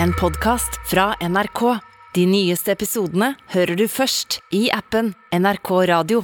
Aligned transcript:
en 0.00 0.12
podkast 0.12 0.90
fra 0.90 1.14
NRK. 1.28 1.78
De 2.14 2.26
nyeste 2.26 2.72
episodene 2.72 3.32
hører 3.54 3.76
du 3.76 3.86
først 3.88 4.40
i 4.52 4.66
appen 4.72 5.12
NRK 5.32 5.70
Radio. 5.88 6.22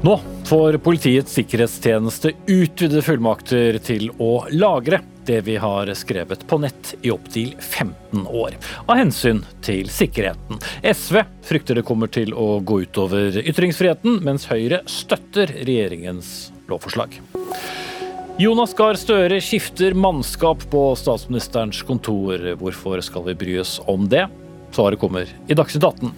Nå 0.00 0.16
får 0.48 0.80
Politiets 0.82 1.34
sikkerhetstjeneste 1.36 2.32
utvidede 2.48 3.02
fullmakter 3.04 3.78
til 3.84 4.08
å 4.18 4.46
lagre 4.54 5.02
det 5.30 5.40
vi 5.46 5.56
har 5.62 5.94
skrevet 5.94 6.42
på 6.50 6.58
nett 6.58 6.94
i 7.06 7.12
opptil 7.14 7.52
15 7.60 8.26
år, 8.26 8.56
av 8.86 8.98
hensyn 8.98 9.44
til 9.62 9.86
sikkerheten. 9.90 10.58
SV 10.82 11.22
frykter 11.46 11.78
det 11.78 11.86
kommer 11.86 12.10
til 12.10 12.34
å 12.34 12.56
gå 12.66 12.80
utover 12.82 13.38
ytringsfriheten, 13.44 14.18
mens 14.26 14.48
Høyre 14.50 14.82
støtter 14.90 15.52
regjeringens 15.62 16.50
lovforslag. 16.70 17.14
Jonas 18.40 18.74
Gahr 18.74 18.98
Støre 18.98 19.38
skifter 19.44 19.94
mannskap 19.94 20.64
på 20.72 20.82
statsministerens 20.98 21.82
kontor. 21.86 22.40
Hvorfor 22.58 23.02
skal 23.04 23.28
vi 23.28 23.38
bry 23.38 23.58
oss 23.62 23.76
om 23.90 24.08
det? 24.10 24.24
Svaret 24.74 24.98
kommer 25.02 25.30
i 25.46 25.58
Dagsnytt 25.58 25.84
18. 25.84 26.14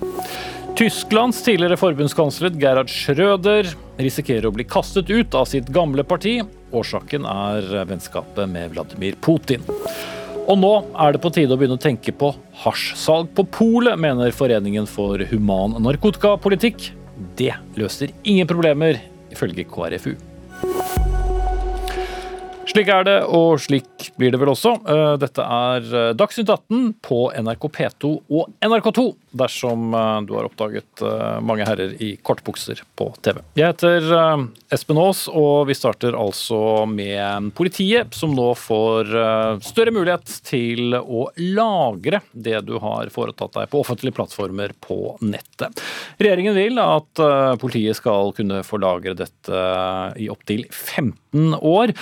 Tysklands 0.82 1.45
tidligere 1.46 1.77
forbundskansler 1.78 2.56
Gerhard 2.59 2.88
Schrøder 2.90 3.68
risikerer 4.02 4.48
å 4.48 4.50
bli 4.56 4.64
kastet 4.66 5.12
ut 5.14 5.36
av 5.38 5.45
sitt 5.46 5.68
gamle 5.70 6.02
parti. 6.02 6.40
Årsaken 6.74 7.23
er 7.30 7.68
vennskapet 7.86 8.50
med 8.50 8.73
Vladimir 8.74 9.14
Putin. 9.23 9.62
Og 10.42 10.59
nå 10.59 10.73
er 11.04 11.14
det 11.14 11.23
på 11.23 11.30
tide 11.37 11.54
å 11.54 11.60
begynne 11.60 11.78
å 11.78 11.84
tenke 11.84 12.10
på 12.10 12.32
hasjsalg 12.64 13.30
på 13.30 13.46
polet, 13.60 13.95
mener 13.95 14.34
Foreningen 14.34 14.90
for 14.90 15.23
human 15.30 15.78
narkotikapolitikk. 15.87 16.90
Det 17.38 17.54
løser 17.78 18.10
ingen 18.26 18.51
problemer, 18.51 18.98
ifølge 19.30 19.68
KrFU. 19.70 20.16
Slik 22.73 22.88
er 22.88 23.04
det, 23.04 23.18
og 23.28 23.60
slik 23.60 24.06
blir 24.16 24.32
det 24.32 24.38
vel 24.40 24.54
også. 24.54 24.70
Eh, 24.88 25.15
dette 25.20 25.45
er 25.45 25.88
eh, 25.92 26.12
Dagsnytt 26.16 26.48
18 26.48 26.95
på 27.04 27.18
NRK 27.45 27.66
P2 27.68 28.12
og 28.32 28.54
NRK2, 28.64 29.04
dersom 29.42 29.92
eh, 29.92 30.20
du 30.24 30.32
har 30.38 30.48
oppdaget 30.48 31.04
mange 31.45 31.66
herrer 31.68 31.92
i 32.01 32.14
kortbukser 32.24 32.80
på 32.96 33.10
TV. 33.24 33.42
Jeg 33.59 33.74
heter 33.74 34.06
Espen 34.73 35.01
Aas, 35.02 35.26
og 35.29 35.66
vi 35.68 35.76
starter 35.76 36.16
altså 36.16 36.87
med 36.88 37.51
politiet, 37.59 38.14
som 38.16 38.32
nå 38.37 38.52
får 38.56 39.10
større 39.64 39.92
mulighet 39.95 40.36
til 40.46 40.96
å 40.96 41.26
lagre 41.42 42.23
det 42.32 42.62
du 42.68 42.76
har 42.80 43.10
foretatt 43.12 43.59
deg 43.59 43.73
på 43.73 43.82
offentlige 43.82 44.16
plattformer 44.16 44.76
på 44.84 45.16
nettet. 45.26 45.82
Regjeringen 46.23 46.57
vil 46.57 46.80
at 46.82 47.24
politiet 47.60 47.98
skal 47.98 48.32
kunne 48.36 48.62
få 48.66 48.80
lagre 48.82 49.16
dette 49.18 49.64
i 50.23 50.30
opptil 50.32 50.64
15 50.70 51.59
år. 51.59 51.96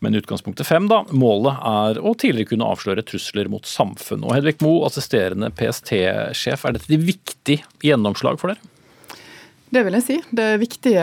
Men 0.00 0.16
utgangspunktet 0.16 0.66
fem, 0.66 0.86
da. 0.88 1.02
Målet 1.12 1.60
er 1.70 2.00
å 2.00 2.14
tidligere 2.16 2.54
kunne 2.54 2.68
avsløre 2.72 3.04
trusler 3.04 3.50
mot 3.52 3.68
samfunn. 3.68 4.24
Og 4.24 4.32
Hedvig 4.32 4.56
Moe, 4.64 4.86
assisterende 4.88 5.52
PST-sjef, 5.52 6.64
er 6.64 6.76
dette 6.76 6.88
et 6.88 7.08
viktig 7.10 7.58
gjennomslag 7.84 8.40
for 8.40 8.54
dere? 8.54 8.70
Det 9.70 9.84
vil 9.86 9.94
jeg 9.94 10.02
si. 10.02 10.14
Det 10.34 10.42
er 10.42 10.58
viktige 10.58 11.02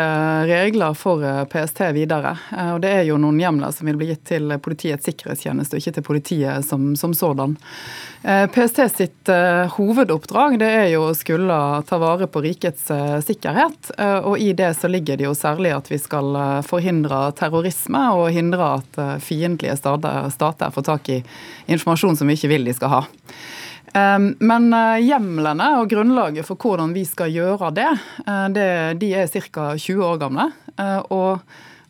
regler 0.49 0.95
for 0.99 1.23
eh, 1.23 1.45
PST 1.47 1.85
videre. 1.95 2.33
Eh, 2.51 2.73
og 2.75 2.81
det 2.83 2.89
er 2.97 3.05
jo 3.07 3.15
noen 3.21 3.39
hjemler 3.39 3.71
som 3.71 3.87
vil 3.87 3.95
bli 3.95 4.09
gitt 4.09 4.25
til 4.27 4.51
Politiets 4.59 5.07
sikkerhetstjeneste, 5.07 5.77
og 5.77 5.79
ikke 5.79 5.93
til 5.95 6.03
politiet 6.03 6.67
som, 6.67 6.89
som 6.99 7.13
sådan. 7.15 7.55
Eh, 8.27 8.43
PST 8.51 8.81
sitt 8.91 9.31
hovedoppdrag 9.77 10.57
det 10.59 10.67
er 10.81 10.89
jo 10.91 11.05
å 11.07 11.15
skulle 11.15 11.59
ta 11.87 11.99
vare 12.01 12.27
på 12.27 12.43
rikets 12.43 12.89
sikkerhet. 13.23 13.91
Og 14.27 14.35
i 14.39 14.51
det 14.57 14.73
så 14.75 14.91
ligger 14.91 15.19
det 15.19 15.27
jo 15.29 15.35
særlig 15.37 15.71
at 15.75 15.87
vi 15.91 15.99
skal 16.01 16.35
forhindre 16.67 17.21
terrorisme 17.39 18.01
og 18.19 18.31
hindre 18.35 18.73
at 18.81 18.99
fiendtlige 19.23 19.77
stater 19.79 20.75
får 20.75 20.87
tak 20.87 21.11
i 21.13 21.21
informasjon 21.71 22.19
som 22.19 22.27
vi 22.27 22.35
ikke 22.39 22.51
vil 22.51 22.67
de 22.67 22.75
skal 22.75 22.93
ha. 22.97 23.01
Ehm, 23.97 24.35
men 24.39 24.73
eh, 24.73 24.99
hjemlene 25.07 25.71
og 25.79 25.89
grunnlaget 25.89 26.45
for 26.47 26.59
hvordan 26.61 26.93
vi 26.95 27.05
skal 27.07 27.31
gjøre 27.33 27.71
det, 27.75 27.89
eh, 28.27 28.45
det 28.53 28.67
de 29.01 29.13
er 29.23 29.31
ca. 29.31 29.71
20 29.77 30.03
år 30.05 30.21
gamle. 30.21 30.51
Eh, 30.77 30.99
og 31.15 31.39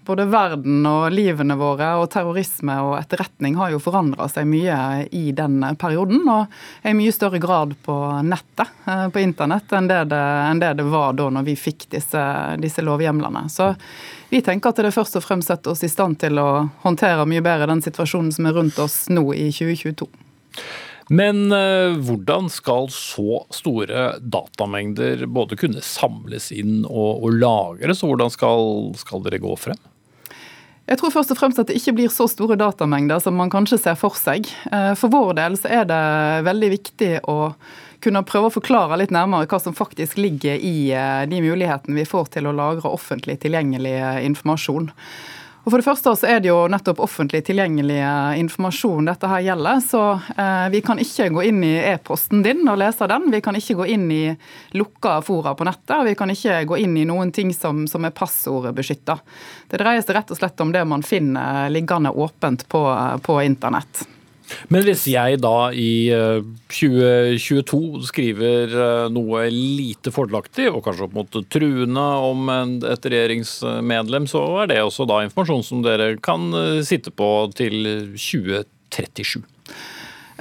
både 0.08 0.24
verden 0.32 0.86
og 0.88 1.10
livene 1.12 1.58
våre 1.60 1.90
og 2.00 2.06
terrorisme 2.14 2.78
og 2.80 2.94
etterretning 2.96 3.58
har 3.60 3.74
jo 3.74 3.82
forandra 3.84 4.30
seg 4.32 4.48
mye 4.48 4.78
i 5.12 5.34
den 5.36 5.60
perioden. 5.76 6.22
Og 6.32 6.88
i 6.88 6.96
mye 6.96 7.12
større 7.12 7.42
grad 7.44 7.76
på 7.84 7.98
nettet, 8.24 8.72
på 8.86 9.20
internett, 9.20 9.68
enn 9.76 9.92
det 9.92 10.06
det, 10.14 10.24
enn 10.48 10.64
det, 10.64 10.72
det 10.80 10.88
var 10.88 11.12
da 11.20 11.28
når 11.28 11.50
vi 11.50 11.58
fikk 11.60 11.90
disse, 11.92 12.24
disse 12.64 12.88
lovhjemlene. 12.88 13.50
Så 13.52 13.74
vi 14.32 14.40
tenker 14.40 14.72
at 14.72 14.80
det 14.80 14.96
først 14.96 15.20
og 15.20 15.28
fremst 15.28 15.52
setter 15.52 15.76
oss 15.76 15.84
i 15.84 15.92
stand 15.92 16.22
til 16.24 16.40
å 16.40 16.70
håndtere 16.88 17.28
mye 17.28 17.44
bedre 17.44 17.68
den 17.68 17.84
situasjonen 17.84 18.32
som 18.32 18.48
er 18.48 18.56
rundt 18.56 18.80
oss 18.80 19.10
nå 19.12 19.28
i 19.36 19.50
2022. 19.52 20.08
Men 21.08 21.52
eh, 21.56 21.96
hvordan 22.04 22.50
skal 22.52 22.90
så 22.92 23.44
store 23.56 24.18
datamengder 24.20 25.24
både 25.32 25.56
kunne 25.60 25.84
samles 25.84 26.52
inn 26.52 26.82
og, 26.84 27.24
og 27.24 27.38
lagres, 27.40 28.04
og 28.04 28.14
hvordan 28.14 28.34
skal, 28.34 28.74
skal 29.00 29.24
dere 29.24 29.40
gå 29.44 29.54
frem? 29.60 29.80
Jeg 30.88 31.02
tror 31.02 31.12
først 31.12 31.34
og 31.34 31.40
fremst 31.40 31.60
at 31.60 31.68
det 31.68 31.76
ikke 31.80 31.98
blir 31.98 32.12
så 32.12 32.30
store 32.32 32.56
datamengder 32.60 33.20
som 33.20 33.36
man 33.36 33.52
kanskje 33.52 33.80
ser 33.82 33.98
for 34.00 34.16
seg. 34.20 34.48
Eh, 34.72 34.94
for 35.00 35.12
vår 35.12 35.34
del 35.40 35.58
så 35.60 35.72
er 35.82 35.88
det 35.88 36.04
veldig 36.48 36.72
viktig 36.76 37.12
å 37.28 37.40
kunne 38.04 38.24
prøve 38.28 38.52
å 38.52 38.54
forklare 38.54 39.00
litt 39.02 39.12
nærmere 39.12 39.50
hva 39.50 39.60
som 39.60 39.76
faktisk 39.76 40.20
ligger 40.20 40.60
i 40.60 40.92
eh, 40.96 41.24
de 41.28 41.42
mulighetene 41.44 41.98
vi 41.98 42.08
får 42.08 42.32
til 42.38 42.48
å 42.48 42.56
lagre 42.56 42.92
offentlig 42.92 43.40
tilgjengelig 43.44 43.98
informasjon. 44.28 44.92
Og 45.68 45.72
For 45.74 45.82
det 45.82 45.84
første 45.84 46.12
så 46.16 46.28
er 46.32 46.38
det 46.40 46.48
jo 46.48 46.62
nettopp 46.72 47.02
offentlig 47.04 47.42
tilgjengelig 47.44 47.98
informasjon 48.40 49.10
dette 49.10 49.28
her 49.28 49.42
gjelder. 49.50 49.82
Så 49.84 50.00
eh, 50.16 50.70
vi 50.72 50.80
kan 50.80 51.02
ikke 51.04 51.28
gå 51.36 51.44
inn 51.50 51.60
i 51.68 51.74
e-posten 51.90 52.40
din 52.46 52.64
og 52.72 52.80
lese 52.80 53.04
den. 53.12 53.28
Vi 53.34 53.44
kan 53.44 53.60
ikke 53.60 53.76
gå 53.82 53.90
inn 53.98 54.08
i 54.16 54.22
lukka 54.80 55.18
fora 55.28 55.58
på 55.60 55.68
nettet. 55.68 55.98
Og 55.98 56.08
vi 56.08 56.16
kan 56.16 56.32
ikke 56.32 56.62
gå 56.72 56.80
inn 56.86 56.96
i 56.96 57.04
noen 57.12 57.36
ting 57.36 57.52
som, 57.52 57.84
som 57.92 58.08
er 58.08 58.16
passordbeskytta. 58.16 59.20
Det 59.68 59.84
dreier 59.84 60.08
seg 60.08 60.16
rett 60.22 60.32
og 60.32 60.40
slett 60.40 60.64
om 60.64 60.72
det 60.72 60.88
man 60.88 61.04
finner 61.04 61.68
liggende 61.68 62.16
åpent 62.16 62.64
på, 62.72 62.88
på 63.28 63.42
internett. 63.44 64.08
Men 64.72 64.86
hvis 64.88 65.06
jeg 65.12 65.40
da 65.44 65.70
i 65.76 66.10
2022 66.72 67.80
eh, 67.82 68.06
skriver 68.08 68.76
eh, 68.84 69.10
noe 69.14 69.46
lite 69.52 70.14
fordelaktig, 70.16 70.70
og 70.72 70.84
kanskje 70.86 71.08
opp 71.08 71.18
mot 71.18 71.38
truende 71.54 72.08
om 72.30 72.52
et 72.52 73.10
regjeringsmedlem, 73.12 74.30
så 74.32 74.44
er 74.64 74.72
det 74.72 74.82
også 74.84 75.08
da 75.10 75.22
informasjon 75.26 75.66
som 75.68 75.84
dere 75.86 76.14
kan 76.24 76.50
eh, 76.56 76.80
sitte 76.88 77.14
på 77.14 77.32
til 77.58 77.84
2037? 78.16 79.44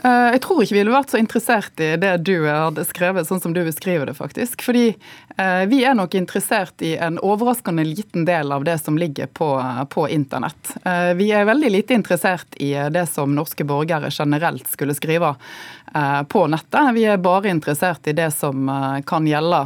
Eh, 0.05 0.31
jeg 0.35 0.43
tror 0.45 0.63
ikke 0.63 0.75
vi 0.75 0.81
ville 0.83 0.95
vært 0.95 1.13
så 1.13 1.21
interessert 1.21 1.81
i 1.81 1.95
det 2.01 2.13
du 2.27 2.35
hadde 2.45 2.85
skrevet, 2.89 3.27
sånn 3.29 3.41
som 3.41 3.55
du 3.57 3.63
beskriver 3.65 4.11
det, 4.11 4.17
faktisk. 4.19 4.65
Fordi 4.67 4.89
eh, 4.93 5.63
vi 5.71 5.83
er 5.89 5.97
nok 5.97 6.17
interessert 6.19 6.85
i 6.85 6.95
en 7.01 7.19
overraskende 7.25 7.85
liten 7.87 8.27
del 8.29 8.53
av 8.53 8.67
det 8.69 8.79
som 8.83 8.99
ligger 9.01 9.31
på, 9.33 9.51
på 9.93 10.09
internett. 10.13 10.75
Eh, 10.85 11.13
vi 11.19 11.31
er 11.33 11.49
veldig 11.49 11.73
lite 11.73 11.97
interessert 11.97 12.59
i 12.61 12.75
det 12.93 13.07
som 13.11 13.35
norske 13.37 13.65
borgere 13.67 14.13
generelt 14.13 14.69
skulle 14.71 14.97
skrive 14.97 15.37
på 16.29 16.41
nettet. 16.51 16.91
Vi 16.93 17.05
er 17.09 17.21
bare 17.23 17.49
interessert 17.49 18.09
i 18.11 18.13
det 18.13 18.27
som 18.35 18.67
kan 19.07 19.25
gjelde 19.25 19.63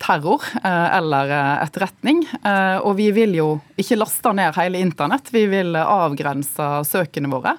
terror 0.00 0.46
eller 0.62 1.32
etterretning. 1.60 2.22
Og 2.86 2.94
vi 2.96 3.10
vil 3.12 3.34
jo 3.36 3.48
ikke 3.76 3.98
laste 3.98 4.32
ned 4.38 4.54
hele 4.56 4.80
internett, 4.80 5.28
vi 5.34 5.42
vil 5.50 5.76
avgrense 5.76 6.70
søkene 6.88 7.28
våre. 7.34 7.56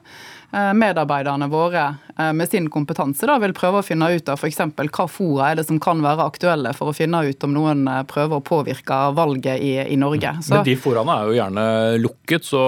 Eh, 0.55 0.73
medarbeiderne 0.73 1.47
våre 1.47 1.95
eh, 2.19 2.33
med 2.33 2.49
sin 2.49 2.69
kompetanse 2.69 3.27
da, 3.27 3.35
vil 3.43 3.51
prøve 3.55 3.81
å 3.81 3.83
finne 3.83 4.07
ut 4.15 4.29
av 4.31 4.39
f.eks. 4.39 4.61
hva 4.79 5.05
fora 5.11 5.49
er 5.51 5.59
det 5.59 5.65
som 5.67 5.81
kan 5.83 5.99
være 5.99 6.23
aktuelle 6.29 6.71
for 6.77 6.93
å 6.93 6.95
finne 6.95 7.19
ut 7.27 7.43
om 7.43 7.51
noen 7.51 7.81
eh, 7.91 8.03
prøver 8.07 8.39
å 8.39 8.45
påvirke 8.45 8.99
valget 9.17 9.59
i, 9.59 9.73
i 9.83 9.97
Norge. 9.99 10.31
Så, 10.45 10.53
Men 10.53 10.63
de 10.69 10.77
foraene 10.79 11.17
er 11.17 11.27
jo 11.27 11.35
gjerne 11.41 11.65
lukket, 11.99 12.47
så 12.47 12.63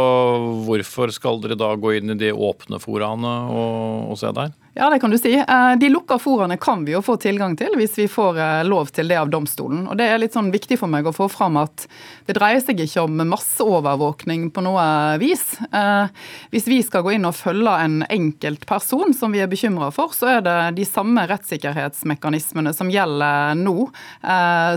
hvorfor 0.67 1.15
skal 1.15 1.39
dere 1.45 1.55
da 1.55 1.71
gå 1.79 1.95
inn 1.95 2.11
i 2.11 2.19
de 2.19 2.33
åpne 2.35 2.81
foraene 2.83 3.35
og, 3.55 4.11
og 4.11 4.19
se 4.19 4.35
der? 4.35 4.51
Ja, 4.79 4.89
det 4.89 4.99
kan 4.99 5.09
du 5.09 5.17
si. 5.17 5.33
Eh, 5.33 5.75
de 5.79 5.89
lukka 5.89 6.19
foraene 6.19 6.57
kan 6.57 6.83
vi 6.85 6.91
jo 6.91 6.99
få 7.01 7.15
tilgang 7.17 7.55
til 7.57 7.73
hvis 7.79 7.95
vi 7.97 8.03
får 8.05 8.37
eh, 8.37 8.59
lov 8.67 8.91
til 8.93 9.09
det 9.09 9.15
av 9.17 9.31
domstolen. 9.33 9.87
Og 9.89 9.97
Det 9.97 10.05
er 10.05 10.19
litt 10.21 10.35
sånn 10.37 10.51
viktig 10.53 10.77
for 10.77 10.91
meg 10.93 11.09
å 11.09 11.13
få 11.17 11.25
fram 11.33 11.57
at 11.57 11.87
det 12.29 12.35
dreier 12.37 12.61
seg 12.61 12.83
ikke 12.83 13.07
om 13.07 13.15
masseovervåkning 13.31 14.51
på 14.53 14.61
noe 14.67 14.85
vis. 15.17 15.47
Eh, 15.71 16.13
hvis 16.53 16.69
vi 16.69 16.77
skal 16.85 17.07
gå 17.07 17.15
inn 17.15 17.25
og 17.25 17.33
følge 17.39 17.73
en 17.87 18.03
enkelt 18.05 18.69
person 18.69 19.17
som 19.17 19.33
vi 19.33 19.41
er 19.41 19.49
bekymra 19.49 19.89
for, 19.95 20.13
så 20.13 20.29
er 20.35 20.45
det 20.45 20.57
de 20.77 20.85
samme 20.85 21.25
rettssikkerhetsmekanismene 21.25 22.75
som 22.77 22.93
gjelder 22.93 23.57
nå, 23.57 23.89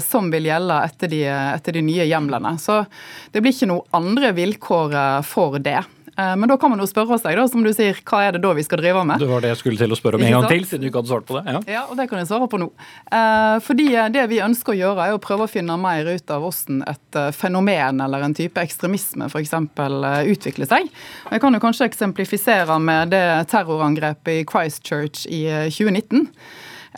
som 0.01 0.33
vil 0.33 0.49
gjelde 0.49 0.81
etter 0.87 1.13
de, 1.13 1.23
etter 1.29 1.77
de 1.77 1.85
nye 1.85 2.09
hjemlene. 2.09 2.57
Så 2.63 2.81
det 3.35 3.45
blir 3.45 3.53
ikke 3.53 3.69
noe 3.69 3.89
andre 3.97 4.33
vilkår 4.37 4.97
for 5.29 5.61
det. 5.61 5.83
Eh, 6.21 6.37
men 6.37 6.49
da 6.49 6.57
kan 6.61 6.73
man 6.73 6.83
jo 6.83 6.89
spørre 6.89 7.19
seg, 7.21 7.37
da, 7.39 7.47
som 7.51 7.65
du 7.65 7.71
sier, 7.75 7.99
hva 8.07 8.23
er 8.27 8.37
det 8.37 8.43
da 8.45 8.53
vi 8.57 8.65
skal 8.67 8.81
drive 8.83 9.03
med? 9.09 9.23
Det 9.23 9.29
var 9.31 9.45
det 9.45 9.53
jeg 9.53 9.61
skulle 9.63 9.81
til 9.81 9.95
å 9.95 9.99
spørre 9.99 10.21
om 10.21 10.25
en 10.27 10.37
gang 10.37 10.49
til, 10.51 10.67
siden 10.69 10.85
du 10.85 10.91
ikke 10.91 11.03
hadde 11.03 11.13
svart 11.13 11.29
på 11.29 11.39
det. 11.39 11.45
Ja. 11.55 11.63
ja, 11.77 11.85
og 11.89 11.99
det 12.01 12.09
kan 12.11 12.21
jeg 12.21 12.31
svare 12.31 12.49
på 12.51 12.61
nå. 12.61 12.71
Eh, 13.19 13.57
fordi 13.67 13.89
det 14.15 14.27
vi 14.33 14.41
ønsker 14.45 14.75
å 14.75 14.79
gjøre, 14.81 15.07
er 15.07 15.19
å 15.19 15.23
prøve 15.23 15.47
å 15.47 15.51
finne 15.51 15.77
mer 15.81 16.09
ut 16.11 16.35
av 16.35 16.45
hvordan 16.45 16.83
et 16.91 17.21
fenomen 17.37 18.03
eller 18.05 18.27
en 18.27 18.37
type 18.37 18.61
ekstremisme 18.63 19.31
f.eks. 19.31 19.55
utvikler 20.35 20.71
seg. 20.71 20.91
Jeg 21.31 21.43
kan 21.43 21.57
jo 21.57 21.63
kanskje 21.63 21.89
eksemplifisere 21.91 22.81
med 22.83 23.15
det 23.15 23.25
terrorangrepet 23.53 24.43
i 24.43 24.49
Christchurch 24.49 25.27
i 25.31 25.45
2019. 25.71 26.29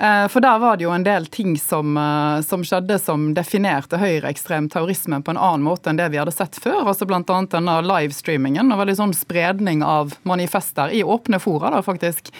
Eh, 0.00 0.28
for 0.28 0.40
der 0.40 0.58
var 0.58 0.76
det 0.76 0.86
jo 0.86 0.90
en 0.90 1.04
del 1.04 1.26
ting 1.26 1.58
som, 1.58 1.96
eh, 1.96 2.40
som 2.40 2.64
skjedde 2.64 2.96
som 2.98 3.34
definerte 3.36 3.98
høyreekstrem 4.00 4.70
terrorisme 4.72 5.20
på 5.22 5.34
en 5.34 5.40
annen 5.40 5.66
måte 5.66 5.92
enn 5.92 6.00
det 6.00 6.08
vi 6.14 6.20
hadde 6.20 6.32
sett 6.32 6.56
før. 6.56 6.86
altså 6.88 7.06
Bl.a. 7.06 7.20
denne 7.52 7.76
livestreamingen 7.84 8.72
og 8.72 8.80
veldig 8.80 8.96
sånn 8.96 9.16
spredning 9.16 9.84
av 9.84 10.16
manifester 10.22 10.94
i 10.96 11.04
åpne 11.04 11.40
fora, 11.40 11.70
da 11.74 11.82
faktisk. 11.84 12.32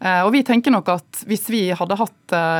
Eh, 0.00 0.20
og 0.20 0.32
vi 0.36 0.44
tenker 0.44 0.74
nok 0.74 0.92
at 0.98 1.24
hvis 1.26 1.48
vi 1.48 1.62
hadde 1.72 1.96
hatt 1.96 2.14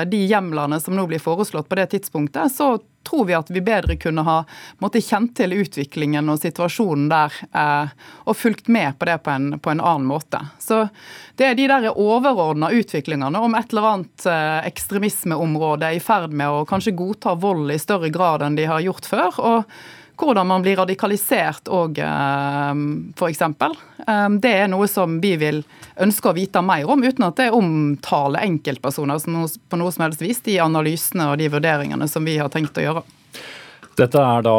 de 0.08 0.20
hjemlene 0.24 0.80
som 0.80 0.96
nå 0.96 1.04
blir 1.06 1.20
foreslått 1.20 1.68
på 1.68 1.76
det 1.76 1.90
tidspunktet, 1.92 2.48
så 2.48 2.78
tror 3.08 3.24
vi 3.28 3.36
at 3.36 3.50
vi 3.50 3.62
bedre 3.64 3.96
kunne 4.00 4.24
ha 4.26 4.38
måtte 4.82 5.02
kjent 5.02 5.34
til 5.38 5.56
utviklingen 5.56 6.28
og 6.28 6.40
situasjonen 6.42 7.08
der 7.10 7.34
eh, 7.50 7.94
og 8.28 8.36
fulgt 8.36 8.68
med 8.72 8.98
på 8.98 9.08
det 9.08 9.18
på 9.24 9.34
en, 9.34 9.50
på 9.58 9.72
en, 9.72 9.80
annen 9.80 10.08
måte. 10.08 10.40
Så 10.60 10.84
det 11.40 11.50
er 11.50 11.58
de 11.58 11.68
der 11.70 11.90
overordna 11.92 12.70
utviklingene 12.74 13.40
om 13.40 13.56
et 13.58 13.72
eller 13.72 13.92
annet 13.92 14.26
eh, 14.28 14.58
ekstremismeområde 14.68 15.88
er 15.88 15.98
i 15.98 16.02
ferd 16.04 16.34
med 16.36 16.50
å 16.52 16.66
kanskje 16.68 16.96
godta 16.98 17.36
vold 17.38 17.72
i 17.72 17.80
større 17.80 18.12
grad 18.14 18.44
enn 18.44 18.58
de 18.58 18.68
har 18.68 18.84
gjort 18.84 19.08
før. 19.08 19.40
og 19.40 19.78
hvordan 20.26 20.48
man 20.48 20.64
blir 20.64 20.78
radikalisert 20.80 21.68
òg, 21.70 22.00
eh, 22.02 22.80
f.eks. 23.18 23.42
Eh, 23.42 24.24
det 24.42 24.54
er 24.64 24.70
noe 24.70 24.88
som 24.90 25.18
vi 25.22 25.34
vil 25.40 25.62
ønske 26.00 26.30
å 26.30 26.36
vite 26.36 26.62
mer 26.64 26.88
om, 26.90 27.04
uten 27.04 27.28
at 27.28 27.38
det 27.38 27.52
omtaler 27.54 28.46
enkeltpersoner 28.46 29.22
på 29.22 29.80
noe 29.80 29.94
som 29.94 30.06
helst 30.06 30.24
vis, 30.24 30.42
de 30.46 30.58
analysene 30.64 31.30
og 31.30 31.38
de 31.40 31.50
vurderingene 31.52 32.08
som 32.10 32.26
vi 32.26 32.38
har 32.40 32.50
tenkt 32.52 32.78
å 32.78 32.86
gjøre. 32.88 33.04
Dette 33.98 34.20
er 34.22 34.44
da 34.46 34.58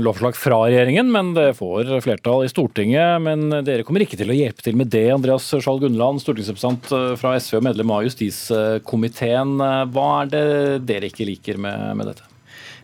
lovforslag 0.00 0.38
fra 0.40 0.62
regjeringen, 0.62 1.10
men 1.12 1.34
det 1.36 1.50
får 1.58 1.90
flertall 2.00 2.46
i 2.46 2.48
Stortinget. 2.48 3.20
Men 3.20 3.44
dere 3.60 3.84
kommer 3.84 4.00
ikke 4.06 4.16
til 4.16 4.32
å 4.32 4.38
hjelpe 4.38 4.64
til 4.64 4.78
med 4.80 4.88
det. 4.88 5.04
Andreas 5.12 5.50
Skjalg 5.52 5.84
Gundeland, 5.84 6.22
stortingsrepresentant 6.24 6.88
fra 7.20 7.34
SV 7.36 7.58
og 7.60 7.68
medlem 7.68 7.92
av 7.92 8.08
justiskomiteen. 8.08 9.60
Hva 9.92 10.08
er 10.22 10.32
det 10.32 10.48
dere 10.88 11.12
ikke 11.12 11.28
liker 11.28 11.60
med, 11.60 11.90
med 12.00 12.14
dette? 12.14 12.29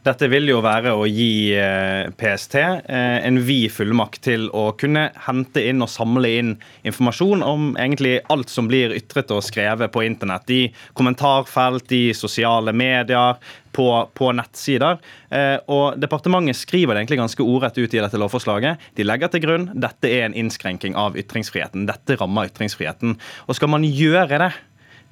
Dette 0.06 0.28
vil 0.30 0.46
jo 0.46 0.60
være 0.62 0.92
å 0.94 1.02
gi 1.10 1.50
eh, 1.58 2.06
PST 2.14 2.54
eh, 2.60 3.16
en 3.26 3.40
vid 3.42 3.72
fullmakt 3.74 4.20
til 4.28 4.44
å 4.54 4.68
kunne 4.78 5.08
hente 5.24 5.64
inn 5.66 5.82
og 5.82 5.90
samle 5.90 6.30
inn 6.38 6.52
informasjon 6.86 7.42
om 7.42 7.72
egentlig 7.74 8.20
alt 8.30 8.52
som 8.52 8.68
blir 8.70 8.94
ytret 8.94 9.32
og 9.34 9.42
skrevet 9.42 9.90
på 9.90 10.04
internett. 10.06 10.52
I 10.54 10.60
kommentarfelt, 10.94 11.90
i 11.90 12.14
sosiale 12.14 12.70
medier, 12.76 13.40
på, 13.74 13.88
på 14.14 14.30
nettsider. 14.38 15.02
Eh, 15.34 15.58
og 15.74 15.98
Departementet 16.00 16.60
skriver 16.62 16.94
det 16.94 17.02
egentlig 17.02 17.20
ganske 17.24 17.48
ordrett 17.56 17.82
ut 17.82 17.98
i 17.98 18.04
dette 18.04 18.22
lovforslaget. 18.22 18.86
De 18.94 19.08
legger 19.08 19.34
til 19.34 19.42
grunn 19.42 19.66
dette 19.74 20.12
er 20.12 20.28
en 20.28 20.38
innskrenking 20.38 20.94
av 20.94 21.18
ytringsfriheten. 21.18 21.90
Dette 21.90 22.20
rammer 22.22 22.46
ytringsfriheten. 22.52 23.18
Og 23.50 23.58
skal 23.58 23.74
man 23.74 23.84
gjøre 23.90 24.38
det, 24.46 24.52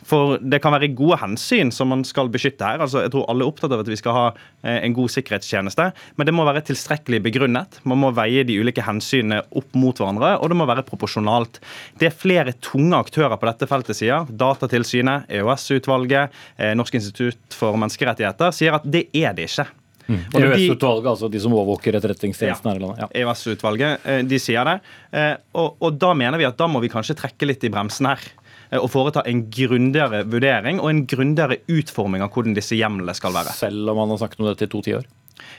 for 0.04 0.36
det 0.40 0.60
kan 0.62 0.74
være 0.74 0.90
gode 0.96 1.18
hensyn 1.22 1.70
som 1.72 1.88
man 1.92 2.04
skal 2.06 2.28
beskytte 2.32 2.66
her. 2.66 2.82
Altså, 2.84 3.02
jeg 3.04 3.12
tror 3.14 3.26
alle 3.30 3.44
er 3.44 3.50
opptatt 3.50 3.72
av 3.72 3.82
at 3.82 3.90
vi 3.90 3.98
skal 3.98 4.16
ha 4.16 4.24
eh, 4.32 4.82
en 4.84 4.96
god 4.96 5.12
sikkerhetstjeneste, 5.14 5.86
men 6.18 6.28
det 6.28 6.34
må 6.36 6.44
være 6.46 6.64
tilstrekkelig 6.68 7.22
begrunnet. 7.24 7.78
Man 7.88 8.02
må 8.02 8.12
veie 8.16 8.44
de 8.46 8.58
ulike 8.60 8.84
hensynene 8.84 9.42
opp 9.56 9.78
mot 9.78 10.00
hverandre, 10.00 10.34
og 10.40 10.52
det 10.52 10.58
må 10.60 10.68
være 10.68 10.84
proporsjonalt. 10.88 11.60
Det 12.00 12.10
er 12.10 12.18
flere 12.24 12.56
tunge 12.64 13.00
aktører 13.00 13.38
på 13.40 13.48
dette 13.48 13.70
feltet 13.70 14.00
sier. 14.00 14.28
Datatilsynet, 14.28 15.30
EOS-utvalget, 15.40 16.36
eh, 16.58 16.76
Norsk 16.76 17.00
institutt 17.00 17.56
for 17.56 17.80
menneskerettigheter 17.80 18.52
sier 18.54 18.76
at 18.76 18.84
det 18.84 19.08
er 19.16 19.32
det 19.36 19.48
ikke. 19.48 19.68
Mm. 20.04 20.20
EØS-utvalget, 20.36 21.06
altså 21.14 21.30
de 21.32 21.40
som 21.40 21.54
overvåker 21.56 21.96
etterretningstjenesten 21.96 22.68
her 22.68 22.76
i 22.76 22.82
landet. 22.82 23.06
Ja. 23.06 23.12
EOS-utvalget, 23.22 24.04
eh, 24.04 24.20
de 24.28 24.40
sier 24.42 24.68
det. 24.68 24.78
Og, 25.56 25.78
og 25.80 25.96
da 25.96 26.10
mener 26.18 26.36
vi 26.36 26.44
at 26.44 26.58
da 26.60 26.68
må 26.68 26.82
vi 26.84 26.92
kanskje 26.92 27.16
trekke 27.16 27.48
litt 27.48 27.64
i 27.64 27.72
bremsen 27.72 28.12
her. 28.12 28.20
Eh, 28.70 28.80
å 28.80 28.90
foreta 28.90 29.24
en 29.28 29.46
grundigere 29.52 30.24
vurdering 30.28 30.80
og 30.80 30.90
en 30.90 31.04
grundigere 31.10 31.60
utforming 31.70 32.24
av 32.24 32.32
hvordan 32.34 32.56
disse 32.56 32.78
hjemlene 32.78 33.14
skal 33.16 33.34
være. 33.36 33.54
Selv 33.56 33.92
om 33.92 34.00
man 34.02 34.14
har 34.14 34.22
snakket 34.22 34.42
om 34.42 34.50
dette 34.50 34.68
i 34.68 34.72
to 34.72 34.82
tiår? 34.84 35.06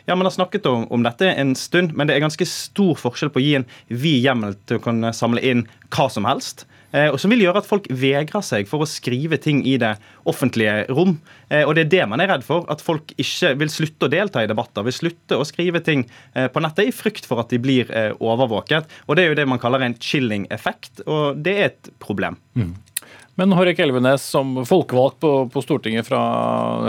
Ja, 0.07 0.16
Man 0.16 0.25
har 0.25 0.31
snakket 0.31 0.66
om, 0.66 0.86
om, 0.92 1.04
dette 1.04 1.28
en 1.28 1.56
stund, 1.56 1.94
men 1.94 2.07
det 2.07 2.16
er 2.16 2.24
ganske 2.24 2.46
stor 2.48 2.96
forskjell 2.96 3.31
på 3.34 3.42
å 3.42 3.44
gi 3.44 3.56
en 3.60 3.68
vid 3.90 4.24
hjemmel 4.24 4.56
til 4.66 4.80
å 4.80 4.84
kunne 4.86 5.12
samle 5.13 5.44
inn 5.44 5.66
hva 5.92 6.07
som 6.10 6.28
helst. 6.30 6.63
Eh, 6.95 7.09
og 7.12 7.19
som 7.19 7.31
vil 7.33 7.44
gjøre 7.44 7.59
at 7.62 7.68
folk 7.68 7.88
vegrer 7.92 8.45
seg 8.45 8.69
for 8.69 8.83
å 8.83 8.89
skrive 8.89 9.39
ting 9.42 9.62
i 9.68 9.75
det 9.81 9.95
offentlige 10.30 10.86
rom. 10.95 11.18
Eh, 11.50 11.65
og 11.65 11.75
det 11.75 11.86
er 11.86 11.92
det 11.92 12.07
man 12.12 12.24
er 12.24 12.31
redd 12.31 12.45
for, 12.47 12.63
at 12.71 12.83
folk 12.83 13.12
ikke 13.19 13.56
vil 13.59 13.71
slutte 13.74 14.07
å 14.07 14.13
delta 14.13 14.44
i 14.44 14.50
debatter, 14.50 14.86
vil 14.88 14.95
slutte 14.95 15.39
å 15.39 15.47
skrive 15.47 15.83
ting 15.83 16.06
eh, 16.33 16.47
på 16.51 16.63
nettet 16.63 16.89
i 16.89 16.95
frykt 16.95 17.27
for 17.27 17.44
at 17.44 17.51
de 17.51 17.59
blir 17.62 17.92
overvåket. 18.24 18.88
Og 19.09 19.18
det 19.18 19.25
er 19.25 19.31
jo 19.31 19.38
det 19.38 19.47
man 19.50 19.62
kaller 19.62 19.83
en 19.86 19.97
chilling-effekt, 20.00 21.06
og 21.06 21.39
det 21.44 21.56
er 21.56 21.69
et 21.69 21.94
problem. 22.01 22.38
Mm. 22.56 22.74
Men 23.36 23.51
Hårek 23.57 23.81
Elvenes, 23.83 24.24
som 24.31 24.62
folkevalgt 24.68 25.19
på, 25.24 25.31
på, 25.51 25.63
Stortinget 25.63 26.07
fra 26.07 26.21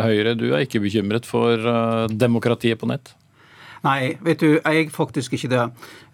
Høyre, 0.04 0.36
du 0.38 0.52
er 0.52 0.62
ikke 0.62 0.82
bekymret 0.84 1.26
for 1.26 1.58
demokratiet 2.14 2.78
på 2.78 2.88
nett? 2.90 3.10
Nei, 3.84 4.16
vet 4.24 4.40
du, 4.40 4.56
jeg 4.56 4.90
faktisk 4.94 5.36
ikke 5.36 5.50
det. 5.52 5.62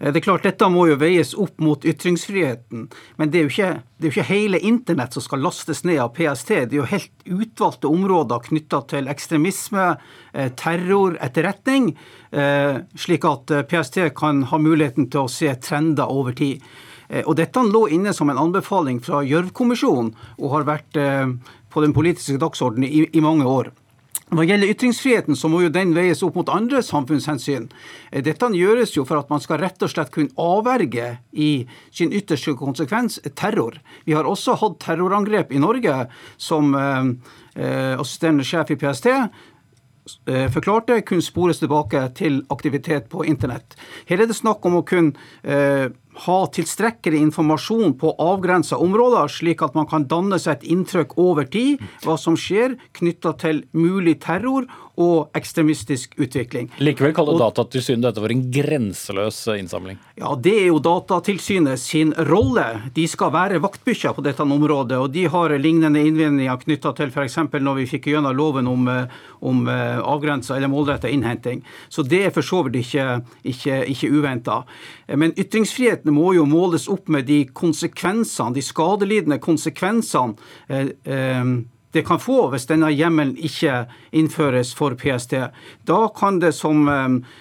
Eh, 0.00 0.11
det 0.11 0.20
er 0.20 0.26
klart, 0.26 0.47
Dette 0.47 0.69
må 0.73 0.87
jo 0.91 0.99
veies 1.00 1.35
opp 1.38 1.62
mot 1.62 1.85
ytringsfriheten. 1.85 2.87
Men 3.20 3.32
det 3.32 3.41
er 3.41 3.47
jo 3.47 3.53
ikke, 3.53 3.73
det 3.97 4.06
er 4.06 4.11
jo 4.11 4.14
ikke 4.17 4.29
hele 4.32 4.62
internett 4.73 5.17
som 5.17 5.25
skal 5.25 5.44
lastes 5.44 5.85
ned 5.88 6.03
av 6.03 6.14
PST. 6.17 6.55
Det 6.67 6.76
er 6.76 6.81
jo 6.82 6.91
helt 6.93 7.26
utvalgte 7.43 7.91
områder 7.91 8.47
knytta 8.49 8.82
til 8.93 9.11
ekstremisme, 9.12 9.91
eh, 10.32 10.50
terror, 10.56 11.19
etterretning. 11.20 11.94
Slik 12.32 13.26
at 13.29 13.50
PST 13.69 13.99
kan 14.17 14.38
ha 14.49 14.56
muligheten 14.56 15.11
til 15.12 15.26
å 15.26 15.31
se 15.31 15.50
trender 15.61 16.08
over 16.08 16.32
tid. 16.32 16.62
Eh, 17.12 17.23
og 17.26 17.37
Dette 17.38 17.62
lå 17.67 17.87
inne 17.93 18.15
som 18.17 18.31
en 18.32 18.41
anbefaling 18.41 19.00
fra 19.05 19.23
Gjørv-kommisjonen 19.26 20.12
og 20.38 20.56
har 20.56 20.69
vært 20.69 20.99
eh, 21.00 21.29
på 21.73 21.85
den 21.85 21.94
politiske 21.97 22.41
dagsordenen 22.41 22.88
i, 22.88 23.06
i 23.12 23.25
mange 23.25 23.49
år. 23.49 23.73
Hva 24.32 24.46
gjelder 24.49 24.70
ytringsfriheten, 24.73 25.37
så 25.37 25.50
må 25.52 25.61
jo 25.61 25.73
den 25.73 25.90
veies 25.93 26.23
opp 26.25 26.38
mot 26.38 26.49
andre 26.49 26.81
samfunnshensyn. 26.84 27.67
Eh, 28.11 28.23
dette 28.25 28.49
gjøres 28.56 28.94
jo 28.96 29.05
for 29.08 29.20
at 29.20 29.29
man 29.32 29.43
skal 29.44 29.61
rett 29.61 29.84
og 29.84 29.93
slett 29.93 30.12
kunne 30.14 30.32
avverge 30.40 31.19
i 31.37 31.50
sin 31.93 32.14
ytterste 32.17 32.56
konsekvens 32.56 33.20
terror. 33.37 33.76
Vi 34.08 34.17
har 34.17 34.29
også 34.29 34.56
hatt 34.62 34.81
terrorangrep 34.81 35.52
i 35.52 35.61
Norge, 35.61 36.06
som 36.40 36.73
eh, 36.73 37.12
assisterende 38.00 38.49
sjef 38.49 38.73
i 38.73 38.81
PST 38.81 39.11
Eh, 40.26 40.49
forklarte, 40.50 41.00
kunne 41.06 41.23
spores 41.23 41.61
tilbake 41.62 42.00
til 42.19 42.40
aktivitet 42.50 43.06
på 43.11 43.23
internett. 43.23 43.77
Her 44.08 44.24
er 44.24 44.27
det 44.27 44.34
snakk 44.34 44.65
om 44.67 44.81
å 44.81 44.86
kunne 44.86 45.15
eh, 45.46 45.94
ha 46.27 46.39
tilstrekkelig 46.53 47.21
informasjon 47.27 47.95
på 48.01 48.13
avgrensa 48.21 48.77
områder, 48.77 49.31
slik 49.33 49.63
at 49.65 49.77
man 49.79 49.89
kan 49.89 50.07
danne 50.09 50.39
seg 50.41 50.59
et 50.61 50.69
inntrykk 50.75 51.17
over 51.21 51.49
tid 51.49 51.81
hva 52.05 52.19
som 52.21 52.37
skjer 52.39 52.77
knytta 52.99 53.35
til 53.41 53.65
mulig 53.73 54.19
terror 54.25 54.69
og 55.03 55.37
ekstremistisk 55.39 56.15
utvikling. 56.21 56.71
Likevel 56.82 57.15
kaller 57.17 57.39
Datatilsynet 57.41 58.06
dette 58.06 58.23
for 58.23 58.32
en 58.32 58.44
grenseløs 58.55 59.41
innsamling? 59.56 59.99
Ja, 60.21 60.35
det 60.39 60.55
er 60.63 60.69
jo 60.71 60.81
Datatilsynet 60.82 61.81
sin 61.81 62.13
rolle. 62.31 62.67
De 62.94 63.06
skal 63.11 63.32
være 63.35 63.61
vaktbikkjer 63.63 64.15
på 64.17 64.25
dette 64.25 64.44
området. 64.44 65.01
Og 65.03 65.11
de 65.15 65.27
har 65.32 65.56
lignende 65.59 66.03
innvendinger 66.06 66.61
knytta 66.63 66.94
til 66.99 67.13
f.eks. 67.13 67.39
når 67.53 67.81
vi 67.81 67.89
fikk 67.94 68.11
gjennom 68.13 68.37
loven 68.37 68.71
om, 68.71 68.89
eh, 68.93 69.21
om 69.41 69.67
eh, 69.69 69.99
avgrensa 69.99 70.56
eller 70.56 70.73
målretta 70.73 71.11
innhenting. 71.11 71.63
Så 71.89 72.06
det 72.06 72.25
er 72.27 72.35
for 72.35 72.47
så 72.47 72.63
vidt 72.67 72.81
ikke, 72.82 73.21
ikke, 73.49 73.82
ikke 73.94 74.13
uventa. 74.13 74.63
Men 75.09 75.35
ytringsfriheten 75.37 76.15
må 76.15 76.32
jo 76.37 76.47
måles 76.49 76.89
opp 76.93 77.11
med 77.13 77.27
de 77.29 77.43
konsekvensene, 77.53 78.55
de 78.56 78.65
skadelidende 78.65 79.41
konsekvensene 79.43 80.37
eh, 80.69 80.93
eh, 81.05 81.55
det 81.93 82.03
kan 82.06 82.20
få 82.20 82.46
hvis 82.53 82.67
denne 82.70 82.91
hjemmelen 82.93 83.34
ikke 83.37 83.84
innføres 84.17 84.72
for 84.77 84.96
PST. 84.99 85.34
Da 85.89 86.01
kan 86.17 86.41
det, 86.43 86.53
som, 86.56 86.89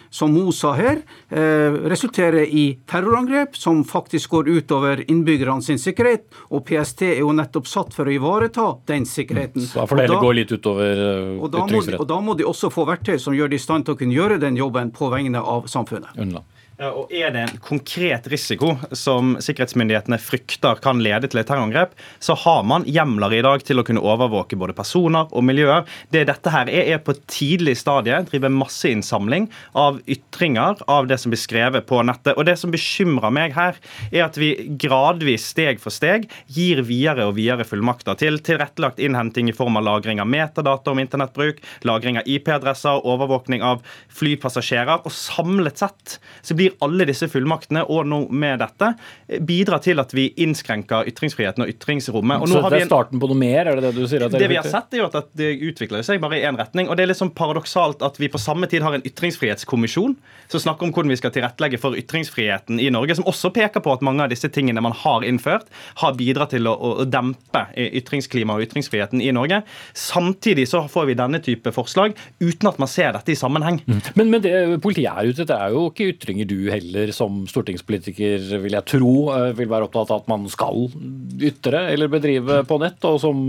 som 0.09 0.33
Mo 0.35 0.51
sa 0.55 0.73
her, 0.75 1.01
eh, 1.29 1.77
resultere 1.91 2.43
i 2.47 2.65
terrorangrep 2.89 3.55
som 3.57 3.83
faktisk 3.87 4.35
går 4.35 4.49
utover 4.49 5.03
innbyggerne 5.07 5.63
sin 5.63 5.79
sikkerhet. 5.79 6.27
Og 6.51 6.65
PST 6.67 7.07
er 7.13 7.21
jo 7.23 7.31
nettopp 7.35 7.69
satt 7.71 7.95
for 7.95 8.09
å 8.09 8.15
ivareta 8.15 8.67
den 8.91 9.07
sikkerheten. 9.07 9.65
Så 9.67 9.81
da 9.81 9.87
får 9.87 10.01
det 10.01 10.07
heller 10.09 10.25
gå 10.25 10.33
litt 10.35 10.51
utover 10.51 11.03
da, 11.51 11.65
må, 11.67 11.83
og 11.97 12.07
da 12.07 12.19
må 12.23 12.35
de 12.39 12.47
også 12.47 12.71
få 12.73 12.85
verktøy 12.89 13.17
som 13.19 13.35
gjør 13.35 13.51
de 13.51 13.59
i 13.59 13.63
stand 13.63 13.87
til 13.87 13.95
å 13.95 13.99
kunne 13.99 14.15
gjøre 14.15 14.39
den 14.41 14.59
jobben 14.59 14.91
på 14.95 15.11
vegne 15.13 15.41
av 15.41 15.71
samfunnet. 15.71 16.11
Unnland. 16.19 16.47
Og 16.89 17.11
Er 17.13 17.29
det 17.33 17.41
en 17.43 17.59
konkret 17.61 18.25
risiko 18.31 18.73
som 18.97 19.35
sikkerhetsmyndighetene 19.43 20.17
frykter 20.21 20.79
kan 20.81 21.01
lede 21.03 21.29
til 21.29 21.41
et 21.41 21.47
terrorangrep, 21.49 21.93
så 22.23 22.33
har 22.41 22.63
man 22.65 22.85
hjemler 22.89 23.35
i 23.37 23.41
dag 23.45 23.61
til 23.65 23.81
å 23.81 23.85
kunne 23.85 24.01
overvåke 24.01 24.57
både 24.57 24.73
personer 24.73 25.29
og 25.29 25.45
miljøer. 25.45 25.85
Det 26.13 26.23
dette 26.29 26.53
her 26.53 26.71
er, 26.71 26.89
er 26.95 27.03
på 27.03 27.13
tidlig 27.29 27.75
stadie 27.77 28.17
drive 28.25 28.49
masseinnsamling 28.53 29.45
av 29.77 29.99
ytringer 30.09 30.81
av 30.89 31.09
det 31.11 31.19
som 31.21 31.33
blir 31.33 31.41
skrevet 31.41 31.85
på 31.89 32.01
nettet. 32.07 32.33
Og 32.33 32.47
Det 32.49 32.57
som 32.57 32.73
bekymrer 32.73 33.33
meg 33.33 33.53
her, 33.55 33.77
er 34.09 34.25
at 34.25 34.39
vi 34.41 34.51
gradvis, 34.81 35.51
steg 35.53 35.81
for 35.83 35.93
steg, 35.93 36.27
gir 36.49 36.81
videre 36.87 37.29
og 37.29 37.37
videre 37.37 37.67
fullmakter 37.67 38.17
til 38.19 38.41
tilrettelagt 38.41 38.99
innhenting 39.01 39.51
i 39.51 39.55
form 39.55 39.77
av 39.77 39.85
lagring 39.85 40.21
av 40.23 40.29
metadata 40.31 40.95
om 40.95 41.03
internettbruk, 41.03 41.61
lagring 41.85 42.17
av 42.17 42.27
IP-adresser, 42.29 43.05
overvåkning 43.05 43.61
av 43.65 43.85
flypassasjerer. 44.17 45.05
Og 45.05 45.13
samlet 45.13 45.85
sett 45.85 46.17
så 46.41 46.57
blir 46.57 46.70
alle 46.83 47.07
disse 47.09 47.27
fullmaktene, 47.31 47.83
og 47.87 48.05
nå 48.09 48.21
med 48.31 48.61
dette, 48.61 48.93
bidrar 49.47 49.81
til 49.83 50.01
at 50.01 50.13
vi 50.15 50.29
innskrenker 50.43 51.07
ytringsfriheten 51.11 51.65
og 51.65 51.71
ytringsrommet. 51.73 52.43
Og 52.43 52.51
så 52.51 52.63
det 52.71 52.81
er 52.83 52.89
starten 52.89 53.21
på 53.21 53.29
noe 53.31 53.39
mer? 53.39 53.71
er 53.71 53.79
Det 53.79 53.89
det 53.89 53.93
du 53.97 54.07
sier? 54.07 54.27
det, 54.27 54.39
det 54.39 54.49
vi 54.51 54.59
har 54.59 54.67
sett, 54.67 54.93
er 54.93 55.03
jo 55.03 55.09
at 55.09 55.31
det 55.37 55.51
utvikler 55.71 56.05
seg 56.05 56.21
bare 56.23 56.39
i 56.39 56.45
én 56.47 56.59
retning. 56.59 56.89
og 56.89 56.97
Det 56.97 57.05
er 57.05 57.11
litt 57.11 57.21
sånn 57.21 57.33
paradoksalt 57.35 58.03
at 58.05 58.19
vi 58.21 58.29
på 58.31 58.41
samme 58.41 58.69
tid 58.71 58.85
har 58.85 58.95
en 58.97 59.05
ytringsfrihetskommisjon 59.07 60.15
som 60.51 60.63
snakker 60.63 60.87
om 60.87 60.93
hvordan 60.93 61.13
vi 61.13 61.19
skal 61.19 61.33
tilrettelegge 61.35 61.79
for 61.81 61.97
ytringsfriheten 61.97 62.79
i 62.81 62.89
Norge, 62.93 63.15
som 63.19 63.27
også 63.29 63.53
peker 63.55 63.83
på 63.83 63.93
at 63.93 64.03
mange 64.05 64.25
av 64.25 64.31
disse 64.33 64.49
tingene 64.51 64.83
man 64.83 64.95
har 65.03 65.25
innført, 65.27 65.69
har 66.01 66.15
bidratt 66.19 66.53
til 66.55 66.67
å, 66.67 66.75
å 66.75 67.07
dempe 67.07 67.65
ytringsklimaet 67.75 68.59
og 68.59 68.67
ytringsfriheten 68.67 69.23
i 69.23 69.31
Norge. 69.35 69.61
Samtidig 69.97 70.67
så 70.71 70.83
får 70.91 71.09
vi 71.11 71.17
denne 71.19 71.41
type 71.43 71.71
forslag 71.75 72.15
uten 72.41 72.69
at 72.69 72.79
man 72.81 72.91
ser 72.91 73.13
dette 73.15 73.33
i 73.33 73.39
sammenheng. 73.39 73.81
Mm. 73.87 74.01
Men, 74.19 74.33
men 74.33 74.43
det 74.43 74.55
politiet 74.83 75.11
er 75.11 75.31
ute 75.31 75.45
etter, 75.45 75.57
er 75.57 75.75
jo 75.75 75.87
ikke 75.91 76.11
ytringer 76.13 76.49
du 76.49 76.57
heller 76.69 77.11
som 77.15 77.41
stortingspolitiker 77.49 78.43
vil 78.61 78.75
jeg 78.77 78.87
tro 78.91 79.13
eh, 79.33 79.49
vil 79.57 79.69
være 79.71 79.87
opptatt 79.87 80.11
av 80.13 80.21
at 80.21 80.29
man 80.31 80.45
skal 80.51 80.85
ytre 81.41 81.85
eller 81.93 82.11
bedrive 82.11 82.61
på 82.67 82.77
nett, 82.81 82.99
og 83.07 83.19
som 83.23 83.39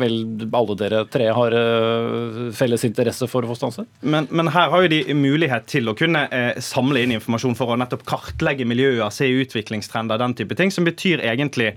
vel 0.00 0.46
alle 0.56 0.78
dere 0.80 1.02
tre 1.12 1.28
har 1.36 1.56
eh, 1.58 2.40
felles 2.56 2.86
interesse 2.88 3.28
for 3.30 3.44
å 3.44 3.52
få 3.52 3.58
stanset? 3.58 3.90
Men, 4.00 4.30
men, 4.30 4.52
her 4.54 4.72
har 4.72 4.86
jo 4.86 4.92
de 4.92 5.02
mulighet 5.18 5.68
til 5.70 5.90
å 5.90 5.96
kunne 5.98 6.26
eh, 6.32 6.56
samle 6.62 7.04
inn 7.04 7.16
informasjon 7.18 7.58
for 7.58 7.74
å 7.74 7.78
nettopp 7.80 8.06
kartlegge 8.08 8.68
miljøer, 8.68 9.04
se 9.14 9.28
utviklingstrender, 9.42 10.20
den 10.22 10.36
type 10.38 10.56
ting, 10.58 10.72
som 10.72 10.86
betyr 10.86 11.24
egentlig 11.26 11.74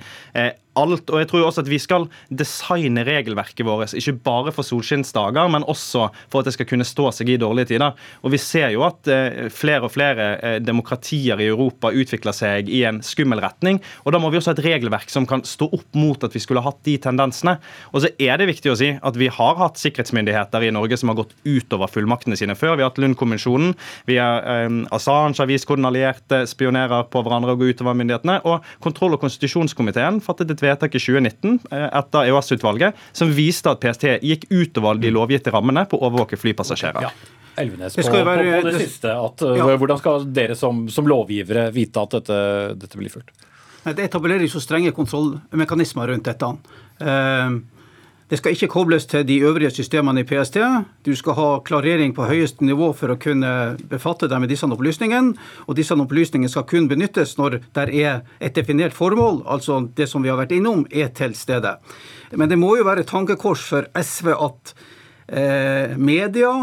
alt. 0.77 1.09
Og 1.09 1.21
jeg 1.21 1.29
tror 1.31 1.45
også 1.47 1.63
at 1.63 1.71
vi 1.71 1.79
skal 1.81 2.07
designe 2.29 3.03
regelverket 3.07 3.65
vårt 3.67 3.95
ikke 3.97 4.15
bare 4.25 4.53
for 4.55 4.67
solskinnsdager, 4.67 5.49
men 5.51 5.65
også 5.69 6.09
for 6.29 6.41
at 6.41 6.49
det 6.49 6.55
skal 6.55 6.69
kunne 6.69 6.87
stå 6.87 7.09
seg 7.15 7.31
i 7.33 7.39
dårlige 7.41 7.71
tider. 7.73 7.97
Og 8.23 8.33
vi 8.33 8.41
ser 8.41 8.73
jo 8.75 8.83
at 8.87 9.09
eh, 9.11 9.47
flere 9.53 9.87
og 9.87 9.93
flere 9.93 10.29
eh, 10.37 10.57
demokratier 10.63 11.41
i 11.41 11.49
Europa 11.49 11.91
utvikler 11.95 12.35
seg 12.35 12.69
i 12.71 12.83
en 12.89 13.01
skummel 13.05 13.41
retning. 13.43 13.81
Og 14.05 14.13
da 14.13 14.21
må 14.21 14.31
vi 14.31 14.39
også 14.39 14.53
ha 14.53 14.57
et 14.57 14.65
regelverk 14.65 15.11
som 15.11 15.27
kan 15.29 15.43
stå 15.47 15.69
opp 15.75 15.97
mot 15.97 16.23
at 16.25 16.35
vi 16.35 16.43
skulle 16.43 16.63
hatt 16.65 16.81
de 16.87 16.97
tendensene. 17.01 17.57
Og 17.93 18.03
så 18.05 18.13
er 18.21 18.39
det 18.39 18.49
viktig 18.51 18.73
å 18.73 18.77
si 18.79 18.91
at 18.95 19.19
vi 19.19 19.31
har 19.33 19.59
hatt 19.59 19.79
sikkerhetsmyndigheter 19.81 20.67
i 20.67 20.73
Norge 20.75 20.99
som 20.99 21.11
har 21.11 21.19
gått 21.21 21.35
utover 21.47 21.91
fullmaktene 21.91 22.37
sine 22.39 22.57
før. 22.59 22.77
Vi 22.77 22.85
har 22.85 22.93
hatt 22.93 23.01
Lund-kommisjonen. 23.01 23.75
Vi 24.09 24.19
har 24.21 24.45
eh, 24.45 24.67
Assange 24.95 25.39
har 25.39 25.49
vist 25.49 25.67
hvordan 25.69 25.89
allierte 25.89 26.43
spionerer 26.49 27.07
på 27.11 27.23
hverandre 27.25 27.55
og 27.55 27.63
går 27.63 27.75
utover 27.75 27.97
myndighetene. 27.97 28.39
Og 28.49 28.65
kontroll- 28.83 29.17
og 29.17 29.23
konstitusjonskomiteen 29.23 30.21
fattet 30.23 30.51
et 30.53 30.58
vedtak 30.63 30.95
i 30.95 31.01
2019 31.01 31.59
eh, 31.71 31.87
etter 31.99 32.29
EOS-utvalget 32.29 32.97
som 33.15 33.33
viste 33.33 33.71
at 33.71 33.81
PST 33.83 34.07
gikk 34.25 34.47
utover 34.49 34.99
de 35.01 35.11
lovgitte 35.13 35.53
rammene 35.53 35.85
på 35.89 35.99
å 35.99 36.07
overvåke 36.09 36.39
flypassasjerer. 36.39 37.07
Ja. 37.07 37.13
Elvenes, 37.59 37.95
på, 37.97 38.03
være, 38.23 38.43
på, 38.45 38.61
på, 38.61 38.71
det 38.71 38.85
siste. 38.85 39.11
At, 39.11 39.43
ja. 39.57 39.65
Hvordan 39.75 39.99
skal 39.99 40.27
dere 40.31 40.55
som, 40.55 40.85
som 40.91 41.07
lovgivere 41.09 41.67
vite 41.75 41.99
at 41.99 42.15
dette, 42.15 42.37
dette 42.79 42.99
blir 42.99 43.11
fulgt? 43.11 43.33
Det 43.83 44.05
etableres 44.05 44.53
så 44.53 44.61
strenge 44.63 44.93
kontrollmekanismer 44.95 46.11
rundt 46.11 46.27
dette. 46.29 46.49
Uh, 47.03 47.59
det 48.29 48.37
skal 48.37 48.53
ikke 48.53 48.69
kobles 48.69 49.07
til 49.09 49.23
de 49.25 49.39
øvrige 49.41 49.71
systemene 49.73 50.21
i 50.21 50.27
PST. 50.27 50.59
Du 51.05 51.15
skal 51.17 51.33
ha 51.33 51.47
klarering 51.65 52.13
på 52.13 52.27
høyeste 52.29 52.65
nivå 52.65 52.91
for 52.93 53.09
å 53.09 53.17
kunne 53.17 53.53
befatte 53.89 54.29
deg 54.29 54.43
med 54.43 54.51
disse 54.53 54.69
opplysningene. 54.69 55.33
Og 55.65 55.77
disse 55.79 55.97
opplysningene 55.97 56.51
skal 56.51 56.67
kun 56.69 56.85
benyttes 56.91 57.33
når 57.39 57.57
det 57.73 57.87
er 58.03 58.21
et 58.37 58.53
definert 58.53 58.93
formål, 58.93 59.41
altså 59.49 59.81
det 59.97 60.05
som 60.11 60.21
vi 60.21 60.29
har 60.29 60.37
vært 60.37 60.53
innom, 60.53 60.85
er 60.91 61.09
til 61.17 61.33
stede. 61.33 61.79
Men 62.37 62.51
det 62.51 62.59
må 62.61 62.75
jo 62.77 62.85
være 62.85 63.01
et 63.01 63.09
tankekors 63.09 63.65
for 63.65 63.89
SV 63.97 64.29
at 64.37 64.75
eh, 65.33 65.97
media 65.97 66.53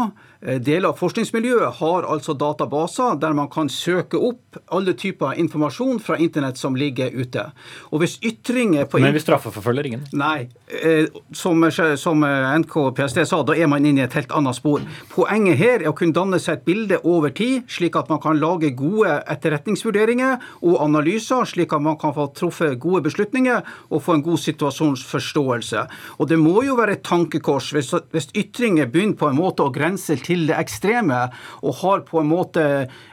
deler 0.47 0.93
av 0.93 0.99
forskningsmiljøet 0.99 1.79
har 1.81 2.05
altså 2.07 2.35
databaser 2.37 3.17
der 3.19 3.33
man 3.35 3.49
kan 3.51 3.67
søke 3.71 4.19
opp 4.29 4.59
alle 4.73 4.93
typer 4.97 5.35
informasjon 5.39 5.99
fra 6.03 6.17
internett 6.23 6.57
som 6.57 6.75
ligger 6.79 7.11
ute. 7.11 7.43
Og 7.91 8.01
hvis 8.01 8.17
ytringer 8.23 8.87
på 8.87 9.01
Men 9.03 9.15
vi 9.15 9.21
straffeforfølger 9.21 9.89
ingen? 9.89 10.05
Nei. 10.17 10.47
Eh, 10.67 11.07
som, 11.35 11.63
som 11.99 12.23
NK 12.23 12.77
og 12.81 12.95
PST 12.97 13.21
sa, 13.27 13.41
da 13.43 13.55
er 13.55 13.67
man 13.71 13.85
inne 13.85 14.03
i 14.03 14.05
et 14.05 14.15
helt 14.17 14.31
annet 14.35 14.57
spor. 14.57 14.83
Poenget 15.11 15.59
her 15.59 15.83
er 15.83 15.91
å 15.91 15.95
kunne 15.97 16.15
danne 16.15 16.39
seg 16.43 16.59
et 16.59 16.65
bilde 16.67 17.01
over 17.03 17.33
tid, 17.35 17.67
slik 17.71 17.99
at 17.99 18.11
man 18.11 18.21
kan 18.23 18.39
lage 18.39 18.71
gode 18.77 19.19
etterretningsvurderinger 19.27 20.39
og 20.61 20.79
analyser, 20.83 21.47
slik 21.47 21.75
at 21.75 21.83
man 21.83 21.99
kan 21.99 22.15
få 22.15 22.29
truffet 22.37 22.79
gode 22.79 23.03
beslutninger 23.07 23.67
og 23.91 24.03
få 24.03 24.17
en 24.17 24.25
god 24.25 24.41
situasjonsforståelse. 24.45 25.85
Og 26.17 26.31
det 26.31 26.39
må 26.39 26.61
jo 26.65 26.77
være 26.79 26.97
et 26.97 27.05
tankekors 27.07 27.73
hvis, 27.75 27.93
hvis 28.13 28.31
ytringer 28.37 28.89
begynner 28.91 29.19
på 29.19 29.29
en 29.29 29.39
måte 29.39 29.65
å 29.65 29.73
grense 29.73 30.15
til 30.23 30.36
det 30.45 30.57
ekstreme 30.59 31.23
og 31.63 31.79
har 31.81 32.05
på 32.07 32.21
en 32.21 32.29
måte 32.29 32.63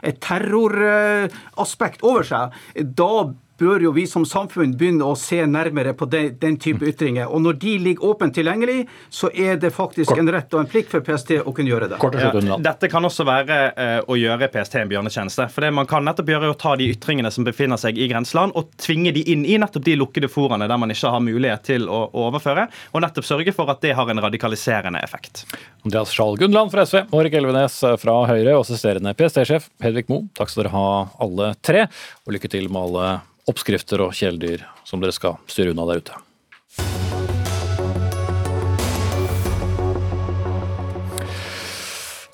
et 0.05 0.21
terroraspekt 0.23 2.05
over 2.05 2.27
seg, 2.27 2.55
da 2.75 3.11
bør 3.57 3.85
jo 3.87 3.91
vi 3.95 4.05
som 4.09 4.25
samfunn 4.27 4.75
begynne 4.77 5.05
å 5.07 5.15
se 5.19 5.39
nærmere 5.47 5.93
på 5.97 6.07
den, 6.11 6.35
den 6.41 6.57
type 6.61 6.85
ytringer. 6.89 7.29
Og 7.31 7.43
når 7.43 7.59
de 7.61 7.75
ligger 7.87 8.09
åpent 8.11 8.35
tilgjengelig, 8.35 8.85
så 9.13 9.29
er 9.31 9.59
det 9.61 9.71
faktisk 9.75 10.11
Kort. 10.11 10.21
en 10.21 10.31
rett 10.35 10.53
og 10.55 10.63
en 10.63 10.69
plikt 10.69 10.91
for 10.91 11.05
PST 11.05 11.37
å 11.41 11.53
kunne 11.55 11.71
gjøre 11.71 11.89
det. 11.93 11.99
Ja, 11.99 12.59
dette 12.69 12.89
kan 12.91 13.05
også 13.07 13.25
være 13.27 13.59
uh, 13.75 13.97
å 14.11 14.17
gjøre 14.19 14.49
PST 14.53 14.79
en 14.81 14.91
bjørnetjeneste. 14.91 15.47
For 15.53 15.65
det 15.65 15.71
man 15.75 15.89
kan 15.89 16.05
nettopp 16.05 16.31
gjøre 16.33 16.49
er 16.49 16.55
å 16.55 16.59
ta 16.59 16.75
de 16.79 16.89
ytringene 16.93 17.31
som 17.33 17.47
befinner 17.47 17.79
seg 17.81 17.99
i 17.99 18.09
grenseland, 18.11 18.55
og 18.55 18.73
tvinge 18.81 19.13
de 19.15 19.23
inn 19.31 19.45
i 19.47 19.59
nettopp 19.61 19.85
de 19.85 19.97
lukkede 19.99 20.29
foraene 20.31 20.69
der 20.69 20.81
man 20.81 20.91
ikke 20.93 21.13
har 21.15 21.23
mulighet 21.23 21.65
til 21.67 21.87
å, 21.89 22.05
å 22.11 22.27
overføre, 22.29 22.67
og 22.91 23.05
nettopp 23.05 23.27
sørge 23.27 23.55
for 23.55 23.71
at 23.71 23.83
det 23.85 23.95
har 23.97 24.09
en 24.11 24.23
radikaliserende 24.25 25.01
effekt. 25.05 25.45
Andreas 25.85 26.13
Skjalg 26.13 26.41
Gundland 26.41 26.73
fra 26.73 26.85
SV, 26.87 27.05
Hårek 27.13 27.37
Elvenes 27.39 27.77
fra 28.01 28.17
Høyre 28.29 28.57
og 28.57 28.65
assisterende 28.65 29.15
PST-sjef 29.17 29.69
Hedvig 29.83 30.09
Moe. 30.11 30.27
Takk 30.37 30.51
skal 30.51 30.65
dere 30.65 30.75
ha 30.75 30.89
alle 31.23 31.53
tre, 31.65 31.87
og 32.25 32.35
lykke 32.35 32.51
til 32.51 32.69
med 32.71 32.89
alle 32.89 33.07
oppskrifter 33.49 34.03
og 34.05 34.15
kjæledyr 34.17 34.65
som 34.85 35.03
dere 35.03 35.15
skal 35.15 35.39
styre 35.49 35.75
unna 35.75 35.89
der 35.89 36.05
ute. 36.05 36.21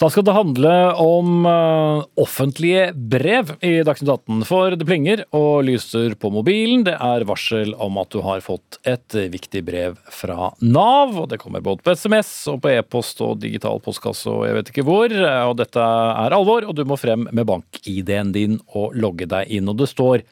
Da 0.02 0.08
skal 0.10 0.24
det 0.26 0.34
handle 0.34 0.70
om 0.98 1.44
uh, 1.46 2.02
offentlige 2.18 2.88
brev 2.96 3.52
i 3.62 3.84
Dagsnytt 3.86 4.10
18. 4.10 4.40
For 4.50 4.74
det 4.74 4.88
plinger 4.90 5.22
og 5.38 5.68
lyser 5.68 6.16
på 6.18 6.32
mobilen. 6.34 6.82
Det 6.88 6.96
er 6.96 7.26
varsel 7.30 7.76
om 7.78 8.00
at 8.02 8.10
du 8.10 8.18
har 8.26 8.42
fått 8.42 8.80
et 8.90 9.14
viktig 9.30 9.62
brev 9.68 10.00
fra 10.10 10.50
Nav. 10.58 11.14
og 11.22 11.30
Det 11.30 11.38
kommer 11.44 11.62
både 11.62 11.86
på 11.86 11.94
SMS 11.94 12.34
og 12.50 12.64
på 12.64 12.74
e-post 12.74 13.22
og 13.22 13.44
digital 13.44 13.78
postkasse 13.86 14.26
og 14.26 14.48
jeg 14.48 14.58
vet 14.58 14.74
ikke 14.74 14.88
hvor. 14.90 15.14
Og 15.52 15.54
dette 15.62 15.86
er 15.86 16.34
alvor, 16.34 16.66
og 16.66 16.74
du 16.80 16.82
må 16.90 16.98
frem 16.98 17.30
med 17.30 17.46
bank-ID-en 17.52 18.34
din 18.34 18.58
og 18.74 18.98
logge 18.98 19.30
deg 19.30 19.54
inn. 19.54 19.70
Og 19.70 19.84
det 19.84 19.92
står 19.94 20.26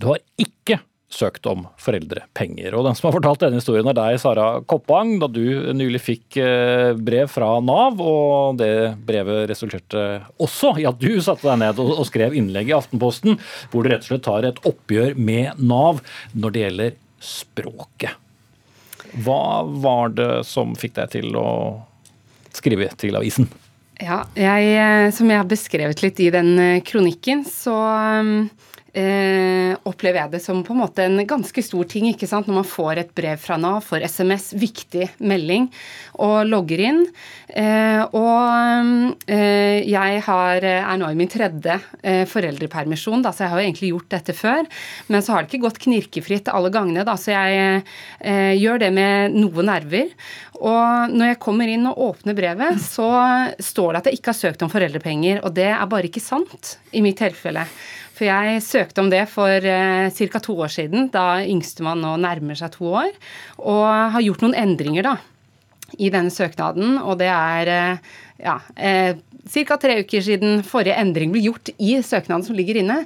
du 0.00 0.08
har 0.08 0.22
ikke 0.40 0.80
søkt 1.10 1.46
om 1.50 1.64
foreldrepenger. 1.80 2.74
Og 2.78 2.86
den 2.86 2.96
som 2.96 3.08
har 3.08 3.16
fortalt 3.16 3.42
denne 3.42 3.58
historien 3.58 3.88
er 3.90 3.96
deg, 3.98 4.18
Sara 4.22 4.46
Koppang, 4.70 5.16
da 5.20 5.26
du 5.30 5.72
nylig 5.76 6.00
fikk 6.04 6.38
eh, 6.40 6.92
brev 6.94 7.30
fra 7.32 7.56
Nav. 7.64 8.00
Og 8.00 8.60
det 8.60 8.94
brevet 9.06 9.48
resulterte 9.50 10.22
også 10.40 10.76
i 10.80 10.86
at 10.88 11.00
du 11.02 11.18
satte 11.24 11.48
deg 11.48 11.60
ned 11.64 11.82
og 11.82 12.04
skrev 12.08 12.36
innlegg 12.38 12.70
i 12.70 12.76
Aftenposten, 12.78 13.40
hvor 13.72 13.84
du 13.84 13.92
rett 13.92 14.06
og 14.06 14.12
slett 14.12 14.26
tar 14.28 14.46
et 14.48 14.62
oppgjør 14.70 15.18
med 15.18 15.60
Nav 15.60 16.02
når 16.32 16.54
det 16.54 16.66
gjelder 16.66 16.98
språket. 17.20 18.14
Hva 19.26 19.66
var 19.82 20.14
det 20.14 20.30
som 20.46 20.76
fikk 20.78 20.94
deg 21.00 21.16
til 21.16 21.34
å 21.34 21.48
skrive 22.54 22.86
til 23.00 23.18
avisen? 23.18 23.50
Ja, 24.00 24.22
jeg, 24.38 24.70
eh, 24.78 25.10
Som 25.12 25.28
jeg 25.28 25.42
har 25.42 25.48
beskrevet 25.50 26.00
litt 26.04 26.20
i 26.22 26.30
den 26.32 26.54
eh, 26.58 26.82
kronikken, 26.86 27.42
så 27.44 27.74
eh, 28.96 29.72
opplever 29.86 30.22
jeg 30.22 30.32
det 30.34 30.40
som 30.44 30.62
på 30.66 30.74
en 30.74 30.80
måte 30.82 31.04
en 31.06 31.20
ganske 31.28 31.62
stor 31.64 31.86
ting 31.90 32.08
ikke 32.10 32.28
sant? 32.30 32.48
når 32.50 32.60
man 32.60 32.68
får 32.68 33.02
et 33.02 33.12
brev 33.16 33.40
fra 33.40 33.58
Nav, 33.60 33.80
får 33.86 34.06
SMS, 34.10 34.50
viktig 34.58 35.08
melding, 35.22 35.68
og 36.20 36.48
logger 36.48 36.82
inn. 36.88 37.00
Eh, 37.48 38.02
og 38.16 39.30
eh, 39.30 39.80
jeg 39.86 40.22
har, 40.26 40.66
er 40.70 41.00
nå 41.00 41.10
i 41.10 41.18
min 41.18 41.30
tredje 41.30 41.78
eh, 42.02 42.24
foreldrepermisjon, 42.30 43.24
da, 43.24 43.34
så 43.34 43.46
jeg 43.46 43.54
har 43.54 43.62
jo 43.62 43.68
egentlig 43.68 43.92
gjort 43.94 44.12
dette 44.16 44.36
før. 44.36 44.70
Men 45.08 45.24
så 45.24 45.34
har 45.34 45.44
det 45.44 45.52
ikke 45.52 45.66
gått 45.68 45.82
knirkefritt 45.86 46.52
alle 46.52 46.72
gangene, 46.74 47.06
da, 47.06 47.16
så 47.20 47.34
jeg 47.34 47.82
eh, 48.20 48.54
gjør 48.58 48.84
det 48.84 48.92
med 48.96 49.38
noe 49.38 49.66
nerver. 49.66 50.14
Og 50.60 51.14
når 51.14 51.32
jeg 51.32 51.40
kommer 51.40 51.70
inn 51.72 51.88
og 51.88 52.02
åpner 52.10 52.36
brevet, 52.36 52.80
så 52.84 53.08
står 53.62 53.94
det 53.94 54.00
at 54.00 54.10
jeg 54.10 54.20
ikke 54.20 54.34
har 54.34 54.40
søkt 54.42 54.66
om 54.66 54.72
foreldrepenger, 54.72 55.40
og 55.46 55.56
det 55.56 55.70
er 55.72 55.88
bare 55.90 56.10
ikke 56.10 56.22
sant 56.22 56.76
i 56.92 57.02
mitt 57.04 57.20
tilfelle. 57.20 57.64
For 58.20 58.28
jeg 58.28 58.60
søkte 58.60 59.00
om 59.00 59.08
det 59.08 59.22
for 59.32 59.48
eh, 59.48 60.12
ca. 60.12 60.40
to 60.44 60.52
år 60.60 60.68
siden, 60.68 61.08
da 61.08 61.40
yngstemann 61.40 62.02
nå 62.04 62.18
nærmer 62.20 62.58
seg 62.58 62.74
to 62.74 62.90
år, 63.00 63.14
og 63.64 63.86
har 64.12 64.26
gjort 64.26 64.44
noen 64.44 64.58
endringer 64.60 65.06
da 65.08 65.14
i 65.96 66.10
denne 66.12 66.30
søknaden, 66.30 66.98
og 67.00 67.16
det 67.22 67.30
er 67.32 67.70
eh, 67.72 68.10
ja, 68.44 68.58
eh, 68.76 69.16
ca. 69.48 69.78
tre 69.80 70.02
uker 70.04 70.26
siden 70.26 70.60
forrige 70.68 70.98
endring 71.00 71.32
ble 71.32 71.46
gjort 71.46 71.72
i 71.80 71.96
søknaden 72.04 72.44
som 72.44 72.58
ligger 72.60 72.82
inne. 72.82 72.98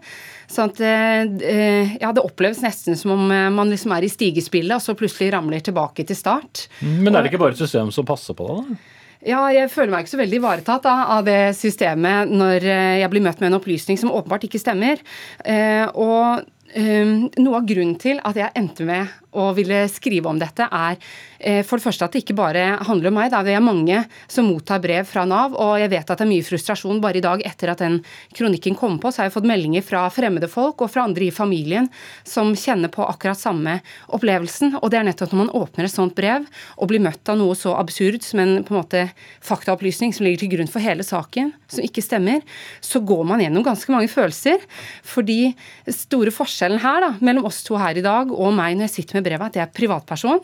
Så 0.51 0.67
at, 0.67 0.83
eh, 0.83 1.95
ja, 2.03 2.11
det 2.11 2.27
oppleves 2.27 2.65
nesten 2.67 2.99
som 2.99 3.15
om 3.15 3.31
eh, 3.31 3.53
man 3.55 3.71
liksom 3.71 3.95
er 3.95 4.09
i 4.09 4.11
stigespillet, 4.11 4.75
og 4.75 4.83
så 4.83 4.99
plutselig 4.99 5.31
ramler 5.37 5.63
tilbake 5.63 6.03
til 6.11 6.19
start. 6.19 6.67
Men 6.83 7.15
er 7.15 7.23
det 7.23 7.31
ikke 7.31 7.45
bare 7.47 7.55
et 7.55 7.63
system 7.63 7.95
som 7.95 8.11
passer 8.11 8.35
på 8.35 8.51
det? 8.51 8.59
da? 8.67 8.83
Ja, 9.25 9.41
jeg 9.55 9.71
føler 9.73 9.93
meg 9.95 10.05
ikke 10.05 10.13
så 10.13 10.21
veldig 10.21 10.37
ivaretatt 10.37 10.87
av 10.91 11.23
det 11.25 11.55
systemet 11.57 12.33
når 12.33 12.67
eh, 12.69 12.97
jeg 13.01 13.11
blir 13.13 13.25
møtt 13.25 13.41
med 13.41 13.49
en 13.49 13.57
opplysning 13.57 13.97
som 14.01 14.13
åpenbart 14.13 14.45
ikke 14.45 14.61
stemmer. 14.61 15.01
Eh, 15.41 15.87
og 15.97 16.45
eh, 16.73 17.29
noe 17.41 17.61
av 17.61 17.69
grunnen 17.69 17.99
til 18.01 18.21
at 18.25 18.39
jeg 18.39 18.55
endte 18.57 18.87
med 18.89 19.21
å 19.35 19.51
ville 19.57 19.85
skrive 19.91 20.31
om 20.31 20.39
dette, 20.39 20.69
er 20.71 20.97
Eh, 21.45 21.61
for 21.67 21.77
det 21.77 21.85
første 21.85 22.07
at 22.07 22.15
det 22.15 22.23
ikke 22.23 22.37
bare 22.39 22.63
handler 22.89 23.11
om 23.11 23.19
meg. 23.19 23.33
Det 23.45 23.53
er 23.53 23.65
mange 23.65 23.99
som 24.33 24.47
mottar 24.49 24.81
brev 24.81 25.05
fra 25.05 25.27
Nav, 25.29 25.53
og 25.61 25.77
jeg 25.83 25.91
vet 25.93 26.09
at 26.09 26.21
det 26.21 26.25
er 26.25 26.31
mye 26.31 26.47
frustrasjon. 26.47 27.03
Bare 27.05 27.21
i 27.21 27.25
dag 27.25 27.43
etter 27.45 27.73
at 27.75 27.83
den 27.85 27.99
kronikken 28.37 28.77
kom 28.79 28.97
på, 29.03 29.13
så 29.13 29.21
har 29.21 29.29
jeg 29.29 29.35
fått 29.37 29.49
meldinger 29.51 29.85
fra 29.85 30.07
fremmede 30.15 30.49
folk 30.49 30.81
og 30.81 30.93
fra 30.95 31.05
andre 31.05 31.29
i 31.29 31.35
familien 31.35 31.91
som 32.25 32.55
kjenner 32.57 32.89
på 32.93 33.05
akkurat 33.05 33.41
samme 33.41 33.77
opplevelsen. 34.17 34.79
Og 34.81 34.89
det 34.93 35.03
er 35.03 35.09
nettopp 35.11 35.35
når 35.35 35.43
man 35.43 35.53
åpner 35.61 35.89
et 35.89 35.93
sånt 35.93 36.17
brev 36.17 36.49
og 36.79 36.89
blir 36.89 37.05
møtt 37.05 37.29
av 37.29 37.37
noe 37.41 37.59
så 37.59 37.75
absurd 37.77 38.25
som 38.25 38.41
en 38.41 38.57
på 38.65 38.73
en 38.73 38.81
måte 38.81 39.05
faktaopplysning 39.45 40.17
som 40.17 40.25
ligger 40.25 40.47
til 40.47 40.55
grunn 40.57 40.73
for 40.73 40.85
hele 40.85 41.05
saken, 41.05 41.53
som 41.69 41.85
ikke 41.85 42.05
stemmer, 42.05 42.41
så 42.81 43.03
går 43.05 43.25
man 43.29 43.45
gjennom 43.45 43.67
ganske 43.67 43.93
mange 43.93 44.09
følelser. 44.09 44.65
Fordi 45.05 45.53
store 45.93 46.33
forskjellen 46.55 46.79
her 46.83 47.03
da, 47.03 47.13
mellom 47.21 47.49
oss 47.49 47.63
to 47.67 47.77
her 47.81 47.97
i 47.99 48.05
dag 48.05 48.31
og 48.33 48.55
meg 48.55 48.77
når 48.77 48.87
jeg 48.87 48.95
sitter 48.95 49.19
med 49.19 49.27
brevet, 49.27 49.51
at 49.51 49.59
jeg 49.59 49.67
er 49.67 49.75
privatperson. 49.75 50.43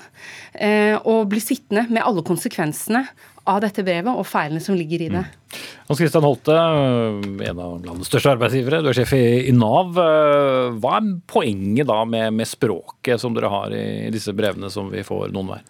Eh, 0.55 0.97
og 1.07 1.29
blir 1.31 1.43
sittende 1.43 1.87
med 1.89 2.03
alle 2.03 2.25
konsekvensene 2.27 3.05
av 3.51 3.61
dette 3.63 3.83
brevet 3.87 4.11
og 4.11 4.27
feilene 4.29 4.61
som 4.63 4.77
ligger 4.77 5.07
i 5.07 5.11
det. 5.11 5.23
Mm. 5.23 5.61
Hans 5.89 5.99
Christian 5.99 6.27
Holte, 6.27 6.55
en 6.55 7.63
av 7.63 7.79
landets 7.87 8.11
største 8.11 8.35
arbeidsgivere, 8.35 8.83
du 8.83 8.91
er 8.91 8.99
sjef 8.99 9.15
i 9.17 9.55
Nav. 9.55 9.97
Hva 9.97 10.97
er 10.99 11.13
poenget 11.31 11.89
da 11.91 12.03
med, 12.07 12.35
med 12.37 12.51
språket 12.51 13.23
som 13.23 13.35
dere 13.35 13.51
har 13.51 13.75
i 13.75 14.11
disse 14.15 14.35
brevene 14.37 14.71
som 14.71 14.91
vi 14.93 15.07
får 15.07 15.31
noen 15.35 15.55
hver? 15.55 15.65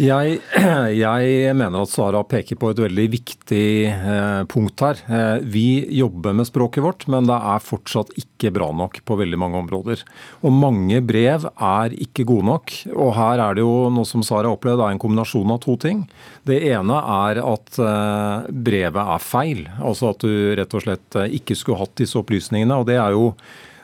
Jeg, 0.00 0.38
jeg, 1.04 1.52
mener 1.52 1.82
at 1.82 1.90
Sara 1.92 2.22
peker 2.24 2.56
på 2.56 2.70
et 2.72 2.78
veldig 2.80 3.04
viktig 3.12 3.66
eh, 3.92 4.44
punkt 4.48 4.80
her. 4.80 5.00
Eh, 5.04 5.42
vi 5.44 5.66
jobber 5.98 6.32
med 6.38 6.48
språket 6.48 6.84
vårt, 6.84 7.04
men 7.12 7.28
det 7.28 7.36
er 7.36 7.60
fortsatt 7.60 8.14
ikke 8.16 8.54
bra 8.56 8.70
nok 8.72 9.02
på 9.04 9.18
veldig 9.20 9.40
mange 9.42 9.60
områder. 9.60 10.00
Og 10.40 10.54
mange 10.56 11.02
brev 11.04 11.44
er 11.52 11.96
ikke 12.00 12.24
gode 12.28 12.48
nok. 12.48 12.72
Og 12.94 13.12
her 13.18 13.42
er 13.44 13.58
det 13.58 13.66
jo 13.66 13.90
noe 13.92 14.08
som 14.08 14.24
Sara 14.24 14.48
har 14.48 14.56
opplevd, 14.56 14.80
er 14.80 14.96
en 14.96 15.02
kombinasjon 15.02 15.52
av 15.52 15.60
to 15.66 15.76
ting. 15.82 16.06
Det 16.48 16.56
ene 16.72 17.02
er 17.18 17.42
at 17.44 17.82
eh, 17.84 18.48
brevet 18.48 19.12
er 19.18 19.26
feil. 19.26 19.66
Altså 19.76 20.14
at 20.14 20.24
du 20.24 20.56
rett 20.56 20.78
og 20.78 20.86
slett 20.86 21.20
eh, 21.20 21.36
ikke 21.36 21.58
skulle 21.58 21.82
hatt 21.84 21.98
disse 22.00 22.16
opplysningene. 22.16 22.80
og 22.80 22.88
det 22.88 22.96
er 22.96 23.12
jo 23.12 23.34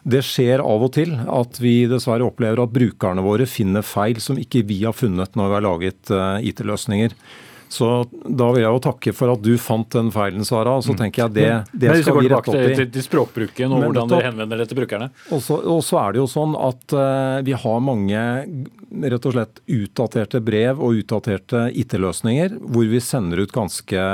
det 0.09 0.23
skjer 0.25 0.63
av 0.65 0.87
og 0.87 0.93
til 0.97 1.13
at 1.21 1.59
vi 1.61 1.83
dessverre 1.91 2.27
opplever 2.29 2.63
at 2.63 2.73
brukerne 2.73 3.25
våre 3.25 3.49
finner 3.49 3.85
feil 3.85 4.21
som 4.25 4.41
ikke 4.41 4.65
vi 4.69 4.81
har 4.85 4.97
funnet 4.97 5.37
når 5.37 5.51
vi 5.51 5.57
har 5.59 5.67
laget 5.67 6.13
eh, 6.15 6.49
IT-løsninger. 6.51 7.17
Så 7.69 7.89
da 8.11 8.49
vil 8.55 8.65
jeg 8.65 8.73
jo 8.73 8.81
takke 8.89 9.13
for 9.17 9.35
at 9.35 9.45
du 9.45 9.53
fant 9.61 9.89
den 9.93 10.11
feilen, 10.15 10.45
Sara. 10.49 10.79
Og 10.79 10.87
så 10.87 10.95
mm. 10.97 10.99
tenker 11.03 11.25
jeg 11.25 11.35
det, 11.37 11.49
det 11.73 11.99
skal 12.03 12.19
vi 12.19 12.31
rette 12.33 12.53
opp 12.55 12.59
i. 12.59 12.75
Til, 12.79 12.91
til 12.95 13.05
språkbruken 13.05 13.77
og 13.77 13.85
hvordan 13.87 14.13
dere 14.13 14.29
henvender 14.31 14.63
det 14.63 14.69
til 14.71 14.81
brukerne. 14.81 15.11
Og 15.35 15.43
så, 15.45 16.01
er 16.01 16.17
det 16.17 16.23
jo 16.23 16.29
sånn 16.31 16.57
at 16.59 16.97
uh, 16.97 17.39
vi 17.45 17.57
har 17.57 17.81
mange 17.85 18.25
rett 18.89 19.29
og 19.29 19.35
slett 19.35 19.61
utdaterte 19.69 20.41
brev 20.41 20.81
og 20.81 20.97
utdaterte 21.03 21.67
IT-løsninger, 21.77 22.57
hvor 22.73 22.89
vi 22.89 23.01
sender 23.05 23.45
ut 23.45 23.53
ganske 23.53 24.05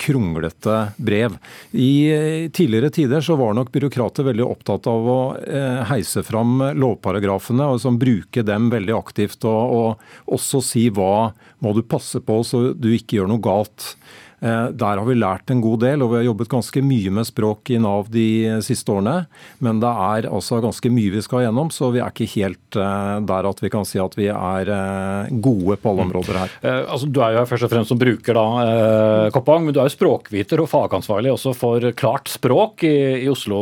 kronglete 0.00 0.76
brev. 1.02 1.34
I 1.74 1.90
eh, 2.14 2.46
tidligere 2.54 2.92
tider 2.94 3.24
så 3.26 3.34
var 3.40 3.56
nok 3.58 3.72
byråkrater 3.74 4.28
veldig 4.30 4.46
opptatt 4.46 4.86
av 4.90 5.10
å 5.10 5.18
uh, 5.34 5.82
heise 5.90 6.22
fram 6.26 6.62
lovparagrafene 6.78 7.66
og 7.66 7.80
liksom 7.80 7.98
bruke 8.00 8.46
dem 8.46 8.70
veldig 8.72 8.94
aktivt, 8.96 9.42
og, 9.48 9.74
og 9.74 10.36
også 10.38 10.62
si 10.64 10.86
hva 10.94 11.32
må 11.60 11.74
du 11.76 11.82
passe 11.84 12.22
på 12.24 12.38
så 12.46 12.70
du 12.72 12.88
ikke 12.94 12.99
gjør 13.08 13.30
noe 13.30 13.44
galt. 13.44 13.94
Eh, 14.40 14.66
der 14.72 14.96
har 14.96 15.04
vi 15.04 15.16
lært 15.18 15.52
en 15.52 15.60
god 15.60 15.82
del, 15.84 16.00
og 16.00 16.12
vi 16.12 16.20
har 16.20 16.28
jobbet 16.30 16.50
ganske 16.50 16.82
mye 16.84 17.12
med 17.12 17.28
språk 17.28 17.72
i 17.74 17.80
Nav 17.80 18.08
de 18.12 18.60
siste 18.64 18.92
årene. 18.92 19.26
Men 19.60 19.82
det 19.82 19.90
er 19.90 20.28
altså 20.30 20.62
ganske 20.64 20.92
mye 20.92 21.12
vi 21.12 21.24
skal 21.24 21.44
gjennom, 21.44 21.72
så 21.74 21.90
vi 21.92 22.00
er 22.00 22.12
ikke 22.12 22.30
helt 22.38 22.78
eh, 22.80 23.16
der 23.28 23.50
at 23.50 23.60
vi 23.60 23.72
kan 23.72 23.86
si 23.88 24.00
at 24.00 24.16
vi 24.16 24.30
er 24.32 24.72
eh, 24.72 25.32
gode 25.44 25.76
på 25.80 25.92
alle 25.92 26.06
områder 26.08 26.40
her. 26.40 26.56
Mm. 26.62 26.70
Altså, 26.80 27.10
du 27.10 27.20
er 27.20 27.34
jo 27.34 27.42
her 27.42 27.50
først 27.50 27.68
og 27.68 27.74
fremst 27.74 27.92
som 27.92 28.00
bruker, 28.00 28.36
da, 28.36 29.28
Koppang, 29.34 29.66
men 29.66 29.76
du 29.76 29.80
er 29.82 29.90
jo 29.90 29.94
språkviter 29.94 30.62
og 30.62 30.70
fagansvarlig 30.70 31.32
også 31.34 31.52
for 31.56 31.84
klart 31.98 32.30
språk 32.32 32.84
i, 32.88 32.96
i 33.24 33.28
Oslo 33.30 33.60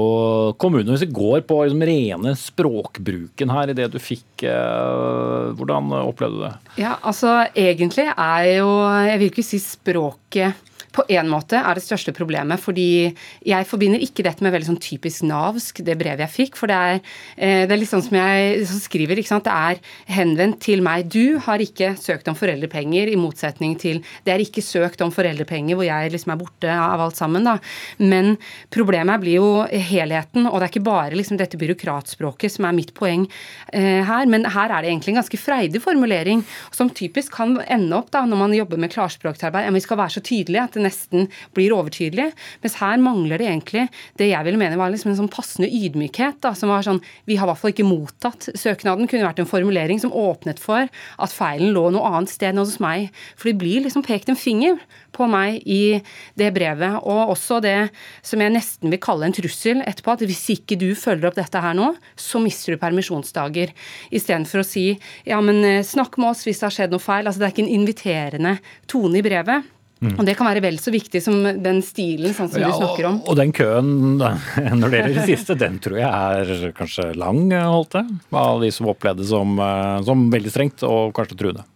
kommune. 0.60 0.86
Hvis 0.92 1.08
vi 1.08 1.16
går 1.18 1.42
på 1.48 1.60
liksom, 1.64 1.82
rene 1.88 2.34
språkbruken 2.38 3.54
her 3.54 3.72
i 3.72 3.76
det 3.78 3.90
du 3.92 3.98
fikk, 4.02 4.37
hvordan 4.42 5.92
opplevde 5.98 6.36
du 6.36 6.42
det? 6.44 6.52
Ja, 6.82 6.96
altså 7.02 7.46
Egentlig 7.56 8.06
er 8.12 8.44
jo 8.58 8.70
Jeg 9.06 9.18
vil 9.18 9.30
ikke 9.32 9.46
si 9.46 9.58
språket 9.62 10.54
på 10.98 11.06
en 11.14 11.30
måte 11.30 11.58
er 11.60 11.78
det 11.78 11.84
største 11.84 12.14
problemet. 12.16 12.60
Fordi 12.62 13.14
jeg 13.46 13.68
forbinder 13.68 14.02
ikke 14.02 14.24
dette 14.26 14.44
med 14.44 14.54
veldig 14.54 14.72
sånn 14.72 14.82
typisk 14.82 15.26
navsk, 15.28 15.82
det 15.86 15.98
brevet 16.00 16.24
jeg 16.26 16.34
fikk. 16.34 16.58
For 16.58 16.70
det 16.70 16.78
er, 16.78 17.00
eh, 17.36 17.64
det 17.68 17.74
er 17.74 17.80
litt 17.80 17.92
sånn 17.92 18.04
som 18.04 18.18
jeg 18.18 18.66
skriver, 18.68 19.20
ikke 19.20 19.32
sant. 19.32 19.46
Det 19.48 19.54
er 19.54 19.78
henvendt 20.18 20.60
til 20.64 20.82
meg. 20.82 21.08
Du 21.08 21.38
har 21.44 21.62
ikke 21.62 21.94
søkt 22.00 22.28
om 22.28 22.38
foreldrepenger, 22.38 23.08
i 23.08 23.18
motsetning 23.18 23.78
til 23.78 24.02
Det 24.24 24.32
er 24.32 24.42
ikke 24.42 24.62
søkt 24.62 25.00
om 25.02 25.10
foreldrepenger 25.12 25.76
hvor 25.76 25.86
jeg 25.86 26.12
liksom 26.12 26.32
er 26.32 26.40
borte 26.40 26.68
av 26.68 27.00
alt 27.00 27.16
sammen, 27.16 27.44
da. 27.44 27.58
Men 27.98 28.36
problemet 28.70 29.20
blir 29.20 29.38
jo 29.38 29.50
helheten, 29.68 30.46
og 30.46 30.58
det 30.58 30.68
er 30.68 30.72
ikke 30.72 30.86
bare 30.88 31.16
liksom 31.16 31.38
dette 31.38 31.58
byråkratspråket 31.60 32.52
som 32.52 32.66
er 32.68 32.76
mitt 32.76 32.94
poeng 32.94 33.26
eh, 33.72 34.04
her. 34.04 34.26
Men 34.26 34.46
her 34.48 34.70
er 34.70 34.82
det 34.82 34.92
egentlig 34.92 35.14
en 35.14 35.20
ganske 35.22 35.40
freidig 35.40 35.82
formulering, 35.82 36.44
som 36.74 36.90
typisk 36.90 37.34
kan 37.38 37.56
ende 37.68 37.96
opp 37.96 38.10
da, 38.14 38.24
når 38.26 38.42
man 38.42 38.56
jobber 38.56 38.80
med 38.80 38.92
klarspråksarbeid, 38.94 39.68
at 39.68 39.76
vi 39.76 39.84
skal 39.84 40.00
være 40.00 40.16
så 40.16 40.24
tydelige 40.24 40.64
at 40.64 40.76
det 40.76 40.84
nesten 40.88 41.28
blir 41.56 41.74
overtydelig. 41.76 42.30
Mens 42.64 42.78
her 42.80 42.98
mangler 43.02 43.40
det 43.40 43.48
egentlig 43.50 43.86
det 44.18 44.30
jeg 44.32 44.46
ville 44.46 44.60
mene 44.60 44.78
var 44.80 44.92
liksom 44.92 45.12
en 45.12 45.20
sånn 45.20 45.32
passende 45.32 45.70
ydmykhet. 45.70 46.40
Da, 46.44 46.54
som 46.58 46.72
var 46.72 46.86
sånn 46.86 47.02
Vi 47.28 47.36
har 47.38 47.46
i 47.46 47.52
hvert 47.52 47.60
fall 47.62 47.74
ikke 47.74 47.86
mottatt 47.86 48.48
søknaden. 48.58 49.08
Kunne 49.08 49.28
vært 49.28 49.42
en 49.42 49.50
formulering 49.50 50.00
som 50.02 50.14
åpnet 50.14 50.60
for 50.62 50.88
at 50.88 51.34
feilen 51.34 51.74
lå 51.76 51.88
noe 51.94 52.08
annet 52.08 52.32
sted 52.32 52.52
enn 52.52 52.62
hos 52.62 52.78
meg. 52.82 53.12
For 53.38 53.50
det 53.50 53.58
blir 53.60 53.84
liksom 53.84 54.04
pekt 54.06 54.32
en 54.32 54.38
finger 54.38 54.78
på 55.14 55.28
meg 55.30 55.62
i 55.68 56.00
det 56.38 56.50
brevet. 56.56 56.98
Og 57.02 57.34
også 57.34 57.60
det 57.64 57.90
som 58.26 58.42
jeg 58.42 58.54
nesten 58.54 58.92
vil 58.92 59.02
kalle 59.02 59.28
en 59.28 59.36
trussel 59.36 59.82
etterpå, 59.84 60.16
at 60.16 60.26
hvis 60.28 60.44
ikke 60.56 60.78
du 60.80 60.90
følger 60.98 61.30
opp 61.30 61.38
dette 61.38 61.62
her 61.62 61.76
nå, 61.78 61.92
så 62.18 62.42
mister 62.42 62.74
du 62.74 62.82
permisjonsdager. 62.82 63.74
Istedenfor 64.14 64.62
å 64.62 64.66
si 64.66 64.86
ja, 65.28 65.40
men 65.44 65.62
eh, 65.66 65.84
snakk 65.86 66.18
med 66.20 66.32
oss 66.32 66.44
hvis 66.46 66.60
det 66.60 66.68
har 66.68 66.76
skjedd 66.78 66.94
noe 66.94 67.02
feil. 67.02 67.26
Altså 67.26 67.42
det 67.42 67.48
er 67.48 67.56
ikke 67.56 67.66
en 67.66 67.76
inviterende 67.80 68.56
tone 68.90 69.20
i 69.20 69.24
brevet. 69.24 69.74
Mm. 69.98 70.12
Og 70.14 70.26
Det 70.28 70.34
kan 70.38 70.46
være 70.46 70.62
vel 70.62 70.76
så 70.78 70.92
viktig 70.94 71.22
som 71.22 71.40
den 71.42 71.80
stilen 71.82 72.34
sånn 72.36 72.50
som 72.52 72.62
ja, 72.62 72.70
du 72.70 72.78
snakker 72.78 73.08
om. 73.08 73.22
Og, 73.24 73.32
og 73.32 73.40
den 73.40 73.54
køen 73.56 73.88
når 74.80 74.92
det 74.92 75.00
gjelder 75.00 75.16
det 75.18 75.26
siste, 75.32 75.58
den 75.58 75.80
tror 75.82 75.98
jeg 75.98 76.10
er 76.10 76.76
kanskje 76.76 77.10
lang, 77.18 77.48
holdt 77.50 77.98
jeg, 77.98 78.20
Av 78.30 78.62
de 78.62 78.70
som 78.74 78.92
opplevde 78.92 79.24
det 79.24 79.32
som, 79.32 79.58
eh, 79.58 79.96
som 80.06 80.28
veldig 80.30 80.54
strengt 80.54 80.86
og 80.86 81.10
kanskje 81.16 81.40
truende. 81.40 81.66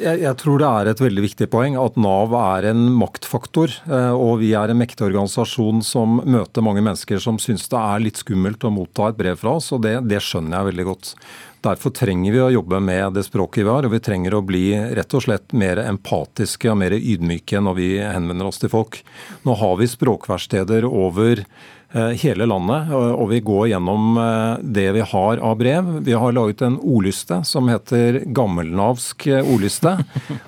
Jeg, 0.00 0.22
jeg, 0.22 0.36
tror 0.40 0.60
det 0.62 0.68
er 0.68 0.88
et 0.88 1.00
veldig 1.02 1.22
viktig 1.26 1.46
poeng 1.52 1.74
at 1.76 1.98
Nav 2.00 2.32
er 2.38 2.70
en 2.70 2.86
maktfaktor. 2.96 3.72
Eh, 3.84 4.14
og 4.16 4.40
vi 4.40 4.54
er 4.56 4.72
en 4.72 4.80
mektig 4.80 5.04
organisasjon 5.10 5.82
som 5.84 6.22
møter 6.24 6.64
mange 6.64 6.84
mennesker 6.84 7.20
som 7.20 7.40
syns 7.42 7.68
det 7.68 7.80
er 7.80 8.04
litt 8.06 8.20
skummelt 8.22 8.64
å 8.64 8.72
motta 8.72 9.10
et 9.10 9.20
brev 9.20 9.36
fra 9.40 9.58
oss, 9.58 9.68
og 9.76 9.84
det, 9.84 9.98
det 10.08 10.22
skjønner 10.24 10.56
jeg 10.56 10.70
veldig 10.70 10.88
godt. 10.88 11.12
Derfor 11.60 11.92
trenger 11.92 12.32
vi 12.32 12.40
å 12.40 12.52
jobbe 12.54 12.78
med 12.80 13.18
det 13.18 13.26
språket 13.26 13.66
vi 13.66 13.70
har, 13.70 13.84
og 13.84 13.92
vi 13.92 14.00
trenger 14.00 14.36
å 14.36 14.44
bli 14.44 14.64
rett 14.96 15.16
og 15.16 15.26
slett 15.26 15.52
mer 15.52 15.82
empatiske 15.82 16.70
og 16.72 16.78
mer 16.80 16.96
ydmyke 16.96 17.60
når 17.60 17.76
vi 17.76 17.90
henvender 18.00 18.48
oss 18.48 18.62
til 18.62 18.72
folk. 18.72 19.02
Nå 19.44 19.58
har 19.60 19.76
vi 19.80 19.90
språkverksteder 19.90 20.88
over 20.88 21.44
Eh, 21.92 22.12
hele 22.22 22.46
landet, 22.46 22.92
og 22.94 23.24
vi 23.32 23.40
går 23.42 23.72
gjennom 23.72 24.18
eh, 24.22 24.60
det 24.62 24.84
vi 24.94 25.00
har 25.02 25.40
av 25.42 25.56
brev. 25.58 25.88
Vi 26.06 26.14
har 26.14 26.36
laget 26.36 26.62
en 26.62 26.76
ordliste 26.78 27.40
som 27.42 27.66
heter 27.66 28.20
Gammelnavsk 28.30 29.26
eh, 29.26 29.42
ordliste. 29.42 29.96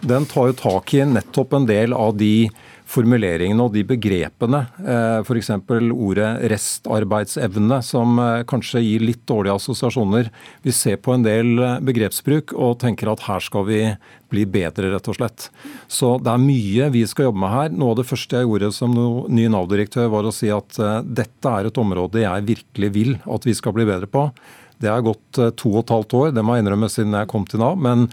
Den 0.06 0.28
tar 0.30 0.52
jo 0.52 0.58
tak 0.60 0.94
i 0.94 1.02
nettopp 1.02 1.56
en 1.58 1.66
del 1.66 1.96
av 1.98 2.14
de 2.20 2.46
formuleringene 2.92 3.64
og 3.64 3.72
de 3.74 3.82
begrepene, 3.88 4.62
f.eks. 5.24 5.50
ordet 5.92 6.30
restarbeidsevne, 6.52 7.78
som 7.86 8.20
kanskje 8.48 8.82
gir 8.84 9.04
litt 9.06 9.22
dårlige 9.28 9.56
assosiasjoner. 9.60 10.28
Vi 10.64 10.74
ser 10.76 10.98
på 11.00 11.14
en 11.14 11.24
del 11.24 11.56
begrepsbruk 11.84 12.52
og 12.52 12.78
tenker 12.82 13.12
at 13.12 13.24
her 13.28 13.44
skal 13.44 13.66
vi 13.68 13.80
bli 14.32 14.44
bedre, 14.48 14.92
rett 14.94 15.08
og 15.08 15.16
slett. 15.18 15.48
Så 15.88 16.14
det 16.22 16.32
er 16.32 16.42
mye 16.42 16.90
vi 16.92 17.04
skal 17.08 17.30
jobbe 17.30 17.42
med 17.44 17.54
her. 17.54 17.72
Noe 17.76 17.94
av 17.94 18.02
det 18.02 18.08
første 18.08 18.40
jeg 18.40 18.48
gjorde 18.48 18.72
som 18.76 18.96
ny 19.28 19.48
Nav-direktør, 19.52 20.10
var 20.12 20.28
å 20.28 20.34
si 20.34 20.52
at 20.52 20.80
dette 21.04 21.56
er 21.56 21.68
et 21.68 21.80
område 21.80 22.24
jeg 22.24 22.50
virkelig 22.52 22.92
vil 22.96 23.16
at 23.24 23.48
vi 23.48 23.56
skal 23.56 23.76
bli 23.76 23.88
bedre 23.88 24.10
på. 24.10 24.28
Det 24.82 24.90
har 24.90 25.04
gått 25.06 25.38
to 25.56 25.74
og 25.76 25.84
et 25.84 25.92
halvt 25.94 26.16
år, 26.18 26.30
det 26.34 26.44
må 26.44 26.56
jeg 26.56 26.64
innrømme 26.64 26.88
siden 26.90 27.14
jeg 27.14 27.30
kom 27.30 27.44
til 27.48 27.62
Nav. 27.62 27.76
men 27.78 28.08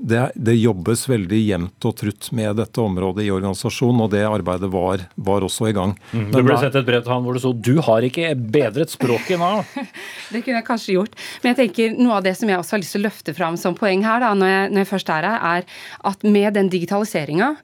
det, 0.00 0.20
det, 0.34 0.54
jobbes 0.56 1.02
veldig 1.08 1.38
jevnt 1.38 1.86
og 1.88 1.96
trutt 2.00 2.30
med 2.36 2.56
dette 2.60 2.80
området 2.80 3.26
i 3.26 3.30
organisasjonen, 3.34 4.04
og 4.06 4.10
det 4.14 4.22
arbeidet 4.24 4.70
var, 4.72 5.04
var 5.14 5.44
også 5.44 5.68
i 5.70 5.74
gang. 5.76 5.94
Mm. 6.12 6.30
Det 6.32 6.42
ble 6.46 6.56
sett 6.62 6.78
et 6.80 6.88
brev 6.88 7.04
til 7.04 7.14
han 7.14 7.26
hvor 7.26 7.36
det 7.36 7.42
sto 7.44 7.52
'du 7.52 7.82
har 7.84 8.06
ikke 8.06 8.32
bedret 8.34 8.92
språket 8.92 9.40
nå'. 9.40 9.60
det 10.32 10.42
kunne 10.42 10.60
jeg 10.60 10.66
kanskje 10.66 10.96
gjort. 10.96 11.16
Men 11.42 11.52
jeg 11.52 11.60
tenker 11.62 12.00
noe 12.00 12.18
av 12.18 12.26
det 12.26 12.34
som 12.38 12.48
jeg 12.48 12.60
også 12.60 12.76
har 12.76 12.84
lyst 12.84 12.96
til 12.96 13.02
å 13.02 13.08
løfte 13.08 13.36
fram 13.36 13.60
som 13.60 13.76
poeng 13.76 14.04
her, 14.06 14.24
da, 14.24 14.32
når, 14.34 14.52
jeg, 14.54 14.72
når 14.72 14.84
jeg 14.84 14.92
først 14.94 15.14
er 15.14 15.30
her, 15.30 15.40
er 15.60 16.10
at 16.12 16.28
med 16.36 16.54
den 16.56 16.72
digitaliseringa 16.72 17.54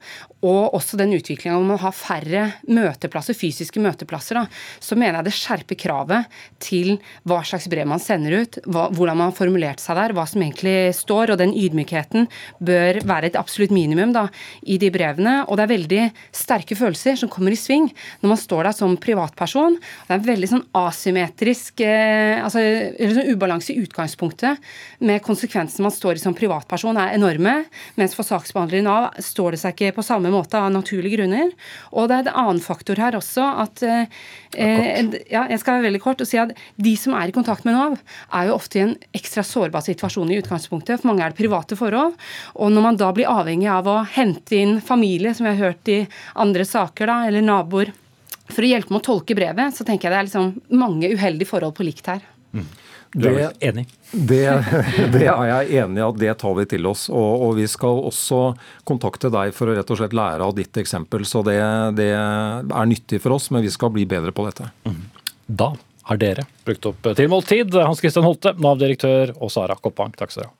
og 0.46 0.76
også 0.76 0.98
den 1.00 1.14
utviklinga 1.16 1.56
om 1.56 1.72
å 1.74 1.78
ha 1.80 1.90
færre 1.94 2.42
møteplasser, 2.68 3.36
fysiske 3.36 3.80
møteplasser, 3.82 4.38
da, 4.38 4.44
så 4.82 4.98
mener 4.98 5.20
jeg 5.20 5.28
det 5.28 5.34
skjerper 5.36 5.78
kravet 5.80 6.36
til 6.62 6.96
hva 7.26 7.40
slags 7.46 7.68
brev 7.72 7.88
man 7.88 8.02
sender 8.02 8.42
ut, 8.42 8.60
hva, 8.68 8.86
hvordan 8.92 9.18
man 9.18 9.32
har 9.32 9.38
formulert 9.38 9.82
seg 9.82 9.98
der, 9.98 10.14
hva 10.16 10.26
som 10.28 10.44
egentlig 10.44 10.92
står, 10.96 11.32
og 11.32 11.40
den 11.40 11.54
ydmykheten 11.56 12.25
bør 12.58 13.00
være 13.06 13.30
et 13.30 13.38
absolutt 13.38 13.74
minimum 13.74 14.14
da, 14.14 14.26
i 14.62 14.78
de 14.82 14.90
brevene. 14.94 15.38
Og 15.46 15.58
det 15.58 15.66
er 15.66 15.72
veldig 15.74 16.02
sterke 16.34 16.78
følelser 16.78 17.18
som 17.20 17.32
kommer 17.32 17.54
i 17.54 17.60
sving 17.60 17.88
når 18.22 18.32
man 18.32 18.40
står 18.40 18.68
der 18.68 18.76
som 18.76 18.96
privatperson. 19.00 19.78
Det 19.78 20.14
er 20.14 20.20
en 20.20 20.28
veldig 20.28 20.50
sånn 20.52 20.64
asymmetrisk 20.76 21.82
eh, 21.86 22.42
altså, 22.42 22.62
sånn 23.16 23.32
ubalanse 23.32 23.74
i 23.74 23.80
utgangspunktet 23.84 24.62
med 25.06 25.22
konsekvensene 25.24 25.86
man 25.86 25.94
står 25.94 26.18
i 26.18 26.24
som 26.24 26.36
privatperson 26.36 26.98
er 27.00 27.14
enorme, 27.16 27.58
mens 27.98 28.16
for 28.16 28.26
saksbehandler 28.26 28.80
i 28.80 28.86
Nav 28.86 29.08
står 29.22 29.54
det 29.54 29.62
seg 29.62 29.76
ikke 29.76 29.98
på 29.98 30.06
samme 30.06 30.30
måte 30.32 30.58
av 30.58 30.72
naturlige 30.72 31.20
grunner. 31.20 31.52
Og 31.92 32.08
det 32.10 32.18
er 32.18 32.26
en 32.26 32.40
annen 32.46 32.62
faktor 32.64 32.98
her 33.00 33.16
også 33.18 33.44
at 33.64 33.84
eh, 33.86 34.08
ja, 35.30 35.46
jeg 35.50 35.60
skal 35.60 35.78
være 35.78 35.88
veldig 35.90 36.02
kort 36.02 36.22
og 36.22 36.28
si 36.28 36.38
at 36.40 36.54
De 36.80 36.92
som 36.98 37.14
er 37.16 37.30
i 37.30 37.34
kontakt 37.34 37.66
med 37.66 37.76
Nav, 37.76 37.98
er 38.34 38.48
jo 38.48 38.56
ofte 38.56 38.80
i 38.80 38.84
en 38.84 38.94
ekstra 39.16 39.44
sårbar 39.46 39.84
situasjon 39.84 40.30
i 40.32 40.38
utgangspunktet. 40.40 41.00
For 41.00 41.10
mange 41.10 41.24
er 41.24 41.32
det 41.32 41.40
private 41.40 41.78
forhold. 41.78 42.15
Og 42.54 42.72
når 42.72 42.86
man 42.88 42.98
da 43.00 43.12
blir 43.16 43.30
avhengig 43.30 43.68
av 43.72 43.88
å 43.90 44.00
hente 44.16 44.58
inn 44.58 44.80
familie, 44.84 45.34
som 45.34 45.48
vi 45.48 45.54
har 45.54 45.70
hørt 45.70 45.92
i 45.92 46.00
andre 46.34 46.66
saker, 46.68 47.10
da, 47.10 47.20
eller 47.28 47.44
naboer, 47.44 47.92
for 48.46 48.62
å 48.62 48.70
hjelpe 48.70 48.94
med 48.94 49.02
å 49.02 49.06
tolke 49.06 49.36
brevet, 49.38 49.74
så 49.74 49.86
tenker 49.86 50.08
jeg 50.08 50.14
det 50.14 50.18
er 50.20 50.28
liksom 50.28 50.78
mange 50.78 51.10
uheldige 51.12 51.50
forhold 51.50 51.74
på 51.76 51.86
likt 51.86 52.10
her. 52.10 52.22
Mm. 52.54 52.66
Du 53.16 53.28
er 53.30 53.52
enig? 53.64 53.86
Det, 54.10 54.42
det, 55.14 55.24
er 55.24 55.48
jeg 55.48 55.80
enig 55.82 56.00
i 56.02 56.04
at 56.04 56.18
det 56.20 56.34
tar 56.42 56.56
vi 56.58 56.66
til 56.68 56.88
oss. 56.90 57.06
Og, 57.08 57.46
og, 57.46 57.54
vi 57.56 57.66
skal 57.70 58.02
også 58.10 58.40
kontakte 58.88 59.30
deg 59.32 59.54
for 59.56 59.70
å 59.70 59.76
rett 59.78 59.92
og 59.92 60.00
slett 60.00 60.16
lære 60.16 60.44
av 60.46 60.54
ditt 60.58 60.76
eksempel. 60.82 61.24
Så 61.28 61.42
det, 61.46 61.56
det 61.98 62.10
er 62.12 62.90
nyttig 62.90 63.22
for 63.24 63.38
oss, 63.38 63.48
men 63.54 63.64
vi 63.64 63.72
skal 63.72 63.94
bli 63.94 64.04
bedre 64.08 64.34
på 64.36 64.46
dette. 64.48 64.68
Mm. 64.86 65.00
Da 65.46 65.72
har 66.06 66.20
dere 66.20 66.46
brukt 66.66 66.86
opp 66.92 67.10
tilmålt 67.18 67.48
tid. 67.50 67.74
Hans 67.74 68.02
Christian 68.02 68.26
Holte, 68.26 68.54
Nav-direktør, 68.62 69.34
og 69.40 69.50
Sara 69.54 69.78
Koppang, 69.80 70.14
takk 70.14 70.34
skal 70.34 70.44
dere 70.44 70.52
ha. 70.52 70.58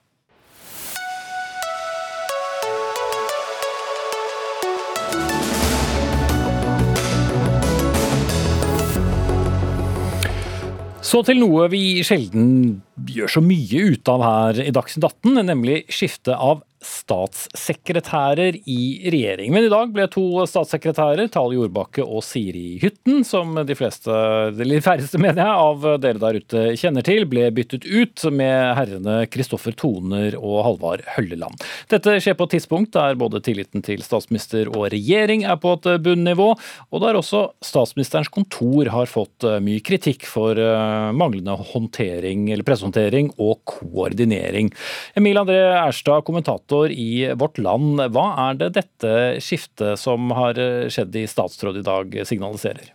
Så 11.07 11.21
til 11.23 11.39
noe 11.39 11.69
vi 11.71 12.01
sjelden 12.03 12.81
gjør 13.07 13.37
så 13.37 13.41
mye 13.43 13.83
ut 13.93 14.09
av 14.11 14.23
her 14.25 14.57
i 14.65 14.73
Dagsnytt 14.75 15.05
18, 15.07 15.37
nemlig 15.47 15.77
skifte 15.87 16.35
av 16.35 16.65
statssekretærer 16.83 18.59
i 18.69 19.09
regjering. 19.09 19.51
Men 19.53 19.65
i 19.65 19.71
dag 19.71 19.89
ble 19.95 20.05
to 20.13 20.25
statssekretærer, 20.49 21.29
Tale 21.33 21.57
Jordbakke 21.57 22.03
og 22.05 22.21
Siri 22.25 22.77
Hytten, 22.81 23.23
som 23.25 23.55
de 23.65 23.77
fleste, 23.77 24.13
eller 24.53 24.83
færreste 24.85 25.17
mener 25.21 25.41
jeg, 25.41 25.63
av 25.67 25.87
dere 26.03 26.21
der 26.21 26.37
ute 26.37 26.65
kjenner 26.77 27.05
til, 27.05 27.25
ble 27.29 27.47
byttet 27.55 27.87
ut 27.87 28.27
med 28.29 28.75
herrene 28.77 29.17
Kristoffer 29.33 29.73
Toner 29.77 30.37
og 30.37 30.59
Halvard 30.67 31.05
Hølleland. 31.15 31.65
Dette 31.89 32.19
skjer 32.21 32.37
på 32.37 32.45
et 32.47 32.55
tidspunkt 32.57 32.93
der 32.93 33.17
både 33.17 33.41
tilliten 33.45 33.81
til 33.85 34.03
statsminister 34.05 34.69
og 34.75 34.91
regjering 34.93 35.47
er 35.47 35.57
på 35.61 35.73
et 35.79 35.89
bunnivå, 36.05 36.51
og 36.91 37.03
der 37.03 37.17
også 37.17 37.47
statsministerens 37.65 38.31
kontor 38.33 38.91
har 38.93 39.09
fått 39.09 39.47
mye 39.65 39.81
kritikk 39.85 40.27
for 40.29 40.59
eh, 40.61 41.09
manglende 41.17 41.57
håndtering, 41.73 42.51
eller 42.53 42.67
pressehåndtering 42.67 43.33
og 43.41 43.63
koordinering. 43.67 44.69
Emil 45.17 45.41
André 45.41 45.59
Erstad, 45.81 46.25
kommentator 46.27 46.66
kommentator 46.67 46.91
i 46.91 47.33
Vårt 47.35 47.57
Land. 47.57 48.01
Hva 48.11 48.49
er 48.49 48.57
det 48.57 48.75
dette 48.75 49.39
skiftet 49.41 49.99
som 49.99 50.31
har 50.31 50.55
skjedd 50.89 51.15
i 51.15 51.27
statsråd 51.27 51.77
i 51.77 51.81
dag, 51.83 52.25
signaliserer? 52.25 52.93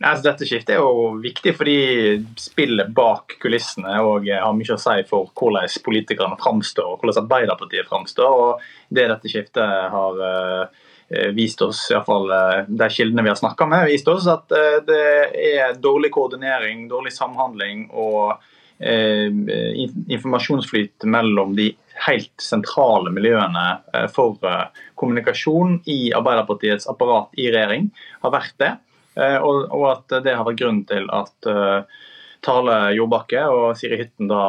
Altså, 0.00 0.30
dette 0.30 0.46
skiftet 0.46 0.76
er 0.76 0.78
jo 0.78 1.18
viktig 1.18 1.56
fordi 1.56 2.22
spillet 2.38 2.92
bak 2.94 3.34
kulissene 3.42 3.98
og 4.00 4.28
har 4.28 4.54
mye 4.54 4.76
å 4.76 4.78
si 4.78 5.02
for 5.08 5.32
hvordan 5.34 5.66
politikerne 5.84 6.38
framstår 6.38 6.92
og 6.92 7.00
hvordan 7.02 7.24
Arbeiderpartiet 7.24 7.88
framstår. 7.88 8.30
og 8.30 8.60
Det 8.88 9.08
dette 9.08 9.28
skiftet 9.28 9.90
har 9.90 10.20
uh, 10.22 11.32
vist 11.34 11.60
oss, 11.62 11.90
uh, 11.90 11.98
eh, 11.98 12.68
de 12.68 12.88
kildene 12.88 13.24
vi 13.24 13.32
har 13.32 13.40
snakka 13.40 13.66
med, 13.66 13.88
vist 13.90 14.08
oss 14.08 14.28
at 14.28 14.46
det 14.86 15.02
er 15.34 15.74
dårlig 15.82 16.12
koordinering, 16.14 16.86
dårlig 16.88 17.12
samhandling 17.16 17.88
og 17.90 18.38
informasjonsflyt 18.78 21.02
mellom 21.10 21.56
de 21.58 21.72
helt 22.06 22.42
sentrale 22.42 23.10
miljøene 23.14 23.64
eh, 23.94 24.06
for 24.12 24.38
eh, 24.46 24.68
kommunikasjon 24.98 25.80
i 25.90 26.12
Arbeiderpartiets 26.16 26.88
apparat 26.90 27.34
i 27.38 27.48
regjering 27.50 27.88
har 28.22 28.34
vært 28.34 28.54
det. 28.62 28.72
Eh, 29.18 29.38
og 29.42 29.84
at 29.90 30.20
det 30.24 30.36
har 30.36 30.46
vært 30.46 30.60
grunnen 30.60 30.84
til 30.88 31.08
at 31.14 31.50
Tale 32.44 32.76
Jordbakke 32.94 33.42
og 33.50 33.72
Siri 33.78 33.98
Hytten 33.98 34.28
da 34.30 34.42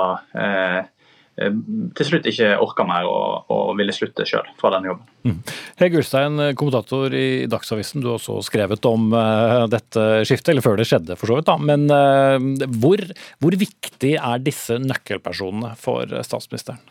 til 1.96 2.08
slutt 2.08 2.28
ikke 2.30 2.52
orka 2.60 2.86
mer 2.88 3.08
og, 3.08 3.50
og 3.54 3.72
ville 3.80 3.96
slutte 3.96 4.26
sjøl 4.28 4.48
fra 4.60 4.74
den 4.76 4.90
jobben. 4.90 5.08
Mm. 5.24 5.38
Hege 5.80 6.02
Ulstein, 6.02 6.44
kommentator 6.60 7.16
i 7.16 7.48
Dagsavisen. 7.50 8.04
Du 8.04 8.12
har 8.12 8.20
også 8.20 8.40
skrevet 8.48 8.86
om 8.90 9.10
uh, 9.16 9.66
dette 9.72 10.06
skiftet, 10.28 10.54
eller 10.54 10.66
før 10.66 10.80
det 10.80 10.88
skjedde 10.90 11.18
for 11.20 11.32
så 11.32 11.40
vidt. 11.40 11.50
da. 11.50 11.58
Men 11.60 11.88
hvor, 12.82 13.04
hvor 13.40 13.60
viktig 13.60 14.16
er 14.20 14.44
disse 14.44 14.80
nøkkelpersonene 14.84 15.76
for 15.80 16.20
statsministeren? 16.28 16.82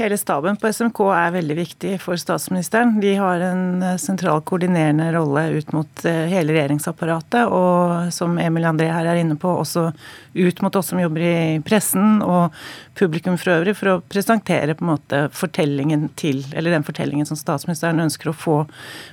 Hele 0.00 0.16
staben 0.18 0.56
på 0.56 0.72
SMK 0.72 1.00
er 1.12 1.32
veldig 1.34 1.56
viktig 1.58 1.90
for 2.00 2.16
statsministeren. 2.20 2.94
De 3.02 3.14
har 3.20 3.42
en 3.44 3.82
eh, 3.84 3.98
sentral 4.00 4.40
koordinerende 4.48 5.10
rolle 5.12 5.42
ut 5.58 5.72
mot 5.76 6.04
eh, 6.08 6.24
hele 6.30 6.54
regjeringsapparatet, 6.56 7.50
og 7.52 8.08
som 8.14 8.38
Emil 8.40 8.64
André 8.68 8.88
her 8.88 9.10
er 9.10 9.20
inne 9.20 9.36
på, 9.40 9.52
også 9.60 9.90
ut 10.34 10.62
mot 10.64 10.76
oss 10.78 10.92
som 10.92 11.00
jobber 11.02 11.24
i 11.26 11.34
pressen 11.66 12.22
og 12.24 12.56
publikum 12.96 13.36
for 13.40 13.54
øvrig, 13.58 13.74
for 13.76 13.92
å 13.92 13.98
presentere 14.00 14.76
på 14.76 14.84
en 14.86 14.92
måte 14.92 15.20
fortellingen 15.36 16.08
til, 16.20 16.42
eller 16.54 16.74
den 16.76 16.86
fortellingen 16.86 17.28
som 17.28 17.38
statsministeren 17.38 18.00
ønsker 18.04 18.30
å 18.32 18.36
få 18.36 18.56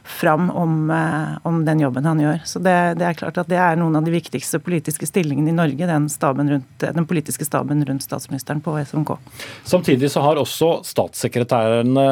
fram 0.04 0.50
om, 0.52 0.90
eh, 0.92 1.38
om 1.48 1.64
den 1.68 1.84
jobben 1.84 2.08
han 2.08 2.24
gjør. 2.24 2.42
Så 2.48 2.64
det, 2.64 2.78
det, 3.02 3.10
er 3.10 3.20
klart 3.20 3.40
at 3.44 3.52
det 3.52 3.60
er 3.60 3.80
noen 3.80 4.00
av 4.00 4.08
de 4.08 4.16
viktigste 4.16 4.60
politiske 4.64 5.10
stillingene 5.10 5.52
i 5.52 5.58
Norge, 5.58 5.92
den, 5.92 6.08
rundt, 6.08 6.88
den 6.88 7.10
politiske 7.12 7.46
staben 7.48 7.84
rundt 7.86 8.08
statsministeren 8.08 8.64
på 8.64 8.80
SMK. 8.86 9.18
Samtidig 9.68 10.12
så 10.16 10.24
har 10.24 10.40
også 10.40 10.57
statssekretærene, 10.58 12.04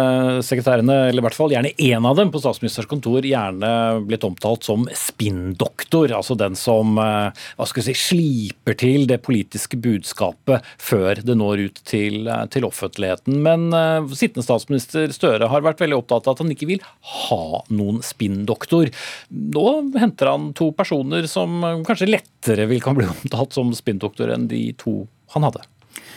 eller 1.10 1.20
i 1.20 1.26
hvert 1.26 1.38
fall 1.38 1.54
gjerne 1.54 1.72
én 1.82 2.06
av 2.08 2.16
dem 2.20 2.32
på 2.34 2.42
statsministers 2.44 2.88
kontor, 2.90 3.26
gjerne 3.26 3.70
blitt 4.06 4.26
omtalt 4.28 4.64
som 4.68 4.88
spinndoktor. 4.96 6.14
Altså 6.16 6.38
den 6.40 6.56
som 6.60 6.98
eh, 7.02 7.30
hva 7.58 7.66
skal 7.70 7.86
si, 7.88 7.96
sliper 7.98 8.78
til 8.80 9.08
det 9.10 9.20
politiske 9.26 9.78
budskapet 9.82 10.66
før 10.82 11.22
det 11.26 11.36
når 11.40 11.66
ut 11.68 11.82
til, 11.88 12.28
eh, 12.28 12.46
til 12.54 12.68
offentligheten. 12.68 13.42
Men 13.46 13.68
uh, 13.74 14.06
sittende 14.16 14.46
statsminister 14.46 15.12
Støre 15.16 15.50
har 15.52 15.66
vært 15.66 15.82
veldig 15.84 16.00
opptatt 16.00 16.28
av 16.28 16.36
at 16.36 16.42
han 16.44 16.54
ikke 16.54 16.70
vil 16.70 16.84
ha 17.26 17.62
noen 17.74 18.02
spinndoktor. 18.06 18.86
Nå 19.30 19.68
henter 20.00 20.32
han 20.32 20.52
to 20.58 20.72
personer 20.76 21.28
som 21.32 21.62
kanskje 21.88 22.10
lettere 22.12 22.68
vil 22.70 22.84
kan 22.84 22.98
bli 22.98 23.08
omtalt 23.10 23.56
som 23.56 23.74
spinndoktor 23.76 24.34
enn 24.34 24.50
de 24.52 24.68
to 24.80 25.04
han 25.36 25.46
hadde. 25.48 25.64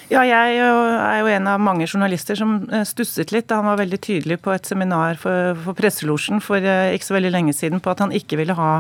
Ja, 0.08 0.22
jeg 0.24 0.56
er 0.56 1.18
jo 1.20 1.28
en 1.28 1.48
av 1.52 1.60
mange 1.60 1.84
journalister 1.84 2.38
som 2.38 2.62
eh, 2.72 2.84
stusset 2.88 3.28
litt. 3.34 3.50
da 3.50 3.58
Han 3.60 3.68
var 3.68 3.82
veldig 3.82 3.98
tydelig 4.00 4.38
på 4.40 4.54
et 4.54 4.64
seminar 4.64 5.18
for, 5.20 5.52
for 5.66 5.76
Presselosjen 5.76 6.40
for 6.40 6.64
eh, 6.64 6.94
ikke 6.96 7.10
så 7.10 7.16
veldig 7.18 7.32
lenge 7.34 7.52
siden 7.56 7.82
på 7.84 7.92
at 7.92 8.00
han 8.00 8.14
ikke 8.16 8.38
ville 8.40 8.56
ha 8.56 8.70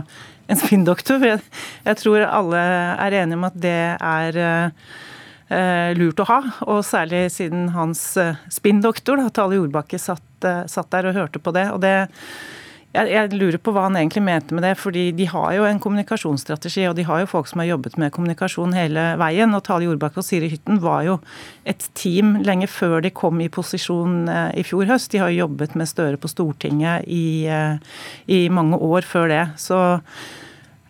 en 0.48 0.60
spinndoktor. 0.62 1.20
Jeg, 1.28 1.42
jeg 1.84 2.00
tror 2.00 2.24
alle 2.24 2.62
er 2.96 3.18
enige 3.20 3.36
om 3.36 3.44
at 3.44 3.60
det 3.60 3.76
er 4.00 4.38
uh, 4.40 5.90
lurt 5.98 6.22
å 6.24 6.28
ha, 6.30 6.38
og 6.64 6.80
særlig 6.88 7.26
siden 7.34 7.68
hans 7.76 8.00
spinndoktor, 8.52 9.20
Tale 9.36 9.60
Jordbakke, 9.60 10.00
satt, 10.00 10.48
satt 10.72 10.88
der 10.96 11.10
og 11.10 11.20
hørte 11.20 11.44
på 11.44 11.52
det. 11.56 11.68
og 11.74 11.82
det 11.84 11.92
jeg, 12.96 13.10
jeg, 13.12 13.36
lurer 13.36 13.58
på 13.60 13.72
hva 13.74 13.84
han 13.84 13.98
egentlig 14.00 14.22
mente 14.24 14.56
med 14.56 14.64
det. 14.64 14.72
fordi 14.80 15.10
De 15.12 15.26
har 15.28 15.52
jo 15.52 15.66
en 15.68 15.80
kommunikasjonsstrategi, 15.82 16.86
og 16.88 16.96
de 16.96 17.04
har 17.04 17.20
jo 17.20 17.28
folk 17.28 17.50
som 17.50 17.60
har 17.60 17.68
jobbet 17.68 17.98
med 18.00 18.12
kommunikasjon 18.16 18.72
hele 18.76 19.04
veien. 19.20 19.54
og 19.54 19.62
Tale 19.66 19.84
Jordbakke 19.84 20.22
og 20.22 20.26
Siri 20.26 20.48
Hytten 20.48 20.80
var 20.80 21.04
jo 21.04 21.18
et 21.68 21.84
team 21.98 22.38
lenge 22.46 22.68
før 22.72 23.02
de 23.04 23.12
kom 23.12 23.40
i 23.44 23.50
posisjon 23.52 24.24
eh, 24.32 24.50
i 24.62 24.64
fjor 24.64 24.88
høst. 24.88 25.12
De 25.12 25.20
har 25.20 25.32
jo 25.32 25.44
jobbet 25.44 25.76
med 25.76 25.90
Støre 25.90 26.20
på 26.20 26.32
Stortinget 26.32 27.04
i, 27.04 27.44
eh, 27.44 27.76
i 28.26 28.48
mange 28.48 28.80
år 28.80 29.04
før 29.04 29.28
det. 29.28 29.44
Så 29.60 29.78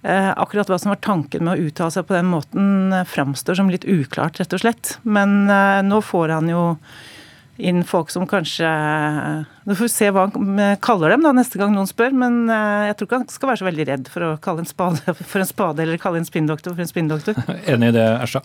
eh, 0.07 0.31
akkurat 0.31 0.71
hva 0.71 0.79
som 0.79 0.95
var 0.95 1.03
tanken 1.03 1.45
med 1.45 1.59
å 1.59 1.67
uttale 1.67 1.99
seg 1.99 2.07
på 2.07 2.15
den 2.15 2.31
måten, 2.31 2.95
framstår 3.11 3.59
som 3.59 3.75
litt 3.75 3.89
uklart, 3.91 4.39
rett 4.39 4.55
og 4.55 4.63
slett. 4.63 4.99
Men 5.03 5.51
nå 5.91 6.03
får 6.07 6.39
han 6.39 6.55
jo 6.55 6.67
inn 7.59 7.83
folk 7.85 8.11
som 8.11 8.27
kanskje 8.27 8.68
Du 9.66 9.75
får 9.77 9.90
se 9.90 10.11
hva 10.14 10.29
han 10.29 10.79
kaller 10.83 11.12
dem 11.12 11.25
da 11.27 11.33
neste 11.35 11.59
gang 11.59 11.75
noen 11.75 11.90
spør, 11.90 12.14
men 12.14 12.47
eh, 12.47 12.88
jeg 12.88 12.99
tror 12.99 13.09
ikke 13.09 13.21
han 13.21 13.33
skal 13.35 13.51
være 13.51 13.61
så 13.61 13.68
veldig 13.68 13.87
redd 13.90 14.11
for 14.12 14.27
å 14.27 14.31
kalle 14.42 14.62
en 14.62 14.71
spade 14.71 15.14
for 15.33 15.42
en 15.42 15.51
spade, 15.51 15.83
eller 15.85 16.01
kalle 16.01 16.23
en 16.23 16.29
spinndoktor 16.29 16.77
for 16.77 16.85
en 16.85 16.90
spinndoktor. 16.90 17.42
Enig 17.73 17.90
i 17.92 17.99
det, 17.99 18.07
Ersta? 18.23 18.44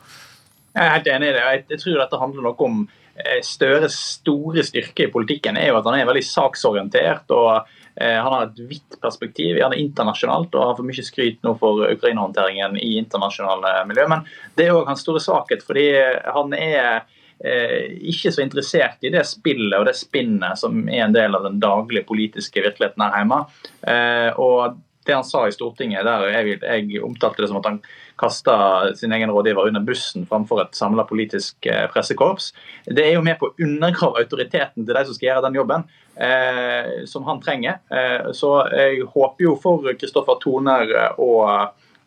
Jeg 0.74 0.82
er 0.82 0.92
helt 0.96 1.14
enig 1.14 1.30
i 1.30 1.38
det. 1.38 1.46
Jeg 1.76 1.82
tror 1.84 2.02
dette 2.02 2.20
handler 2.20 2.48
noe 2.48 2.66
om 2.66 2.82
eh, 2.90 3.40
Støres 3.46 4.00
store 4.18 4.66
styrke 4.66 5.06
i 5.06 5.14
politikken 5.14 5.62
er 5.62 5.70
jo 5.70 5.78
at 5.78 5.88
han 5.88 6.00
er 6.00 6.10
veldig 6.10 6.26
saksorientert. 6.26 7.30
og 7.30 7.70
eh, 7.94 8.18
han 8.18 8.34
har 8.34 8.50
et 8.50 8.62
vidt 8.66 8.98
perspektiv, 8.98 9.62
gjerne 9.62 9.78
internasjonalt, 9.78 10.58
og 10.58 10.72
har 10.72 10.78
for 10.82 10.90
mye 10.90 11.06
skryt 11.06 11.46
nå 11.46 11.54
for 11.62 11.86
Ukraina-håndteringen 11.94 12.82
i 12.82 12.96
internasjonale 13.06 13.84
miljø. 13.86 14.10
Men 14.10 14.26
det 14.58 14.68
er 14.68 14.80
òg 14.80 14.90
hans 14.90 15.06
store 15.06 15.22
svakhet, 15.22 15.62
fordi 15.62 15.92
han 16.34 16.58
er 16.58 16.82
Eh, 16.90 17.13
ikke 17.44 18.32
så 18.32 18.44
interessert 18.44 19.04
i 19.04 19.12
det 19.12 19.26
spillet 19.28 19.76
og 19.76 19.88
det 19.90 19.98
spinnet 20.00 20.60
som 20.60 20.86
er 20.88 21.04
en 21.08 21.16
del 21.16 21.36
av 21.36 21.44
den 21.48 21.60
daglige 21.64 22.08
politiske 22.08 22.64
virkeligheten 22.64 23.04
her 23.04 23.18
hjemme. 23.20 23.42
Eh, 23.84 24.30
og 24.40 24.80
det 25.04 25.18
han 25.18 25.28
sa 25.28 25.42
i 25.48 25.52
Stortinget, 25.52 26.06
der 26.08 26.30
jeg, 26.32 26.62
jeg 26.64 27.04
omtalte 27.04 27.44
det 27.44 27.50
som 27.52 27.60
at 27.60 27.68
han 27.68 27.82
kasta 28.20 28.56
sin 28.96 29.12
egen 29.12 29.34
rådgiver 29.34 29.68
under 29.68 29.84
bussen 29.84 30.24
framfor 30.30 30.62
et 30.64 30.78
samla 30.78 31.04
politisk 31.10 31.68
eh, 31.68 31.84
pressekorps, 31.92 32.54
det 32.88 33.10
er 33.10 33.18
jo 33.18 33.26
med 33.26 33.36
på 33.42 33.50
å 33.50 33.58
undergrave 33.66 34.24
autoriteten 34.24 34.86
til 34.86 34.96
de 34.96 35.04
som 35.04 35.18
skal 35.18 35.32
gjøre 35.34 35.46
den 35.50 35.60
jobben. 35.60 35.84
Eh, 36.16 37.06
som 37.06 37.24
han 37.24 37.42
trenger. 37.42 37.80
Eh, 37.90 38.32
så 38.32 38.68
jeg 38.70 39.02
håper 39.16 39.48
jo 39.48 39.56
for 39.58 39.88
Kristoffer 39.98 40.38
Toner 40.44 40.92
og 41.18 41.48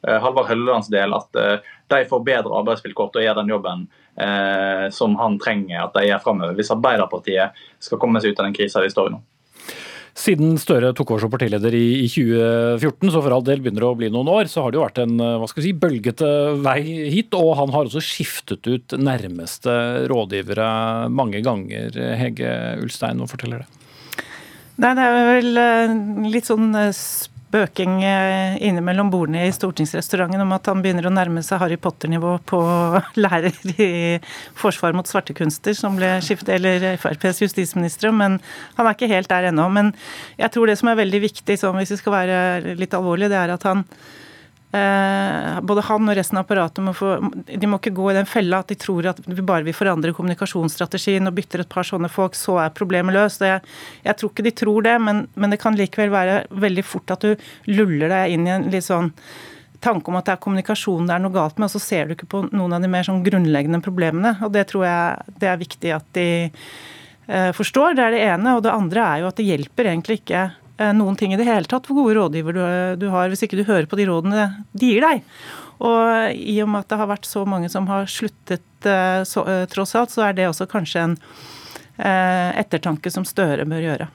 eh, 0.06 0.18
Halvard 0.22 0.46
Høllelands 0.46 0.90
del 0.92 1.16
at 1.16 1.40
de 1.92 2.02
får 2.10 2.26
bedre 2.26 2.58
arbeidsvilkår 2.62 3.12
til 3.12 3.22
å 3.22 3.24
gjøre 3.26 3.42
den 3.42 3.54
jobben 3.54 3.86
eh, 4.18 4.86
som 4.94 5.16
han 5.20 5.38
trenger 5.42 5.86
at 5.86 5.96
de 5.96 6.08
gjør 6.08 6.22
framover, 6.24 6.58
hvis 6.58 6.74
Arbeiderpartiet 6.74 7.64
skal 7.82 8.02
komme 8.02 8.22
seg 8.22 8.34
ut 8.34 8.42
av 8.42 8.48
den 8.48 8.56
krisa 8.56 8.84
vi 8.84 8.92
står 8.92 9.10
i 9.10 9.16
nå. 9.16 9.22
Siden 10.16 10.54
Støre 10.56 10.94
tok 10.96 11.10
over 11.12 11.26
som 11.26 11.30
partileder 11.32 11.74
i 11.76 12.06
2014, 12.08 13.10
så 13.12 13.20
for 13.20 13.34
all 13.36 13.44
del 13.44 13.60
begynner 13.60 13.84
det 13.84 13.90
å 13.90 13.98
bli 14.00 14.08
noen 14.08 14.30
år, 14.32 14.48
så 14.48 14.64
har 14.64 14.72
det 14.72 14.78
jo 14.80 14.86
vært 14.86 15.00
en 15.02 15.20
hva 15.20 15.48
skal 15.50 15.60
vi 15.60 15.66
si, 15.66 15.74
bølgete 15.76 16.30
vei 16.64 16.78
hit. 17.12 17.36
Og 17.36 17.52
han 17.60 17.74
har 17.74 17.84
også 17.84 18.00
skiftet 18.00 18.64
ut 18.64 18.96
nærmeste 18.96 19.74
rådgivere 20.08 20.70
mange 21.12 21.44
ganger. 21.44 22.00
Hege 22.16 22.54
Ulstein, 22.80 23.20
hva 23.20 23.28
forteller 23.28 23.66
det? 23.66 23.76
Nei, 24.76 24.92
Det 24.96 25.04
er 25.04 25.30
vel 25.30 25.60
eh, 25.60 25.94
litt 26.32 26.48
sånn 26.48 26.68
eh, 26.76 26.92
spøking 27.56 28.02
eh, 28.04 28.56
innimellom 28.68 29.08
bordene 29.12 29.46
i 29.46 29.52
stortingsrestauranten 29.54 30.42
om 30.44 30.52
at 30.52 30.68
han 30.68 30.82
begynner 30.84 31.08
å 31.08 31.12
nærme 31.14 31.40
seg 31.44 31.60
Harry 31.62 31.78
Potter-nivå 31.80 32.34
på 32.48 32.60
lærer 33.24 33.56
i 33.80 34.18
forsvar 34.58 34.96
mot 34.96 35.08
svarte 35.08 35.36
kunster, 35.36 35.76
som 35.76 35.96
ble 35.96 36.18
skiftet, 36.24 36.52
eller 36.58 36.98
FrPs 37.00 37.40
justisminister, 37.46 38.12
men 38.12 38.38
han 38.76 38.86
er 38.86 38.96
ikke 38.96 39.10
helt 39.10 39.32
der 39.32 39.48
ennå. 39.50 39.68
Men 39.72 39.94
jeg 40.36 40.52
tror 40.52 40.68
det 40.68 40.76
som 40.80 40.92
er 40.92 41.00
veldig 41.00 41.22
viktig, 41.24 41.56
hvis 41.56 41.94
vi 41.94 42.00
skal 42.02 42.16
være 42.18 42.76
litt 42.76 42.96
alvorlige, 42.96 43.32
det 43.32 43.40
er 43.40 43.56
at 43.56 43.66
han 43.68 43.86
både 44.72 45.84
han 45.86 46.10
og 46.10 46.16
resten 46.18 46.36
av 46.36 46.44
apparatet 46.44 46.84
må 46.84 46.92
få 46.96 47.12
De 47.46 47.68
må 47.70 47.78
ikke 47.78 47.94
gå 47.94 48.10
i 48.10 48.16
den 48.16 48.26
fella 48.28 48.58
at 48.60 48.72
de 48.72 48.76
tror 48.80 49.06
at 49.12 49.20
vi 49.24 49.44
bare 49.46 49.64
vil 49.64 49.76
forandre 49.76 50.12
kommunikasjonsstrategien 50.16 51.28
og 51.28 51.36
bytter 51.36 51.62
et 51.62 51.70
par 51.70 51.86
sånne 51.86 52.10
folk, 52.12 52.34
så 52.36 52.58
er 52.64 52.74
problemet 52.74 53.14
løst. 53.14 53.44
Jeg, 53.46 53.62
jeg, 54.02 54.18
tror 54.18 54.32
ikke 54.32 54.46
de 54.46 54.54
tror 54.58 54.86
det, 54.88 54.96
men, 55.00 55.22
men, 55.34 55.54
det 55.54 55.60
kan 55.62 55.78
likevel 55.78 56.10
være 56.12 56.40
veldig 56.50 56.84
fort 56.84 57.14
at 57.14 57.24
du 57.24 57.46
luller 57.70 58.10
deg 58.12 58.34
inn 58.34 58.48
i 58.48 58.54
en 58.56 58.68
litt 58.72 58.88
sånn 58.88 59.12
tanke 59.86 60.10
om 60.10 60.18
at 60.18 60.26
det 60.26 60.34
er 60.34 60.42
kommunikasjon 60.42 61.06
det 61.06 61.14
er 61.14 61.22
noe 61.22 61.34
galt 61.34 61.58
med, 61.60 61.68
og 61.68 61.76
så 61.76 61.82
ser 61.82 62.08
du 62.08 62.16
ikke 62.16 62.28
på 62.32 62.42
noen 62.50 62.76
av 62.76 62.82
de 62.84 62.90
mer 62.90 63.06
sånn 63.06 63.24
grunnleggende 63.24 63.80
problemene. 63.84 64.34
Og 64.42 64.52
det 64.56 64.66
tror 64.72 64.86
jeg 64.88 65.40
det 65.40 65.50
er 65.52 65.62
viktig 65.62 65.94
at 65.94 66.12
de 66.16 66.28
eh, 66.50 67.50
forstår. 67.56 67.94
Det 67.94 68.06
er 68.06 68.16
det 68.16 68.22
ene. 68.26 68.56
Og 68.58 68.64
det 68.66 68.74
andre 68.74 69.08
er 69.08 69.22
jo 69.22 69.30
at 69.30 69.38
det 69.38 69.46
hjelper 69.46 69.92
egentlig 69.92 70.22
ikke 70.24 70.46
Eh, 70.48 70.65
noen 70.76 71.16
ting 71.16 71.32
i 71.32 71.38
det 71.40 71.46
hele 71.48 71.68
tatt 71.70 71.86
hvor 71.88 72.02
gode 72.02 72.16
rådgiver 72.18 72.52
du, 72.56 72.64
du 73.00 73.06
har, 73.08 73.30
hvis 73.32 73.46
ikke 73.46 73.56
du 73.56 73.64
hører 73.64 73.86
på 73.88 73.96
de 73.96 74.04
rådene 74.10 74.42
de 74.76 74.90
gir 74.90 75.04
deg. 75.04 75.22
Og 75.80 76.36
i 76.36 76.58
og 76.64 76.68
med 76.72 76.84
at 76.84 76.92
det 76.92 76.98
har 77.00 77.08
vært 77.10 77.28
så 77.28 77.46
mange 77.48 77.70
som 77.72 77.88
har 77.88 78.08
sluttet 78.08 78.88
eh, 78.88 79.22
så, 79.28 79.44
eh, 79.48 79.64
tross 79.72 79.96
alt, 79.96 80.12
så 80.12 80.26
er 80.28 80.36
det 80.36 80.50
også 80.50 80.68
kanskje 80.68 81.08
en 81.08 81.18
ettertanke 81.96 83.08
som 83.08 83.24
Støre 83.24 83.64
bør 83.64 83.80
gjøre. 83.80 84.06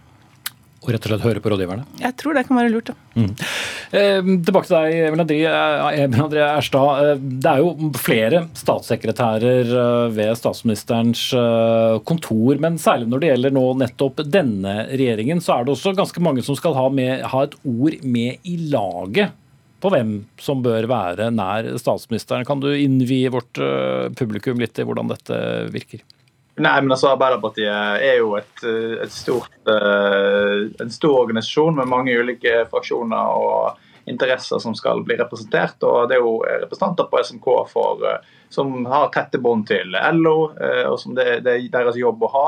Og 0.82 0.90
rett 0.90 1.04
og 1.06 1.12
slett 1.12 1.26
høre 1.28 1.42
på 1.44 1.52
rådgiverne? 1.54 1.84
Jeg 2.02 2.16
tror 2.18 2.34
det 2.34 2.42
kan 2.48 2.58
være 2.58 2.72
lurt. 2.74 2.88
Ja. 2.90 2.96
Mm. 3.22 3.34
Eh, 3.92 4.30
tilbake 4.48 4.66
til 4.66 4.78
deg, 4.78 4.96
Emil 5.12 6.24
André 6.24 6.46
Erstad. 6.48 7.20
Det 7.22 7.52
er 7.52 7.62
jo 7.62 7.92
flere 8.02 8.40
statssekretærer 8.58 9.70
ved 10.16 10.32
statsministerens 10.40 11.28
kontor. 12.08 12.58
Men 12.64 12.80
særlig 12.82 13.12
når 13.12 13.22
det 13.22 13.30
gjelder 13.30 13.54
nå 13.60 13.66
nettopp 13.84 14.24
denne 14.26 14.74
regjeringen, 14.90 15.44
så 15.44 15.60
er 15.60 15.68
det 15.68 15.76
også 15.76 15.94
ganske 16.00 16.24
mange 16.24 16.46
som 16.48 16.58
skal 16.58 16.74
ha, 16.80 16.88
med, 16.90 17.28
ha 17.30 17.44
et 17.46 17.54
ord 17.62 18.00
med 18.02 18.50
i 18.50 18.58
laget 18.74 19.38
på 19.82 19.90
hvem 19.94 20.16
som 20.42 20.66
bør 20.66 20.90
være 20.90 21.30
nær 21.34 21.70
statsministeren. 21.82 22.48
Kan 22.48 22.62
du 22.64 22.72
innvie 22.74 23.30
vårt 23.34 23.62
publikum 24.18 24.62
litt 24.62 24.82
i 24.82 24.88
hvordan 24.88 25.14
dette 25.14 25.38
virker? 25.74 26.02
Nei, 26.62 26.82
men 26.84 26.94
altså 26.94 27.10
Arbeiderpartiet 27.16 28.04
er 28.06 28.20
jo 28.20 28.36
et, 28.38 28.64
et 29.02 29.14
stort, 29.14 29.54
uh, 29.66 30.68
en 30.84 30.92
stor 30.94 31.24
organisasjon 31.24 31.80
med 31.80 31.90
mange 31.90 32.14
ulike 32.14 32.66
fraksjoner 32.70 33.40
og 33.40 33.80
interesser 34.12 34.62
som 34.62 34.76
skal 34.78 35.02
bli 35.06 35.18
representert. 35.18 35.82
og 35.82 36.10
Det 36.10 36.18
er 36.18 36.22
jo 36.26 36.36
representanter 36.46 37.10
på 37.10 37.24
SMK 37.26 37.50
for, 37.72 38.06
uh, 38.06 38.44
som 38.54 38.86
har 38.92 39.10
tette 39.16 39.42
bånd 39.42 39.66
til 39.72 39.96
LO, 40.20 40.52
og 40.92 40.98
som 41.00 41.16
det, 41.16 41.40
det, 41.46 41.56
er 41.56 41.70
deres 41.72 41.98
jobb 41.98 42.28
å 42.28 42.32
ha. 42.36 42.48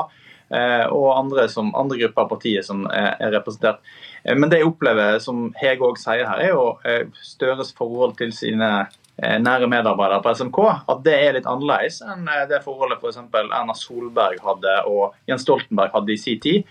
Og 0.92 1.06
andre, 1.16 1.46
som, 1.48 1.70
andre 1.74 1.96
grupper 2.02 2.26
av 2.26 2.28
partiet 2.34 2.66
som 2.66 2.82
er, 2.92 3.14
er 3.24 3.32
representert. 3.32 3.80
Men 4.28 4.52
det 4.52 4.60
jeg 4.60 4.68
opplever, 4.68 5.16
som 5.24 5.46
Hege 5.56 5.86
òg 5.88 5.96
sier 5.98 6.28
her, 6.28 6.42
er 6.44 6.52
jo 6.52 7.06
Støres 7.24 7.72
forhold 7.72 8.12
til 8.20 8.34
sine 8.36 8.68
Eh, 8.78 9.03
nære 9.22 9.68
medarbeidere 9.70 10.22
på 10.22 10.32
SMK, 10.34 10.58
at 10.90 11.02
det 11.06 11.14
er 11.14 11.36
litt 11.36 11.46
annerledes 11.46 12.00
enn 12.02 12.26
eh, 12.26 12.46
det 12.50 12.64
forholdet 12.64 12.98
f.eks. 12.98 13.20
For 13.30 13.46
Erna 13.46 13.76
Solberg 13.78 14.40
hadde 14.42 14.78
og 14.90 15.14
Jens 15.30 15.46
Stoltenberg 15.46 15.94
hadde 15.94 16.14
i 16.14 16.18
sin 16.18 16.40
tid. 16.42 16.64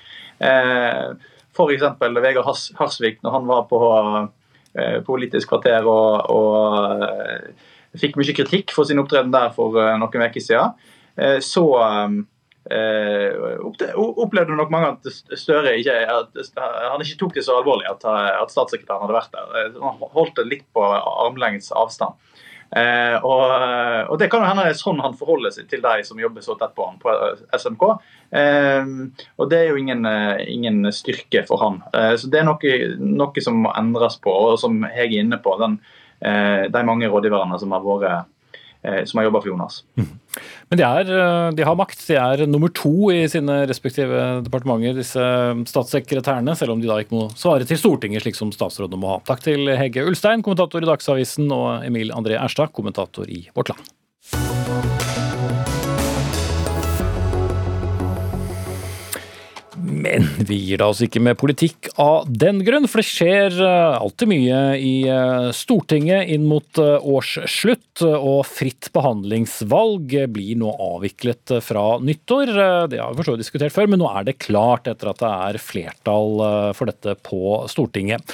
Eh, 0.43 1.13
f.eks. 1.55 1.87
Vegard 2.01 2.49
Harsvik, 2.79 3.21
når 3.23 3.39
han 3.39 3.51
var 3.51 3.67
på 3.71 3.83
Politisk 5.05 5.51
kvarter 5.51 5.85
og, 5.85 6.31
og 6.33 7.99
fikk 8.01 8.15
mye 8.17 8.33
kritikk 8.33 8.71
for 8.73 8.89
sin 8.89 8.97
opptreden 8.97 9.29
der 9.29 9.51
for 9.53 9.77
noen 9.77 10.23
uker 10.25 10.41
siden, 10.41 10.73
så 11.45 11.67
opplevde 13.93 14.57
nok 14.57 14.73
mange 14.73 14.89
at 14.95 15.37
Støre 15.37 15.75
ikke, 15.77 15.93
at 16.09 16.57
han 16.57 17.05
ikke 17.05 17.19
tok 17.21 17.37
det 17.37 17.45
så 17.45 17.59
alvorlig 17.59 17.85
at, 17.91 18.01
at 18.09 18.49
statssekretæren 18.49 19.05
hadde 19.05 19.19
vært 19.19 19.37
der. 19.37 19.77
Han 19.77 20.01
holdt 20.17 20.41
det 20.41 20.49
litt 20.49 20.65
på 20.73 20.89
armlengdes 20.89 21.69
avstand. 21.69 22.17
Eh, 22.75 23.15
og, 23.21 23.43
eh, 23.53 24.01
og, 24.07 24.17
Det 24.19 24.29
kan 24.31 24.41
jo 24.41 24.49
hende 24.49 24.65
det 24.65 24.73
er 24.73 24.79
sånn 24.79 25.01
han 25.03 25.17
forholder 25.17 25.53
seg 25.53 25.67
til 25.69 25.83
de 25.83 26.05
som 26.07 26.19
jobber 26.19 26.41
så 26.41 26.55
tett 26.57 26.73
på 26.73 26.87
han 26.87 26.99
på 27.01 27.11
eh, 27.13 27.43
SMK. 27.57 27.83
Eh, 28.41 28.93
og 29.37 29.49
Det 29.51 29.59
er 29.59 29.71
jo 29.71 29.79
ingen, 29.81 30.05
eh, 30.09 30.43
ingen 30.49 30.91
styrke 30.91 31.45
for 31.49 31.61
han. 31.61 31.81
Eh, 31.93 32.13
så 32.17 32.29
Det 32.31 32.41
er 32.41 32.47
noe, 32.49 32.77
noe, 32.99 33.45
som 33.45 33.61
må 33.65 33.73
endres 33.77 34.17
på, 34.23 34.33
og 34.33 34.57
som 34.59 34.81
jeg 34.89 35.11
er 35.11 35.19
inne 35.21 35.41
på. 35.43 35.57
Den, 35.61 35.79
de 36.23 36.81
mange 36.87 37.09
rådgiverne 37.11 37.57
som 37.59 37.73
har 37.75 37.81
vært 37.83 38.05
Eh, 38.07 38.32
som 39.07 39.19
har 39.19 39.29
jobba 39.29 39.41
for 39.41 39.51
Jonas. 39.53 39.81
Mm. 39.95 40.09
Men 40.71 40.79
de, 40.79 40.85
er, 40.87 41.09
eh, 41.13 41.49
de, 41.55 41.65
har 41.67 41.77
makt. 41.79 42.03
De 42.09 42.17
er 42.19 42.45
nummer 42.49 42.71
to 42.75 43.11
i 43.13 43.23
sine 43.31 43.61
respektive 43.69 44.21
departementer, 44.45 44.97
disse 44.97 45.23
statssekretærene, 45.69 46.55
selv 46.59 46.75
om 46.75 46.83
de 46.83 46.89
da 46.89 46.99
ikke 47.03 47.17
må 47.17 47.27
svare 47.39 47.67
til 47.69 47.79
Stortinget, 47.79 48.25
slik 48.25 48.39
som 48.39 48.53
statsrådene 48.53 48.99
må 48.99 49.15
ha. 49.15 49.19
Takk 49.27 49.43
til 49.45 49.71
Hege 49.79 50.05
Ulstein, 50.09 50.43
kommentator 50.45 50.83
i 50.83 50.89
Dagsavisen, 50.89 51.51
og 51.53 51.85
Emil 51.87 52.13
André 52.15 52.39
Erstad, 52.39 52.73
kommentator 52.75 53.29
i 53.29 53.45
Vårt 53.55 53.73
Land. 53.73 53.93
Men 59.83 60.27
vi 60.47 60.55
gir 60.55 60.79
da 60.79 60.87
oss 60.93 61.01
ikke 61.03 61.21
med 61.23 61.35
politikk 61.39 61.89
av 61.99 62.29
den 62.29 62.61
grunn, 62.63 62.87
for 62.87 63.01
det 63.01 63.07
skjer 63.09 63.57
eh, 63.59 63.97
alltid 63.97 64.29
mye 64.31 64.59
i 64.79 64.93
eh, 65.11 65.49
Stortinget 65.55 66.31
inn 66.31 66.45
mot 66.47 66.79
eh, 66.79 67.03
årsslutt. 67.03 68.03
Og 68.03 68.41
fritt 68.47 68.89
behandlingsvalg 68.95 70.15
blir 70.33 70.59
nå 70.59 70.71
avviklet 70.71 71.57
fra 71.65 71.85
nyttår. 72.01 72.53
Det 72.89 73.01
har 73.01 73.11
vi 73.11 73.19
for 73.19 73.27
så 73.27 73.35
vidt 73.35 73.43
diskutert 73.45 73.75
før, 73.75 73.91
men 73.91 74.01
nå 74.01 74.09
er 74.09 74.27
det 74.27 74.39
klart 74.41 74.87
etter 74.89 75.11
at 75.11 75.21
det 75.21 75.33
er 75.49 75.61
flertall 75.61 76.45
for 76.77 76.89
dette 76.89 77.17
på 77.27 77.57
Stortinget. 77.71 78.33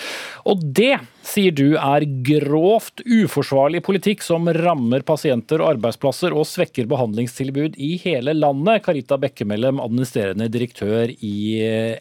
Og 0.49 0.61
det 0.63 0.95
sier 1.29 1.53
du 1.55 1.77
er 1.77 2.05
grovt 2.25 3.03
uforsvarlig 3.05 3.81
politikk 3.85 4.23
som 4.25 4.49
rammer 4.55 5.03
pasienter 5.07 5.61
og 5.61 5.75
arbeidsplasser 5.75 6.35
og 6.35 6.47
svekker 6.49 6.89
behandlingstilbud 6.89 7.77
i 7.77 7.93
hele 8.03 8.35
landet. 8.37 8.83
Karita 8.85 9.19
Bekkemellem, 9.21 9.81
administrerende 9.83 10.49
direktør 10.51 11.13
i 11.13 11.37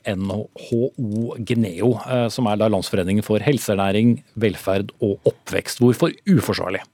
NHO 0.09 1.38
Geneo, 1.49 1.95
eh, 2.09 2.29
som 2.33 2.49
er 2.51 2.61
da 2.61 2.71
Landsforeningen 2.73 3.27
for 3.27 3.43
helsenæring, 3.45 4.19
velferd 4.41 4.95
og 5.01 5.19
oppvekst. 5.29 5.83
Hvorfor 5.85 6.14
uforsvarlig? 6.29 6.85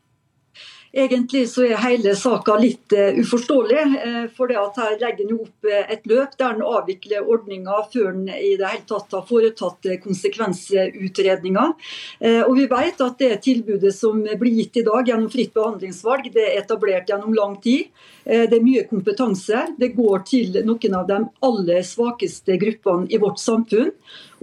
Egentlig 0.94 1.48
så 1.50 1.64
er 1.66 1.80
hele 1.83 2.12
saka 2.14 2.54
litt 2.61 2.94
uh, 2.94 3.16
uforståelig. 3.18 3.85
Uh, 3.98 4.26
for 4.37 4.50
det 4.50 4.59
at 4.61 4.76
Her 4.78 4.92
legger 5.00 5.24
en 5.24 5.40
opp 5.42 5.66
uh, 5.66 5.80
et 5.90 6.04
løp 6.07 6.37
der 6.38 6.54
en 6.54 6.62
avvikler 6.62 7.26
ordninga 7.35 7.80
før 7.90 8.12
en 8.12 8.28
i 8.30 8.52
det 8.61 8.68
hele 8.70 8.87
tatt 8.87 9.16
har 9.16 9.24
foretatt 9.26 9.88
konsekvensutredninger. 10.04 11.72
Og 12.46 12.52
Vi 12.57 12.66
vet 12.70 13.00
at 13.02 13.18
det 13.18 13.30
tilbudet 13.44 13.90
som 13.96 14.20
blir 14.22 14.59
gitt 14.61 14.78
i 14.80 14.85
dag 14.87 15.09
gjennom 15.09 15.30
fritt 15.33 15.54
behandlingsvalg, 15.57 16.28
det 16.35 16.44
er 16.44 16.61
etablert 16.61 17.11
gjennom 17.11 17.35
lang 17.35 17.57
tid. 17.64 17.90
Det 18.24 18.54
er 18.57 18.64
mye 18.64 18.85
kompetanse. 18.88 19.64
Det 19.78 19.90
går 19.96 20.22
til 20.28 20.61
noen 20.64 20.96
av 20.96 21.09
de 21.11 21.18
aller 21.48 21.83
svakeste 21.85 22.57
gruppene 22.61 23.11
i 23.11 23.20
vårt 23.20 23.42
samfunn. 23.42 23.90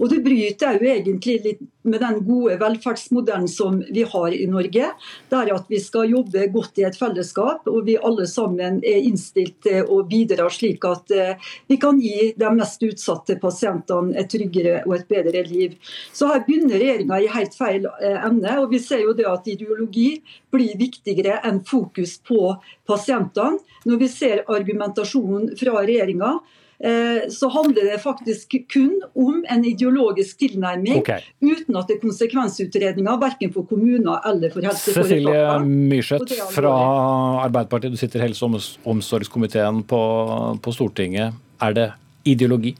Og 0.02 0.10
det 0.10 0.18
bryter 0.24 0.80
jo 0.80 0.88
egentlig 0.90 1.36
litt 1.44 1.60
med 1.86 2.00
den 2.02 2.20
gode 2.26 2.56
velferdsmodellen 2.58 3.48
som 3.50 3.78
vi 3.94 4.02
har 4.06 4.34
i 4.34 4.46
Norge. 4.50 4.88
Der 5.30 5.50
at 5.54 5.70
vi 5.70 5.78
skal 5.82 6.10
jobbe 6.10 6.48
godt 6.50 6.78
i 6.82 6.86
et 6.86 6.98
fellesskap, 6.98 7.68
og 7.70 7.86
vi 7.86 7.94
alle 7.98 8.26
sammen 8.30 8.80
er 8.86 9.06
innstilt 9.06 9.60
til 9.66 9.86
å 9.86 10.00
bidra 10.10 10.48
slik 10.50 10.86
at 10.88 11.14
eh, 11.14 11.50
vi 11.70 11.78
kan 11.82 12.00
gi 12.02 12.32
de 12.38 12.50
mest 12.54 12.82
utsatte 12.86 13.38
pasientene 13.42 14.16
et 14.18 14.30
tryggere 14.30 14.80
og 14.88 14.96
et 14.98 15.06
bedre 15.10 15.44
liv. 15.46 15.76
Så 16.12 16.30
her 16.30 16.42
begynner 16.46 16.82
regjeringa 16.82 17.20
i 17.22 17.30
helt 17.36 17.54
feil 17.58 17.86
eh, 17.92 18.18
ende. 18.18 18.56
og 18.58 18.70
vi 18.74 18.82
ser 18.82 19.04
jo 19.06 19.14
det 19.18 19.28
at 19.30 19.46
ideologi 19.50 20.16
blir 20.52 20.74
viktigere 20.78 21.38
enn 21.46 21.62
fokus 21.66 22.18
på 22.26 22.56
pasientene. 22.88 23.62
Når 23.86 24.02
vi 24.02 24.10
ser 24.10 24.44
argumentasjonen 24.50 25.54
fra 25.58 25.80
regjeringa, 25.82 26.36
så 27.30 27.46
handler 27.54 27.92
det 27.92 27.98
faktisk 28.02 28.56
kun 28.72 28.96
om 29.14 29.44
en 29.54 29.64
ideologisk 29.68 30.40
tilnærming, 30.40 30.96
okay. 30.98 31.22
uten 31.38 31.76
at 31.78 31.86
det 31.86 31.98
er 31.98 32.00
konsekvensutredninger 32.02 33.20
verken 33.22 33.52
for 33.54 33.68
kommuner 33.70 34.18
eller 34.26 34.50
for 34.50 34.66
helseforetakene. 34.66 35.30
Cecilie 35.30 35.86
Myrseth 35.92 36.40
fra 36.56 36.72
Arbeiderpartiet, 37.44 37.94
du 37.94 38.00
sitter 38.00 38.18
i 38.18 38.26
helse- 38.26 38.48
og 38.48 38.58
omsorgskomiteen 38.96 39.84
på, 39.86 40.02
på 40.58 40.74
Stortinget. 40.74 41.38
Er 41.62 41.78
det 41.78 41.88
ideologi? 42.26 42.74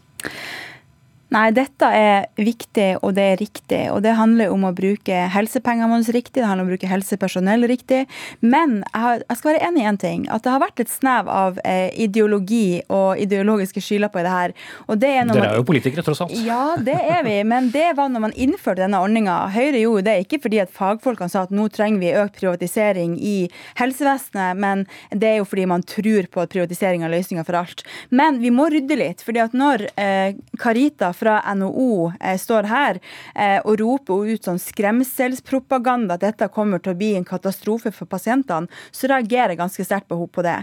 Nei, 1.32 1.46
dette 1.56 1.88
er 1.96 2.26
viktig 2.36 2.88
og 3.00 3.14
det 3.16 3.24
er 3.32 3.38
riktig. 3.40 3.80
Og 3.92 4.02
det 4.04 4.12
handler 4.18 4.52
om 4.52 4.66
å 4.68 4.72
bruke 4.76 5.22
helsepengene 5.32 5.88
våre 5.88 6.12
riktig, 6.12 6.42
det 6.42 6.48
handler 6.48 6.66
om 6.66 6.70
å 6.70 6.74
bruke 6.74 6.90
helsepersonell 6.90 7.64
riktig. 7.70 8.02
Men 8.44 8.82
jeg, 8.82 9.00
har, 9.04 9.24
jeg 9.24 9.40
skal 9.40 9.52
være 9.52 9.68
enig 9.70 9.82
i 9.82 9.86
én 9.88 10.00
ting. 10.02 10.26
At 10.32 10.44
det 10.44 10.52
har 10.52 10.62
vært 10.62 10.82
et 10.84 10.92
snev 10.92 11.30
av 11.32 11.60
eh, 11.64 11.88
ideologi 12.04 12.82
og 12.92 13.20
ideologiske 13.22 13.80
skylapper 13.84 14.20
i 14.22 14.26
det 14.26 14.34
her. 14.34 14.54
Og 14.88 15.00
det 15.00 15.12
er 15.16 15.30
Dere 15.32 15.54
er 15.54 15.60
jo 15.60 15.66
politikere, 15.68 16.04
tross 16.04 16.20
alt. 16.24 16.34
Ja, 16.44 16.74
det 16.76 16.98
er 17.00 17.24
vi. 17.24 17.38
Men 17.48 17.70
det 17.72 17.88
var 17.96 18.12
når 18.12 18.26
man 18.26 18.36
innførte 18.36 18.84
denne 18.84 19.00
ordninga. 19.00 19.38
Høyre 19.54 19.80
gjorde 19.80 20.04
det 20.10 20.18
ikke 20.26 20.42
fordi 20.44 20.60
at 20.64 20.74
fagfolkene 20.74 21.32
sa 21.32 21.46
at 21.46 21.54
nå 21.54 21.68
trenger 21.72 22.02
vi 22.02 22.12
økt 22.18 22.40
privatisering 22.42 23.16
i 23.16 23.36
helsevesenet, 23.80 24.58
men 24.60 24.84
det 25.10 25.30
er 25.30 25.40
jo 25.40 25.48
fordi 25.48 25.64
man 25.70 25.84
tror 25.86 26.28
på 26.32 26.44
at 26.44 26.52
privatisering 26.52 27.06
er 27.06 27.12
løsninga 27.14 27.46
for 27.48 27.62
alt. 27.62 27.86
Men 28.10 28.42
vi 28.42 28.52
må 28.52 28.68
rydde 28.72 29.00
litt. 29.00 29.24
fordi 29.24 29.40
at 29.40 29.56
når 29.56 29.86
eh, 29.96 30.36
Karita 30.60 31.12
fra 31.22 31.54
NHO 31.54 32.12
eh, 32.20 32.38
står 32.38 32.66
her 32.70 32.98
eh, 33.34 33.60
og 33.62 33.78
roper 33.80 34.32
ut 34.32 34.48
sånn 34.48 34.60
skremselspropaganda 34.62 36.18
at 36.18 36.24
dette 36.24 36.48
kommer 36.54 36.82
til 36.82 36.94
å 36.94 36.98
bli 36.98 37.12
en 37.18 37.26
katastrofe 37.26 37.92
for 37.94 38.10
pasientene, 38.10 38.70
så 38.90 39.10
reagerer 39.12 39.54
jeg 39.54 39.60
ganske 39.62 39.86
sterkt 39.86 40.08
på 40.10 40.18
henne 40.18 40.34
på 40.34 40.44
det. 40.46 40.58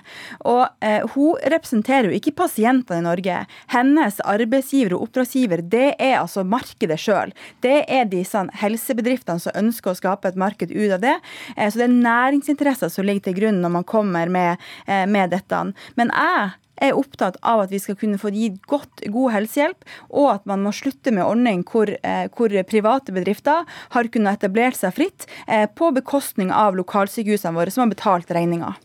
Og 0.50 0.66
eh, 0.86 1.06
Hun 1.16 1.40
representerer 1.54 2.10
jo 2.10 2.20
ikke 2.20 2.36
pasientene 2.44 3.00
i 3.00 3.08
Norge. 3.08 3.40
Hennes 3.72 4.20
arbeidsgiver 4.28 4.98
og 4.98 5.08
oppdragsgiver 5.08 5.64
det 5.72 5.94
er 5.96 6.18
altså 6.20 6.44
markedet 6.44 7.00
sjøl. 7.00 7.34
Det 7.64 7.84
er 7.88 8.08
de 8.12 8.24
sånn, 8.28 8.52
helsebedriftene 8.60 9.42
som 9.44 9.56
ønsker 9.60 9.94
å 9.94 10.00
skape 10.00 10.32
et 10.32 10.40
marked 10.40 10.74
ut 10.74 10.96
av 10.98 11.04
det. 11.04 11.16
Så 11.56 11.80
det 11.80 11.88
er 11.88 11.96
næringsinteresser 11.96 12.92
som 12.92 13.08
ligger 13.08 13.30
til 13.30 13.38
grunn 13.40 13.62
når 13.64 13.74
man 13.80 13.88
kommer 13.88 14.32
med, 14.32 14.62
med 14.88 15.32
dette. 15.34 15.62
Men 16.00 16.12
jeg 16.14 16.52
er 16.82 16.98
opptatt 16.98 17.40
av 17.42 17.66
at 17.66 17.74
vi 17.74 17.80
skal 17.82 17.98
kunne 18.00 18.20
få 18.22 18.32
gitt 18.36 18.60
godt, 18.70 19.06
god 19.12 19.36
helsehjelp, 19.36 19.88
og 20.10 20.30
at 20.34 20.46
man 20.50 20.64
må 20.66 20.74
slutte 20.76 21.14
med 21.16 21.26
ordning 21.26 21.66
hvor, 21.70 21.90
eh, 21.90 22.28
hvor 22.36 22.54
private 22.70 23.16
bedrifter 23.16 23.66
har 23.96 24.12
kunnet 24.14 24.40
etablert 24.40 24.80
seg 24.80 24.96
fritt 24.96 25.28
eh, 25.48 25.68
på 25.68 25.92
bekostning 25.96 26.54
av 26.56 26.78
lokalsykehusene 26.80 27.56
våre, 27.56 27.74
som 27.74 27.86
har 27.86 27.94
betalt 27.96 28.32
regninga. 28.32 28.76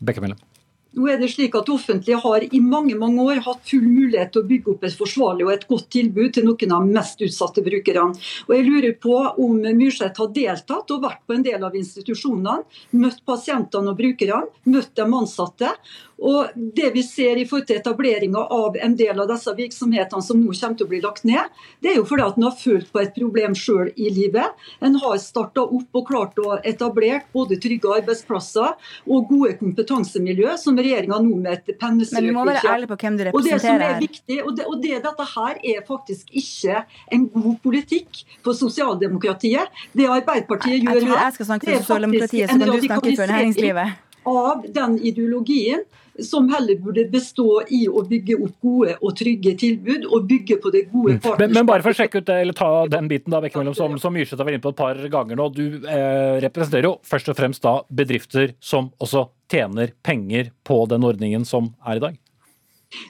Nå 0.94 1.08
er 1.10 1.18
det 1.18 1.32
slik 1.32 1.56
at 1.58 1.70
offentlige 1.74 2.20
har 2.22 2.44
i 2.44 2.60
mange 2.62 2.94
mange 2.98 3.22
år 3.24 3.40
hatt 3.42 3.64
full 3.66 3.82
mulighet 3.82 4.30
til 4.34 4.44
å 4.44 4.46
bygge 4.46 4.70
opp 4.74 4.84
et 4.86 4.94
forsvarlig 4.94 5.46
og 5.46 5.52
et 5.56 5.66
godt 5.66 5.88
tilbud 5.90 6.36
til 6.36 6.46
noen 6.46 6.74
av 6.76 6.86
de 6.86 6.94
mest 6.94 7.24
utsatte 7.26 7.64
brukerne. 7.66 8.14
Og 8.46 8.52
jeg 8.54 8.66
lurer 8.68 8.94
på 9.02 9.16
om 9.42 9.58
Myrseth 9.64 10.22
har 10.22 10.30
deltatt 10.36 10.94
og 10.94 11.02
vært 11.02 11.24
på 11.26 11.34
en 11.34 11.46
del 11.46 11.66
av 11.66 11.74
institusjonene, 11.74 12.62
møtt 13.02 13.24
pasientene 13.26 13.90
og 13.90 13.98
brukerne, 13.98 14.46
møtt 14.70 14.94
de 14.94 15.08
ansatte. 15.08 15.74
Og 16.18 16.54
det 16.54 16.90
vi 16.94 17.02
ser 17.02 17.38
i 17.40 17.44
forhold 17.48 17.66
til 17.68 17.80
etableringa 17.80 18.44
av 18.54 18.76
en 18.76 18.94
del 18.96 19.18
av 19.20 19.28
disse 19.30 19.54
virksomhetene 19.56 20.22
som 20.22 20.40
nå 20.40 20.54
kommer 20.54 20.78
til 20.78 20.86
å 20.86 20.90
bli 20.92 21.00
lagt 21.02 21.24
ned, 21.26 21.50
det 21.82 21.92
er 21.92 21.98
jo 21.98 22.06
fordi 22.08 22.26
at 22.26 22.38
en 22.38 22.46
har 22.46 22.54
følt 22.58 22.90
på 22.92 23.02
et 23.02 23.14
problem 23.16 23.56
sjøl 23.58 23.90
i 23.96 24.10
livet. 24.14 24.66
En 24.84 24.98
har 25.02 25.18
starta 25.22 25.64
opp 25.64 26.00
og 26.00 26.06
klart 26.08 26.38
å 26.38 26.58
etablere 26.62 27.24
både 27.34 27.58
trygge 27.62 27.90
arbeidsplasser 27.98 28.76
og 29.10 29.28
gode 29.30 29.56
kompetansemiljø, 29.60 30.54
som 30.60 30.78
regjeringa 30.78 31.20
nå 31.24 31.40
med 31.44 31.58
et 31.58 31.74
pennestrøk 31.80 32.20
Men 32.20 32.30
du 32.30 32.38
må 32.38 32.46
være 32.48 32.62
ærlig 32.76 32.90
på 32.92 33.00
hvem 33.02 33.18
du 33.18 33.26
representerer. 33.28 33.34
Og 33.34 33.50
det 33.50 33.60
som 33.66 33.84
er 33.88 34.00
viktig, 34.04 34.38
og, 34.44 34.52
det, 34.58 34.68
og 34.70 34.78
det, 34.84 34.94
dette 35.08 35.28
her 35.34 35.60
er 35.74 35.84
faktisk 35.88 36.30
ikke 36.44 36.84
en 37.14 37.28
god 37.34 37.58
politikk 37.64 38.22
for 38.46 38.56
sosialdemokratiet. 38.56 39.82
Det 39.92 40.08
Arbeiderpartiet 40.14 40.84
gjør 40.84 41.10
her, 41.10 41.20
jeg 41.24 41.74
er 41.74 42.34
jeg 42.34 42.48
en 42.50 43.30
næringslivet 43.34 44.00
av 44.24 44.64
den 44.72 44.96
ideologien 45.04 45.84
som 46.22 46.48
heller 46.52 46.78
burde 46.78 47.04
bestå 47.10 47.62
i 47.74 47.84
å 47.88 48.04
bygge 48.06 48.36
opp 48.38 48.56
gode 48.62 48.96
og 49.00 49.14
trygge 49.18 49.54
tilbud, 49.60 50.06
og 50.06 50.28
bygge 50.30 50.58
på 50.62 50.72
det 50.74 50.84
gode 50.92 51.16
partnerskapet. 51.18 51.44
Men, 51.44 51.56
men, 51.58 51.68
bare 51.70 51.84
for 51.84 51.94
å 51.94 51.98
sjekke 51.98 52.22
ut 52.22 52.28
det, 52.28 52.40
eller 52.44 52.58
ta 52.58 52.70
den 52.90 53.10
biten 53.10 53.34
da, 53.34 53.42
mellom, 53.44 53.74
som, 53.76 53.96
som 54.00 54.14
Myrseth 54.14 54.38
har 54.38 54.48
vært 54.48 54.58
inne 54.58 54.66
på 54.66 54.74
et 54.74 54.82
par 54.82 55.00
ganger 55.16 55.40
nå. 55.40 55.48
Du 55.54 55.64
eh, 55.82 56.36
representerer 56.44 56.90
jo 56.90 56.96
først 57.06 57.32
og 57.32 57.38
fremst 57.38 57.64
da 57.64 57.78
bedrifter 57.90 58.54
som 58.62 58.92
også 59.02 59.26
tjener 59.50 59.94
penger 60.06 60.52
på 60.66 60.84
den 60.90 61.06
ordningen 61.06 61.46
som 61.48 61.72
er 61.84 61.98
i 61.98 62.06
dag? 62.08 62.20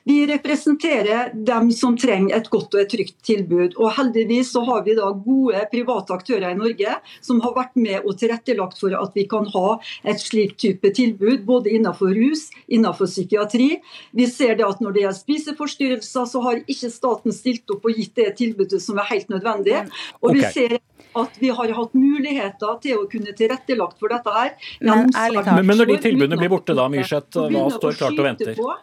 Vi 0.05 0.27
representerer 0.29 1.33
dem 1.35 1.71
som 1.73 1.97
trenger 2.01 2.37
et 2.37 2.51
godt 2.53 2.75
og 2.77 2.83
et 2.83 2.93
trygt 2.93 3.17
tilbud. 3.27 3.77
Og 3.79 3.93
Heldigvis 3.97 4.53
så 4.55 4.65
har 4.69 4.85
vi 4.87 4.97
da 4.99 5.11
gode 5.25 5.65
private 5.73 6.17
aktører 6.17 6.51
i 6.51 6.59
Norge 6.59 6.97
som 7.25 7.43
har 7.45 7.55
vært 7.57 7.77
med 7.79 8.05
og 8.05 8.19
tilrettelagt 8.21 8.81
for 8.81 8.95
at 8.99 9.17
vi 9.17 9.27
kan 9.31 9.49
ha 9.55 9.67
et 10.05 10.23
slikt 10.23 10.61
type 10.65 10.93
tilbud, 10.97 11.45
både 11.49 11.73
innenfor 11.75 12.15
rus, 12.17 12.49
innenfor 12.69 13.11
psykiatri. 13.11 13.71
Vi 14.13 14.29
ser 14.31 14.59
det 14.59 14.67
at 14.69 14.81
Når 14.85 14.93
det 14.93 15.01
gjelder 15.05 15.21
spiseforstyrrelser, 15.21 16.27
så 16.29 16.41
har 16.45 16.59
ikke 16.69 16.91
staten 16.93 17.33
stilt 17.33 17.71
opp 17.73 17.87
og 17.89 17.97
gitt 17.97 18.17
det 18.19 18.35
tilbudet 18.37 18.83
som 18.83 18.99
er 19.01 19.09
helt 19.13 19.31
nødvendig. 19.33 19.85
Og 20.21 20.35
vi 20.37 20.43
ser 20.53 20.77
at 21.21 21.39
vi 21.41 21.51
har 21.55 21.73
hatt 21.79 21.95
muligheter 21.97 22.79
til 22.83 23.03
å 23.03 23.07
kunne 23.11 23.35
tilrettelagt 23.37 24.01
for 24.03 24.13
dette 24.15 24.35
her. 24.35 24.53
Men, 24.81 25.11
men, 25.15 25.61
men 25.71 25.81
når 25.81 25.93
de 25.93 25.99
tilbudene 26.09 26.39
blir 26.41 26.53
borte, 26.53 26.77
da, 26.77 26.89
Myrseth, 26.93 27.39
hva 27.39 27.65
står 27.77 27.99
klart 28.01 28.19
og 28.19 28.29
venter? 28.29 28.53
På, 28.59 28.75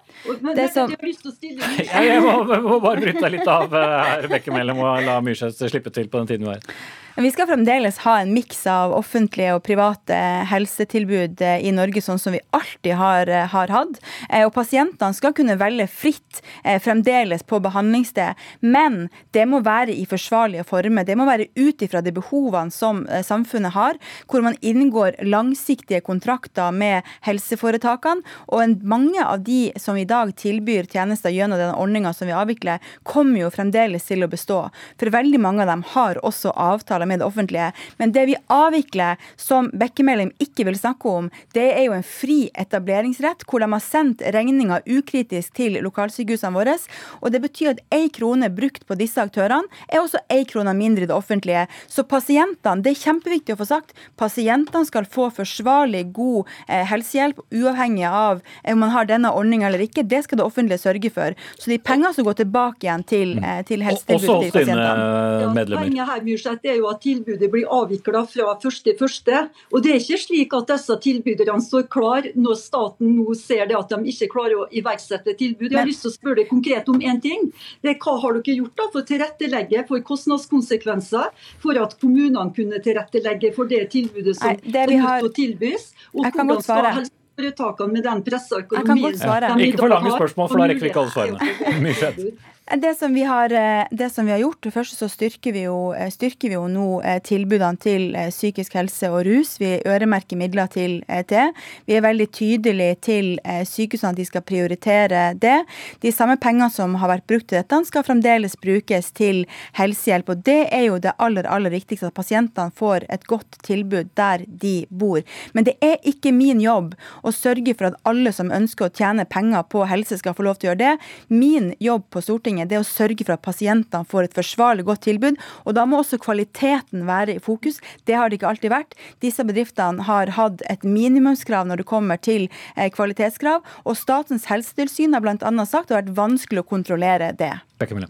det 0.55 0.67
som... 0.73 0.91
jeg, 0.91 1.87
jeg 2.11 2.23
må, 2.23 2.37
må, 2.47 2.79
bare 2.83 3.03
bryte 3.03 3.25
deg 3.25 3.37
litt 3.39 3.51
av 3.51 3.75
her, 3.75 4.27
Bekkemellom, 4.31 4.81
og 4.85 5.05
la 5.07 5.19
Myrseth 5.25 5.71
slippe 5.71 5.93
til 5.93 6.11
på 6.11 6.23
den 6.23 6.33
tiden 6.33 6.49
vi 6.49 6.55
har. 6.55 6.81
Vi 7.15 7.31
skal 7.31 7.47
fremdeles 7.47 7.97
ha 8.05 8.13
en 8.21 8.29
miks 8.31 8.61
av 8.71 8.93
offentlige 8.95 9.51
og 9.57 9.65
private 9.67 10.15
helsetilbud 10.47 11.41
eh, 11.43 11.59
i 11.67 11.73
Norge, 11.75 11.99
sånn 11.99 12.19
som 12.21 12.31
vi 12.31 12.39
alltid 12.55 12.95
har, 12.95 13.27
eh, 13.27 13.49
har 13.51 13.73
hatt. 13.73 13.97
Eh, 14.29 14.45
og 14.45 14.53
pasientene 14.55 15.11
skal 15.17 15.33
kunne 15.35 15.57
velge 15.59 15.89
fritt 15.91 16.39
fremdeles 16.63 17.43
på 17.43 17.59
behandlingssted, 17.61 18.37
men 18.63 19.09
det 19.35 19.43
må 19.49 19.59
være 19.65 19.91
i 19.91 20.05
forsvarlige 20.07 20.63
former. 20.67 21.03
Det 21.03 21.17
må 21.19 21.25
være 21.27 21.49
ut 21.59 21.83
ifra 21.83 21.99
de 22.01 22.13
behovene 22.15 22.71
som 22.71 23.03
samfunnet 23.25 23.73
har, 23.75 23.99
hvor 24.31 24.43
man 24.45 24.55
inngår 24.61 25.17
langsiktige 25.25 26.01
kontrakter 26.05 26.71
med 26.71 27.07
helseforetakene. 27.27 28.23
Og 28.53 28.85
mange 28.87 29.19
av 29.25 29.43
de 29.43 29.73
som 29.81 29.97
i 29.99 30.07
dag 30.07 30.31
tilbyr 30.39 30.87
tjenester 30.91 31.33
gjennom 31.33 31.59
den 31.59 31.75
ordninga 31.75 32.13
som 32.15 32.29
vi 32.29 32.37
avvikler, 32.37 32.79
kommer 33.03 33.43
jo 33.43 33.51
fremdeles 33.53 34.07
til 34.07 34.23
å 34.23 34.31
bestå. 34.31 34.61
For 35.01 35.13
veldig 35.13 35.41
mange 35.41 35.65
av 35.65 35.73
dem 35.73 35.85
har 35.95 36.21
også 36.23 36.53
avtaler 36.55 37.00
med 37.09 37.21
det 37.21 37.27
offentlige. 37.27 37.71
Men 37.97 38.13
det 38.15 38.25
vi 38.29 38.37
avvikler, 38.51 39.19
som 39.35 39.69
Bekkemelding 39.73 40.33
ikke 40.41 40.65
vil 40.67 40.79
snakke 40.79 41.09
om, 41.09 41.29
det 41.55 41.67
er 41.73 41.85
jo 41.85 41.95
en 41.95 42.05
fri 42.05 42.49
etableringsrett, 42.59 43.45
hvor 43.47 43.63
de 43.63 43.69
har 43.71 43.83
sendt 43.83 44.23
regninga 44.35 44.81
ukritisk 44.85 45.53
til 45.57 45.79
lokalsykehusene 45.83 46.55
våre. 46.55 46.77
Og 47.21 47.33
det 47.33 47.41
betyr 47.43 47.73
at 47.73 47.81
én 47.93 48.09
krone 48.13 48.49
brukt 48.53 48.85
på 48.87 48.97
disse 48.99 49.21
aktørene, 49.21 49.67
er 49.89 50.01
også 50.01 50.21
én 50.31 50.45
krone 50.49 50.73
mindre 50.77 51.05
i 51.05 51.09
det 51.09 51.15
offentlige. 51.15 51.65
Så 51.91 52.05
pasientene, 52.07 52.83
det 52.83 52.93
er 52.93 53.01
kjempeviktig 53.01 53.55
å 53.55 53.61
få 53.61 53.67
sagt, 53.69 53.95
pasientene 54.19 54.87
skal 54.87 55.07
få 55.09 55.29
forsvarlig, 55.35 56.05
god 56.15 56.49
eh, 56.67 56.85
helsehjelp, 56.87 57.41
uavhengig 57.51 58.07
av 58.07 58.41
om 58.71 58.81
man 58.81 58.93
har 58.93 59.09
denne 59.09 59.31
ordninga 59.35 59.69
eller 59.69 59.83
ikke. 59.85 60.05
Det 60.07 60.23
skal 60.25 60.41
det 60.41 60.47
offentlige 60.47 60.81
sørge 60.81 61.11
for. 61.13 61.35
Så 61.57 61.71
de 61.71 61.79
pengene 61.81 62.13
som 62.15 62.27
går 62.27 62.39
tilbake 62.41 62.87
igjen 62.87 63.05
til, 63.07 63.35
mm. 63.39 63.47
eh, 63.47 63.61
til 63.67 63.85
helsetilbudet 63.85 64.49
til 64.49 64.55
pasientene. 64.59 65.07
Ja, 65.41 65.65
poenget 65.75 66.11
her 66.11 66.25
Myrseth, 66.25 66.67
er 66.67 66.79
jo 66.79 66.90
at 66.91 67.01
tilbudet 67.03 67.49
blir 67.51 67.69
avvikla 67.71 68.23
fra 68.29 68.55
1.1. 68.55 69.49
Og 69.71 69.83
det 69.83 69.93
er 69.93 69.99
ikke 70.01 70.19
slik 70.21 70.55
at 70.57 70.73
disse 70.73 70.97
tilbyderne 71.05 71.63
står 71.63 71.87
klar 71.91 72.27
når 72.35 72.59
staten 72.59 73.15
nå 73.17 73.35
ser 73.39 73.65
det 73.69 73.77
at 73.77 73.93
de 73.93 74.13
ikke 74.13 74.29
klarer 74.33 74.63
å 74.63 74.67
iverksette 74.69 75.35
tilbud. 75.39 75.69
Jeg 75.71 75.79
har 75.79 75.89
lyst 75.89 76.05
til 76.05 76.11
å 76.11 76.17
spørre 76.17 76.41
deg 76.41 76.51
konkret 76.51 76.91
om 76.91 76.99
én 76.99 77.21
ting. 77.23 77.49
Det 77.81 77.95
er 77.95 77.99
Hva 78.01 78.17
har 78.21 78.37
dere 78.37 78.57
gjort 78.57 78.77
da 78.79 78.89
for 78.89 79.03
å 79.03 79.07
tilrettelegge 79.07 79.85
for 79.89 80.03
kostnadskonsekvenser, 80.05 81.31
for 81.61 81.79
at 81.81 81.97
kommunene 82.01 82.49
kunne 82.55 82.81
tilrettelegge 82.83 83.53
for 83.55 83.69
det 83.71 83.85
tilbudet 83.93 84.37
som, 84.39 84.51
Nei, 84.51 84.73
det 84.73 85.01
har... 85.01 85.27
tilbys? 85.35 85.91
Og 86.15 86.25
hvordan 86.25 86.63
skal 86.63 86.87
helseforetakene 86.89 87.95
med 87.95 88.07
den 88.07 88.23
pressa 88.25 88.61
økonomien 88.61 89.19
har? 89.21 89.47
Ikke 89.61 89.83
for 89.83 89.93
lange 89.93 90.15
spørsmål, 90.17 90.49
for 90.51 90.63
da 90.63 90.71
rekker 90.71 90.87
vi 90.87 90.91
ikke 90.91 91.05
alle 91.05 91.15
svarene. 91.15 92.31
Det 92.77 92.95
som, 92.95 93.15
har, 93.15 93.51
eh, 93.51 93.87
det 93.91 94.09
som, 94.09 94.25
vi 94.25 94.31
har, 94.31 94.39
gjort, 94.39 94.61
det 94.63 94.71
første 94.71 94.95
så 94.95 95.07
styrker 95.11 95.51
vi, 95.51 95.65
jo, 95.65 95.91
eh, 95.91 96.07
styrker 96.07 96.47
vi 96.47 96.55
jo 96.55 96.69
nå 96.71 97.01
eh, 97.03 97.17
tilbudene 97.19 97.75
til 97.75 98.13
psykisk 98.31 98.77
helse 98.79 99.09
og 99.11 99.25
rus. 99.27 99.57
Vi 99.59 99.73
øremerker 99.83 100.39
midler 100.39 100.69
til 100.71 101.01
det. 101.27 101.43
Vi 101.85 101.97
er 101.97 102.05
veldig 102.05 102.27
tydelige 102.31 102.95
til 103.03 103.27
sykehusene 103.67 104.13
at 104.13 104.19
de 104.21 104.25
skal 104.25 104.45
prioritere 104.47 105.23
det. 105.35 105.57
De 105.99 106.13
samme 106.15 106.37
pengene 106.39 106.69
som 106.71 106.95
har 107.01 107.11
vært 107.11 107.25
brukt 107.27 107.49
til 107.49 107.59
dette, 107.59 107.81
skal 107.89 108.05
fremdeles 108.07 108.55
brukes 108.55 109.11
til 109.19 109.43
helsehjelp. 109.75 110.31
Og 110.31 110.45
det 110.47 110.69
er 110.71 110.85
jo 110.87 111.01
det 111.03 111.15
aller, 111.19 111.49
aller 111.51 111.75
viktigste, 111.75 112.07
at 112.07 112.15
pasientene 112.15 112.71
får 112.71 113.03
et 113.11 113.27
godt 113.27 113.59
tilbud 113.67 114.13
der 114.15 114.45
de 114.47 114.85
bor. 114.87 115.19
Men 115.51 115.67
det 115.67 115.75
er 115.83 115.99
ikke 116.07 116.31
min 116.31 116.63
jobb 116.63 116.95
å 117.19 117.35
sørge 117.35 117.75
for 117.75 117.91
at 117.91 117.99
alle 118.07 118.31
som 118.31 118.53
ønsker 118.53 118.87
å 118.87 118.95
tjene 118.95 119.27
penger 119.27 119.67
på 119.67 119.83
helse, 119.91 120.21
skal 120.21 120.37
få 120.37 120.47
lov 120.47 120.61
til 120.61 120.69
å 120.69 120.71
gjøre 120.71 120.83
det. 120.85 120.95
Min 121.27 121.73
jobb 121.83 122.07
på 122.13 122.23
Stortinget, 122.23 122.60
det 122.69 122.77
er 122.77 122.83
å 122.83 122.87
sørge 122.87 123.25
for 123.25 123.35
at 123.35 123.45
pasientene 123.45 124.07
får 124.07 124.27
et 124.27 124.37
forsvarlig 124.37 124.85
godt 124.87 125.05
tilbud. 125.07 125.39
Og 125.65 125.75
da 125.77 125.85
må 125.87 126.01
også 126.01 126.19
kvaliteten 126.21 127.05
være 127.09 127.37
i 127.37 127.43
fokus. 127.43 127.79
Det 128.05 128.17
har 128.17 128.29
det 128.29 128.39
ikke 128.39 128.51
alltid 128.51 128.73
vært. 128.73 128.95
Disse 129.23 129.45
bedriftene 129.47 130.07
har 130.07 130.33
hatt 130.37 130.63
et 130.71 130.85
minimumskrav 130.87 131.67
når 131.69 131.81
det 131.81 131.89
kommer 131.89 132.21
til 132.21 132.47
eh, 132.75 132.91
kvalitetskrav, 132.93 133.65
og 133.85 133.99
Statens 133.99 134.47
helsetilsyn 134.51 135.15
har 135.15 135.23
bl.a. 135.23 135.37
sagt 135.65 135.89
det 135.89 135.97
har 135.97 136.05
vært 136.05 136.17
vanskelig 136.17 136.63
å 136.63 136.71
kontrollere 136.75 137.31
det. 137.37 137.53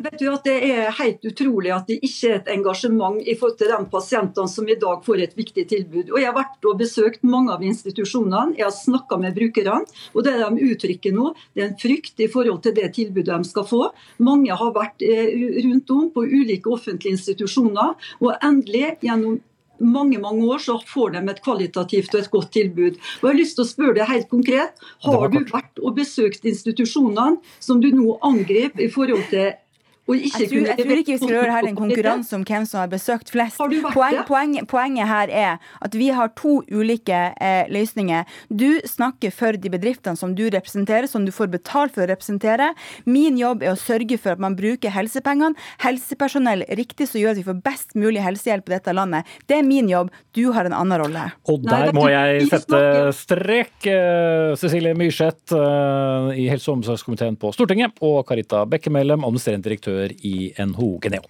Vet 0.02 0.20
du 0.20 0.28
at 0.32 0.44
Det 0.48 0.58
er 0.68 0.92
helt 0.98 1.26
utrolig 1.28 1.72
at 1.76 1.88
det 1.90 2.00
ikke 2.02 2.30
er 2.30 2.40
et 2.40 2.52
engasjement 2.56 3.20
i 3.22 3.36
forhold 3.40 3.58
til 3.60 3.72
de 3.72 3.80
pasientene 3.92 4.52
som 4.52 4.68
i 4.68 4.78
dag 4.80 5.04
får 5.06 5.24
et 5.26 5.36
viktig 5.38 5.68
tilbud. 5.70 6.12
Og 6.12 6.20
Jeg 6.20 6.30
har 6.30 6.38
vært 6.38 6.70
og 6.70 6.80
besøkt 6.82 7.24
mange 7.24 7.54
av 7.54 7.64
institusjonene, 7.66 8.58
jeg 8.58 8.68
har 8.68 8.76
snakka 8.76 9.20
med 9.22 9.36
brukerne. 9.38 9.86
og 10.14 10.24
Det 10.24 10.34
de 10.42 10.72
uttrykker 10.72 11.14
nå, 11.16 11.34
det 11.56 11.64
er 11.64 11.70
en 11.70 11.80
frykt 11.80 12.20
i 12.20 12.28
forhold 12.32 12.62
til 12.64 12.76
det 12.76 12.94
tilbudet 12.96 13.38
de 13.38 13.50
skal 13.50 13.68
få. 13.68 13.84
Mange 14.20 14.52
har 14.52 14.74
vært 14.76 15.02
eh, 15.06 15.32
rundt 15.66 15.92
om 15.92 16.10
på 16.12 16.26
ulike 16.26 16.70
offentlige 16.72 17.18
institusjoner, 17.18 17.96
og 18.22 18.36
endelig 18.42 18.98
gjennom 19.02 19.40
mange 19.82 20.20
mange 20.22 20.46
år 20.46 20.62
så 20.64 20.78
får 20.88 21.16
de 21.16 21.24
et 21.32 21.42
kvalitativt 21.44 22.14
og 22.16 22.22
et 22.22 22.32
godt 22.32 22.52
tilbud. 22.56 23.00
Og 23.22 23.28
jeg 23.28 23.32
har 23.32 23.40
lyst 23.40 23.58
til 23.58 23.66
å 23.66 23.72
spørre 23.72 23.98
deg 23.98 24.12
helt 24.12 24.30
konkret, 24.30 24.86
Har 25.04 25.28
du 25.30 25.40
vært 25.52 25.82
og 25.82 25.96
besøkt 25.98 26.46
institusjonene 26.46 27.42
som 27.60 27.82
du 27.82 27.90
nå 27.92 28.18
angriper 28.22 28.86
i 28.86 28.92
forhold 28.92 29.28
til 29.30 29.54
jeg 30.18 30.50
tror, 30.52 30.68
jeg 30.72 30.78
tror, 30.82 31.02
ikke 31.02 31.14
vi 31.14 31.20
skal 31.22 31.34
gjøre 31.36 31.56
her 31.56 31.70
en 31.70 31.80
konkurranse 31.84 32.36
om 32.38 32.46
hvem 32.48 32.68
som 32.70 32.82
har 32.84 32.92
besøkt 32.92 33.32
flest. 33.34 33.60
Poeng, 33.60 34.22
poeng, 34.28 34.56
poenget 34.70 35.10
her 35.10 35.32
er 35.32 35.74
at 35.82 35.98
vi 35.98 36.10
har 36.16 36.32
to 36.40 36.60
ulike 36.72 37.22
eh, 37.34 37.70
løsninger. 37.72 38.28
Du 38.50 38.82
snakker 38.88 39.34
for 39.36 39.58
de 39.58 39.72
bedriftene 39.74 40.20
som 40.20 40.36
du 40.38 40.48
representerer, 40.54 41.08
som 41.12 41.26
du 41.28 41.34
får 41.36 41.52
betalt 41.54 41.96
for 41.96 42.06
å 42.06 42.10
representere. 42.12 42.72
Min 43.06 43.40
jobb 43.40 43.66
er 43.66 43.74
å 43.74 43.80
sørge 43.80 44.20
for 44.22 44.36
at 44.36 44.44
man 44.44 44.58
bruker 44.60 44.94
helsepengene, 44.94 45.58
helsepersonell 45.84 46.66
riktig, 46.78 47.10
som 47.10 47.22
gjør 47.22 47.36
at 47.36 47.42
vi 47.42 47.48
får 47.48 47.62
best 47.66 47.96
mulig 48.00 48.24
helsehjelp 48.24 48.70
i 48.70 48.76
dette 48.76 48.96
landet. 48.96 49.30
Det 49.50 49.60
er 49.60 49.68
min 49.68 49.90
jobb. 49.92 50.12
Du 50.36 50.46
har 50.56 50.68
en 50.68 50.76
annen 50.76 51.02
rolle. 51.02 51.28
Og 51.52 51.64
der 51.66 51.92
må 51.96 52.08
jeg 52.12 52.48
sette 52.52 52.82
strek. 53.16 53.74
Eh, 53.88 54.54
Cecilie 54.60 54.96
Myrseth 54.98 55.56
eh, 55.56 56.42
i 56.44 56.48
helse- 56.52 56.72
og 56.72 56.80
omsorgskomiteen 56.80 57.38
på 57.40 57.52
Stortinget 57.56 58.00
og 58.06 58.24
Karita 58.30 58.64
Bekkemellem, 58.70 59.26
administrerende 59.28 59.68
direktør 59.68 60.01
direktør 60.02 60.16
i 60.24 60.54
NHO 60.66 61.00
Geneo. 61.02 61.22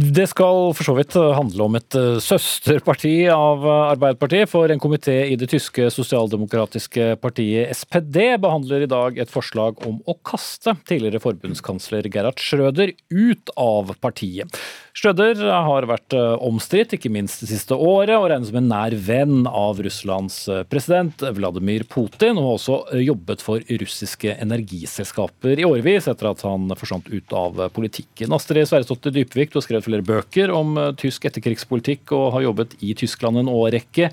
Det 0.00 0.22
skal 0.30 0.70
for 0.72 0.86
så 0.86 0.92
vidt 0.96 1.12
handle 1.36 1.64
om 1.66 1.74
et 1.76 1.94
eh, 1.98 2.20
søsterparti 2.24 3.26
av 3.34 3.66
Arbeiderpartiet. 3.68 4.48
For 4.48 4.72
en 4.72 4.80
komité 4.80 5.16
i 5.28 5.36
det 5.36 5.50
tyske 5.52 5.90
sosialdemokratiske 5.92 7.18
partiet 7.20 7.74
SPD 7.76 8.38
behandler 8.40 8.86
i 8.86 8.88
dag 8.88 9.18
et 9.20 9.32
forslag 9.32 9.82
om 9.84 9.98
å 10.08 10.14
kaste 10.24 10.72
tidligere 10.88 11.20
forbundskansler 11.20 12.08
Gerhard 12.08 12.40
Schrøder 12.40 12.94
ut 13.12 13.52
av 13.60 13.92
partiet. 14.00 14.56
Schrøder 14.96 15.38
har 15.46 15.86
vært 15.86 16.14
eh, 16.16 16.32
omstridt, 16.42 16.96
ikke 16.96 17.12
minst 17.12 17.44
det 17.44 17.50
siste 17.52 17.76
året, 17.76 18.16
og 18.16 18.26
regnes 18.32 18.50
som 18.50 18.58
en 18.58 18.70
nær 18.72 18.94
venn 19.06 19.46
av 19.46 19.78
Russlands 19.84 20.42
eh, 20.50 20.64
president 20.68 21.22
Vladimir 21.36 21.84
Putin, 21.88 22.38
og 22.40 22.46
har 22.48 22.56
også 22.58 22.78
eh, 22.90 23.04
jobbet 23.06 23.44
for 23.44 23.62
russiske 23.70 24.34
energiselskaper 24.42 25.62
i 25.62 25.66
årevis 25.68 26.08
etter 26.10 26.30
at 26.32 26.42
han 26.46 26.74
forsvant 26.78 27.10
ut 27.12 27.36
av 27.36 27.62
politikken. 27.76 28.34
Astrid 28.34 28.66
Sverresdottir 28.68 29.14
Dypvik, 29.14 29.52
du 29.52 29.60
har 29.60 29.66
skrevet 29.68 29.86
flere 29.90 30.06
bøker 30.06 30.54
om 30.54 30.78
tysk 31.00 31.26
etterkrigspolitikk 31.28 32.14
og 32.16 32.30
har 32.36 32.46
jobbet 32.48 32.78
i 32.80 32.94
Tyskland 32.98 33.42
en 33.42 33.52
årrekke. 33.52 34.12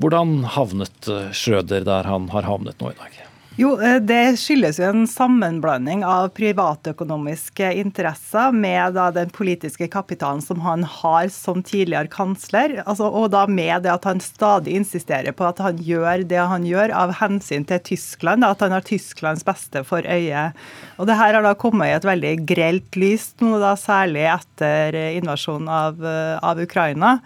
Hvordan 0.00 0.40
havnet 0.54 1.10
Schrøder 1.36 1.84
der 1.84 2.08
han 2.08 2.30
har 2.32 2.48
havnet 2.48 2.80
nå 2.80 2.94
i 2.94 2.98
dag? 2.98 3.31
Jo, 3.56 3.74
eh, 3.80 3.98
Det 4.00 4.38
skyldes 4.40 4.78
jo 4.80 4.86
en 4.88 5.02
sammenblanding 5.06 6.00
av 6.08 6.30
privatøkonomiske 6.32 7.68
interesser 7.82 8.54
med 8.56 8.96
den 9.12 9.28
politiske 9.28 9.90
kapitalen 9.92 10.40
som 10.40 10.62
han 10.64 10.86
har 10.88 11.28
som 11.28 11.60
tidligere 11.60 12.08
kansler, 12.08 12.78
altså, 12.86 13.10
og 13.12 13.28
da 13.34 13.44
med 13.46 13.84
det 13.84 13.92
at 13.92 14.08
han 14.08 14.24
stadig 14.24 14.72
insisterer 14.80 15.36
på 15.36 15.44
at 15.44 15.60
han 15.60 15.76
gjør 15.76 16.24
det 16.24 16.40
han 16.40 16.64
gjør 16.64 16.96
av 16.96 17.12
hensyn 17.20 17.68
til 17.68 17.84
Tyskland, 17.92 18.40
da, 18.40 18.54
at 18.56 18.64
han 18.64 18.72
har 18.72 18.88
Tysklands 18.88 19.44
beste 19.44 19.84
for 19.84 20.00
øye. 20.00 20.48
Og 20.96 21.06
Det 21.06 21.20
her 21.20 21.34
har 21.34 21.42
da 21.44 21.52
kommet 21.52 21.92
i 21.92 21.96
et 22.00 22.08
veldig 22.08 22.36
grelt 22.48 22.96
lys 22.96 23.34
nå, 23.44 23.58
da, 23.60 23.76
særlig 23.76 24.30
etter 24.32 24.96
invasjonen 25.18 25.68
av, 25.68 26.00
eh, 26.00 26.38
av 26.40 26.56
Ukraina. 26.56 27.18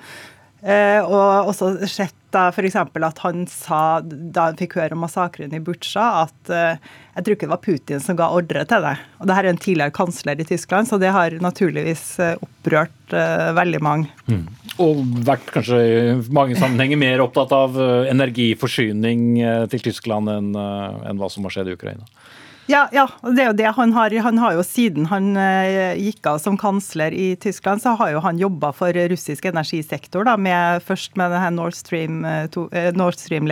Eh, 0.65 1.03
og 1.05 1.51
også 1.53 1.75
sett 1.91 2.15
da 2.35 2.49
f.eks. 2.51 2.75
at 2.77 3.21
han 3.23 3.45
sa, 3.49 4.01
da 4.03 4.49
han 4.49 4.59
fikk 4.59 4.77
høre 4.81 4.97
om 4.97 5.03
massakren 5.05 5.55
i 5.57 5.61
Butsja, 5.63 6.25
at 6.25 6.53
eh, 6.53 6.81
jeg 7.15 7.25
tror 7.25 7.37
ikke 7.37 7.47
det 7.47 7.53
var 7.53 7.63
Putin 7.65 8.03
som 8.03 8.19
ga 8.19 8.29
ordre 8.35 8.65
til 8.69 8.85
det. 8.85 8.95
Og 9.21 9.29
det 9.29 9.37
her 9.37 9.47
er 9.47 9.55
en 9.55 9.61
tidligere 9.63 9.95
kansler 9.97 10.41
i 10.41 10.49
Tyskland, 10.49 10.89
så 10.89 10.99
det 11.01 11.13
har 11.15 11.37
naturligvis 11.45 12.05
eh, 12.25 12.37
opprørt 12.41 12.93
veldig 13.07 13.79
mange. 13.87 14.11
Mm. 14.27 14.49
Og 14.83 15.05
vært 15.29 15.47
kanskje 15.55 15.77
i 15.79 15.99
mange 16.35 16.57
sammenhenger 16.59 16.99
mer 16.99 17.23
opptatt 17.23 17.53
av 17.55 17.79
energiforsyning 18.11 19.37
til 19.71 19.85
Tyskland 19.85 20.33
enn, 20.33 20.49
enn 20.59 21.21
hva 21.21 21.29
som 21.31 21.47
har 21.47 21.55
skjedd 21.55 21.71
i 21.71 21.77
Ukraina? 21.79 22.03
Ja, 22.67 22.89
ja, 22.93 23.05
det 23.23 23.43
er 23.43 23.47
jo 23.53 23.57
det 23.61 23.71
han 23.77 23.93
har. 23.95 24.15
Han 24.27 24.39
har 24.43 24.57
jo 24.57 24.63
siden 24.67 25.07
han 25.07 25.37
eh, 25.39 25.95
gikk 26.03 26.27
av 26.27 26.41
som 26.43 26.57
kansler 26.59 27.15
i 27.15 27.37
Tyskland, 27.39 27.83
så 27.83 27.95
har 28.01 28.11
jo 28.11 28.23
han 28.25 28.41
jobba 28.41 28.73
for 28.75 28.91
russisk 29.13 29.47
energisektor, 29.47 30.27
da, 30.27 30.35
med, 30.37 30.83
først 30.83 31.15
med 31.21 31.31
denne 31.31 31.53
Nord 31.55 31.77
Stream-ledninga, 31.79 33.15
Stream 33.15 33.47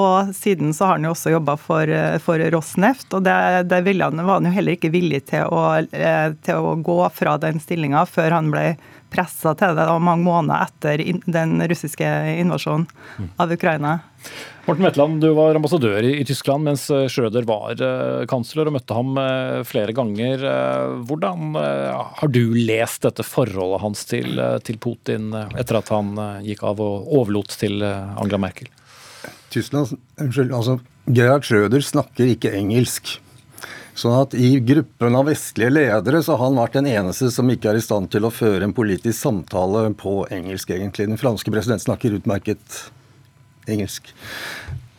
og 0.00 0.34
siden 0.36 0.72
så 0.72 0.88
har 0.88 0.96
han 0.96 1.04
jo 1.04 1.12
også 1.12 1.34
jobba 1.36 1.56
for, 1.60 1.92
for, 2.24 2.40
Rosneft. 2.56 3.12
Og 3.12 3.26
det, 3.26 3.36
det 3.68 3.82
han, 4.00 4.24
var 4.24 4.40
han 4.40 4.48
jo 4.48 4.56
heller 4.56 4.76
ikke 4.76 4.94
villig 4.94 5.26
til 5.32 5.44
å, 5.52 5.82
til 6.46 6.56
å 6.56 6.76
gå 6.80 7.00
fra 7.12 7.36
den 7.42 7.60
stillinga 7.60 8.06
før 8.08 8.38
han 8.38 8.52
ble 8.54 8.70
pressa 9.12 9.54
til 9.58 9.76
det 9.76 9.86
da, 9.88 9.96
mange 10.02 10.26
måneder 10.26 10.66
etter 10.66 11.02
den 11.24 11.58
russiske 11.68 12.06
invasjonen 12.42 12.86
av 13.40 13.52
Ukraina. 13.52 13.98
Morten 14.66 14.82
Wetland, 14.82 15.20
du 15.22 15.28
var 15.36 15.54
ambassadør 15.54 16.02
i, 16.02 16.24
Tyskland 16.26 16.66
mens 16.66 16.88
eh, 16.90 17.04
Schrøder 17.12 17.46
var 17.46 17.78
uh, 17.78 18.24
kansler, 18.26 18.66
og 18.66 18.74
møtte 18.74 18.96
ham 18.96 19.12
uh, 19.14 19.60
flere 19.68 19.94
ganger. 19.94 20.42
Hvordan 21.06 21.54
har 21.56 22.32
du 22.34 22.42
lest 22.56 23.06
dette 23.06 23.22
forholdet 23.26 23.84
hans 23.84 24.02
til, 24.10 24.40
til 24.66 24.80
Putin 24.82 25.30
etter 25.54 25.78
at 25.78 25.92
han 25.94 26.16
gikk 26.46 26.64
av 26.66 26.82
og 26.82 27.06
overlot 27.20 27.54
til 27.60 27.78
Angela 27.84 28.42
Merkel? 28.42 28.72
Tyskland, 29.54 29.94
unnskyld, 30.20 30.50
altså 30.52 30.80
Gerhard 31.06 31.46
Schrøder 31.46 31.84
snakker 31.86 32.34
ikke 32.34 32.50
engelsk. 32.58 33.20
Sånn 33.96 34.12
at 34.18 34.34
I 34.36 34.58
gruppen 34.60 35.16
av 35.16 35.30
vestlige 35.30 35.72
ledere 35.72 36.20
så 36.24 36.36
har 36.36 36.50
han 36.50 36.58
vært 36.60 36.76
den 36.76 36.88
eneste 36.90 37.30
som 37.32 37.48
ikke 37.48 37.70
er 37.72 37.78
i 37.80 37.84
stand 37.84 38.10
til 38.12 38.26
å 38.28 38.32
føre 38.34 38.66
en 38.68 38.74
politisk 38.76 39.16
samtale 39.16 39.86
på 39.96 40.18
engelsk, 40.36 40.74
egentlig. 40.76 41.08
Den 41.08 41.20
franske 41.20 41.52
presidenten 41.52 41.86
snakker 41.86 42.18
utmerket 42.18 42.82
engelsk. 43.72 44.12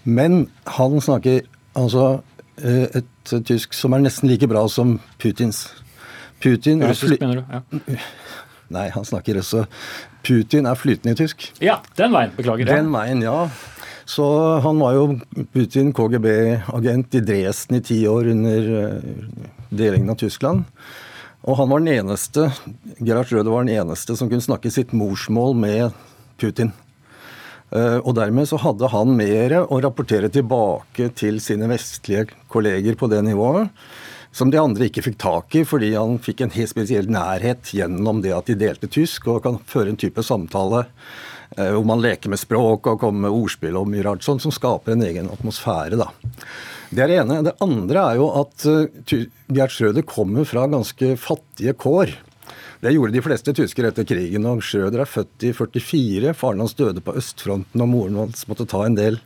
Men 0.08 0.48
han 0.80 0.98
snakker 1.04 1.46
altså 1.78 2.24
eh, 2.58 2.88
et 3.02 3.36
tysk 3.46 3.78
som 3.78 3.94
er 3.94 4.02
nesten 4.02 4.32
like 4.32 4.50
bra 4.50 4.66
som 4.72 4.98
Putins. 5.22 5.68
Putin 6.42 6.82
Russisk, 6.86 7.22
mener 7.22 7.42
du? 7.42 7.54
Ja. 7.54 8.02
Nei, 8.74 8.90
han 8.94 9.06
snakker 9.08 9.40
også 9.40 9.64
Putin 10.28 10.68
er 10.68 10.78
flytende 10.78 11.14
i 11.16 11.18
tysk. 11.22 11.48
Ja, 11.64 11.80
den 12.00 12.12
veien. 12.14 12.34
Beklager. 12.36 12.68
Den 12.68 12.90
veien, 12.94 13.22
ja. 13.24 13.46
Så 14.08 14.26
han 14.64 14.80
var 14.80 14.96
jo 14.96 15.20
Putin 15.52 15.92
KGB-agent 15.94 17.18
i 17.20 17.24
Dresden 17.28 17.82
i 17.82 17.84
ti 17.84 18.00
år 18.08 18.30
under 18.32 18.70
eh, 18.80 19.42
delingen 19.68 20.14
av 20.14 20.20
Tyskland. 20.22 20.64
Og 21.44 21.60
han 21.60 21.70
var 21.72 21.84
den 21.84 21.92
eneste, 21.92 22.48
Gerhard 23.00 23.28
Schrøder 23.28 23.52
var 23.52 23.68
den 23.68 23.76
eneste 23.76 24.16
som 24.16 24.32
kunne 24.32 24.44
snakke 24.44 24.72
sitt 24.72 24.96
morsmål 24.96 25.56
med 25.60 25.98
Putin. 26.40 26.72
Eh, 27.76 28.00
og 28.00 28.16
dermed 28.16 28.48
så 28.48 28.60
hadde 28.64 28.88
han 28.96 29.12
mer 29.20 29.60
å 29.66 29.82
rapportere 29.84 30.32
tilbake 30.32 31.10
til 31.20 31.42
sine 31.44 31.68
vestlige 31.68 32.30
kolleger 32.52 32.96
på 32.96 33.12
det 33.12 33.20
nivået, 33.28 33.74
som 34.32 34.52
de 34.54 34.60
andre 34.62 34.88
ikke 34.88 35.04
fikk 35.04 35.20
tak 35.20 35.56
i, 35.60 35.66
fordi 35.68 35.92
han 35.98 36.16
fikk 36.24 36.46
en 36.46 36.56
helt 36.56 36.72
spesiell 36.72 37.12
nærhet 37.12 37.76
gjennom 37.76 38.24
det 38.24 38.36
at 38.36 38.48
de 38.48 38.56
delte 38.60 38.88
tysk, 38.88 39.28
og 39.28 39.44
kan 39.44 39.60
føre 39.68 39.92
en 39.92 40.00
type 40.00 40.24
samtale 40.24 40.86
hvor 41.56 41.86
man 41.88 42.02
leker 42.04 42.30
med 42.30 42.42
språk 42.42 42.90
og 42.92 43.00
kommer 43.02 43.28
med 43.28 43.36
ordspill 43.38 43.78
og 43.80 43.88
mye 43.90 44.04
rart 44.06 44.26
sånn, 44.26 44.42
som 44.44 44.52
skaper 44.54 44.94
en 44.94 45.06
egen 45.08 45.30
atmosfære. 45.32 45.98
da. 45.98 46.10
Det 46.90 47.04
er 47.04 47.12
det 47.12 47.20
ene. 47.22 47.42
Det 47.44 47.56
andre 47.64 48.04
er 48.12 48.20
jo 48.20 48.30
at 48.40 48.66
uh, 48.70 48.88
Gerd 49.52 49.74
Schrøder 49.74 50.06
kommer 50.08 50.48
fra 50.48 50.68
ganske 50.72 51.16
fattige 51.20 51.76
kår. 51.76 52.14
Det 52.80 52.94
gjorde 52.94 53.16
de 53.16 53.24
fleste 53.26 53.54
tyskere 53.58 53.92
etter 53.92 54.06
krigen. 54.08 54.46
og 54.46 54.62
Schrøder 54.64 55.04
er 55.04 55.10
født 55.10 55.48
i 55.50 55.54
44. 55.56 56.36
Faren 56.38 56.62
hans 56.64 56.78
døde 56.78 57.04
på 57.04 57.16
østfronten, 57.18 57.82
og 57.84 57.90
moren 57.92 58.20
hans 58.22 58.46
måtte 58.48 58.68
ta 58.70 58.86
en 58.86 58.98
del 58.98 59.20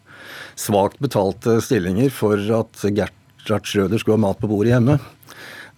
svakt 0.59 1.01
betalte 1.01 1.59
stillinger 1.63 2.11
for 2.13 2.39
at 2.61 2.85
Gertrud 2.95 3.67
Schrøder 3.67 4.01
skulle 4.01 4.19
ha 4.19 4.27
mat 4.27 4.39
på 4.41 4.49
bordet 4.49 4.75
hjemme. 4.75 4.99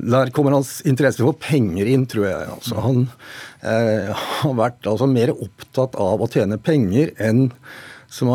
Der 0.03 0.31
kommer 0.33 0.55
hans 0.55 0.81
interesse 0.89 1.21
for 1.21 1.37
penger 1.37 1.89
inn, 1.89 2.05
tror 2.09 2.25
jeg. 2.25 2.47
Altså, 2.55 2.79
han 2.81 3.03
eh, 3.05 3.52
har 4.43 4.55
vært 4.59 4.87
altså, 4.89 5.07
mer 5.09 5.33
opptatt 5.33 5.97
av 5.99 6.23
å 6.23 6.29
tjene 6.31 6.59
penger 6.61 7.13
enn 7.17 7.47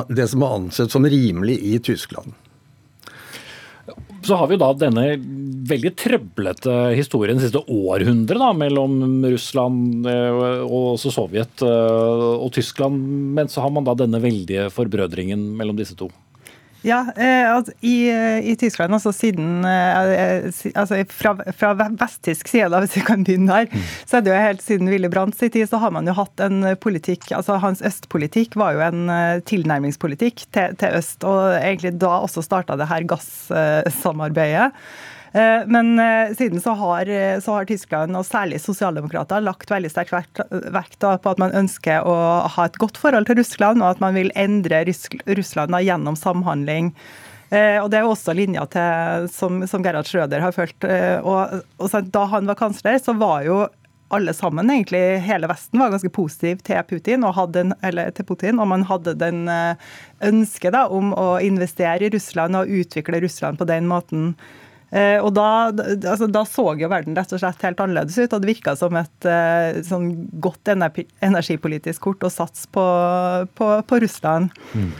det 0.09 0.27
som 0.27 0.43
er 0.43 0.55
ansett 0.57 0.91
som 0.91 1.07
rimelig 1.07 1.59
i 1.63 1.79
Tyskland. 1.79 2.35
Så 4.27 4.35
har 4.35 4.49
vi 4.51 4.59
da 4.61 4.73
denne 4.77 5.05
veldig 5.69 5.93
trøblete 5.97 6.73
historien 6.99 7.39
det 7.39 7.47
siste 7.47 7.63
århundret 7.71 8.59
mellom 8.59 9.23
Russland 9.25 10.09
eh, 10.11 10.41
og 10.67 10.97
også 10.97 11.13
Sovjet 11.15 11.63
eh, 11.65 12.25
og 12.35 12.51
Tyskland. 12.57 12.99
Men 13.39 13.49
så 13.49 13.63
har 13.65 13.73
man 13.73 13.87
da 13.87 13.95
denne 13.97 14.21
veldige 14.21 14.69
forbrødringen 14.75 15.47
mellom 15.57 15.79
disse 15.79 15.97
to. 15.99 16.11
Ja, 16.89 17.01
eh, 17.17 17.45
altså, 17.53 17.75
i, 17.85 17.97
i, 18.43 18.55
Tyskland, 18.57 18.95
altså 18.97 19.13
siden 19.13 19.65
eh, 19.69 20.13
eh 20.15 20.73
altså 20.75 21.03
fra, 21.13 21.35
fra 21.57 21.73
vesttysk 21.77 22.49
side, 22.49 22.71
da, 22.73 22.81
hvis 22.85 22.97
vi 22.97 23.05
kan 23.05 23.27
begynne 23.27 23.51
der, 23.53 23.69
mm. 23.69 23.85
så 24.09 24.19
er 24.19 24.25
det 24.25 24.33
jo 24.33 24.39
helt 24.41 24.65
siden 24.65 24.89
Willy 24.93 25.11
Brandts 25.13 25.43
tid, 25.43 25.61
så 25.69 25.81
har 25.83 25.93
man 25.95 26.09
jo 26.09 26.17
hatt 26.17 26.41
en 26.45 26.65
politikk 26.81 27.31
altså 27.37 27.59
Hans 27.61 27.83
østpolitikk 27.85 28.57
var 28.59 28.77
jo 28.77 28.83
en 28.87 29.13
tilnærmingspolitikk 29.49 30.47
til, 30.55 30.75
til, 30.79 30.97
øst. 30.99 31.25
Og 31.27 31.59
egentlig 31.59 31.97
da 32.01 32.15
også 32.23 32.43
starta 32.45 32.79
det 32.79 32.89
her 32.89 33.07
gassamarbeidet. 33.11 34.71
Eh, 35.33 35.67
men 35.67 35.99
eh, 35.99 36.35
siden 36.35 36.61
så 36.61 36.71
har, 36.71 37.09
eh, 37.09 37.41
så 37.41 37.53
har 37.53 37.65
Tyskland, 37.65 38.17
og 38.17 38.27
særlig 38.27 38.61
sosialdemokrater, 38.65 39.45
lagt 39.45 39.71
veldig 39.71 39.91
sterk 39.93 40.13
vekt 40.13 41.01
på 41.05 41.33
at 41.33 41.41
man 41.41 41.55
ønsker 41.57 42.07
å 42.09 42.19
ha 42.49 42.69
et 42.69 42.79
godt 42.81 43.01
forhold 43.01 43.29
til 43.29 43.41
Russland, 43.41 43.83
og 43.83 43.97
at 43.97 44.05
man 44.05 44.17
vil 44.17 44.33
endre 44.39 44.85
Russland 44.87 45.77
gjennom 45.85 46.17
samhandling. 46.17 46.95
og 47.51 47.91
Det 47.91 47.99
er 47.99 48.05
jo 48.05 48.13
også 48.13 48.35
linja 48.37 48.67
til, 48.69 49.29
som, 49.33 49.63
som 49.69 49.85
Gerhard 49.85 50.09
Schrøder 50.09 50.43
har 50.45 50.53
fulgt. 50.53 50.85
Og, 50.85 51.63
og 51.81 52.11
Da 52.13 52.25
han 52.29 52.49
var 52.49 52.59
kansler, 52.61 52.99
så 53.01 53.15
var 53.17 53.47
jo 53.47 53.63
alle 54.13 54.33
sammen, 54.37 54.69
egentlig 54.73 55.21
hele 55.25 55.49
Vesten, 55.49 55.81
var 55.81 55.93
ganske 55.93 56.13
positiv 56.13 56.61
til 56.65 56.81
Putin 56.89 57.25
og, 57.25 57.35
hadde, 57.37 57.67
eller 57.85 58.13
til 58.17 58.29
Putin, 58.29 58.61
og 58.61 58.69
man 58.69 58.85
hadde 58.89 59.17
den 59.21 59.49
ønsket 60.25 60.77
da, 60.77 60.87
om 60.89 61.13
å 61.17 61.39
investere 61.45 62.09
i 62.09 62.13
Russland 62.13 62.57
og 62.57 62.69
utvikle 62.69 63.21
Russland 63.25 63.61
på 63.61 63.69
den 63.69 63.89
måten. 63.89 64.33
Eh, 64.89 65.19
og 65.21 65.35
da, 65.37 65.69
altså, 65.69 66.29
da, 66.33 66.45
så 66.49 66.71
jo 66.81 66.89
verden 66.89 67.17
rett 67.19 67.33
og 67.35 67.43
slett 67.43 67.65
helt 67.67 67.81
annerledes 67.85 68.17
ut, 68.17 68.33
og 68.33 68.41
det 68.41 68.49
virka 68.49 68.73
som 68.79 68.97
et 68.97 69.29
uh, 69.29 69.83
sånn 69.85 70.11
godt 70.41 70.71
energipolitisk 70.73 72.07
kort 72.07 72.25
å 72.25 72.33
satse 72.33 72.71
på, 72.73 72.85
på, 73.59 73.69
på 73.85 74.01
Russland. 74.05 74.55
Mm. 74.73 74.91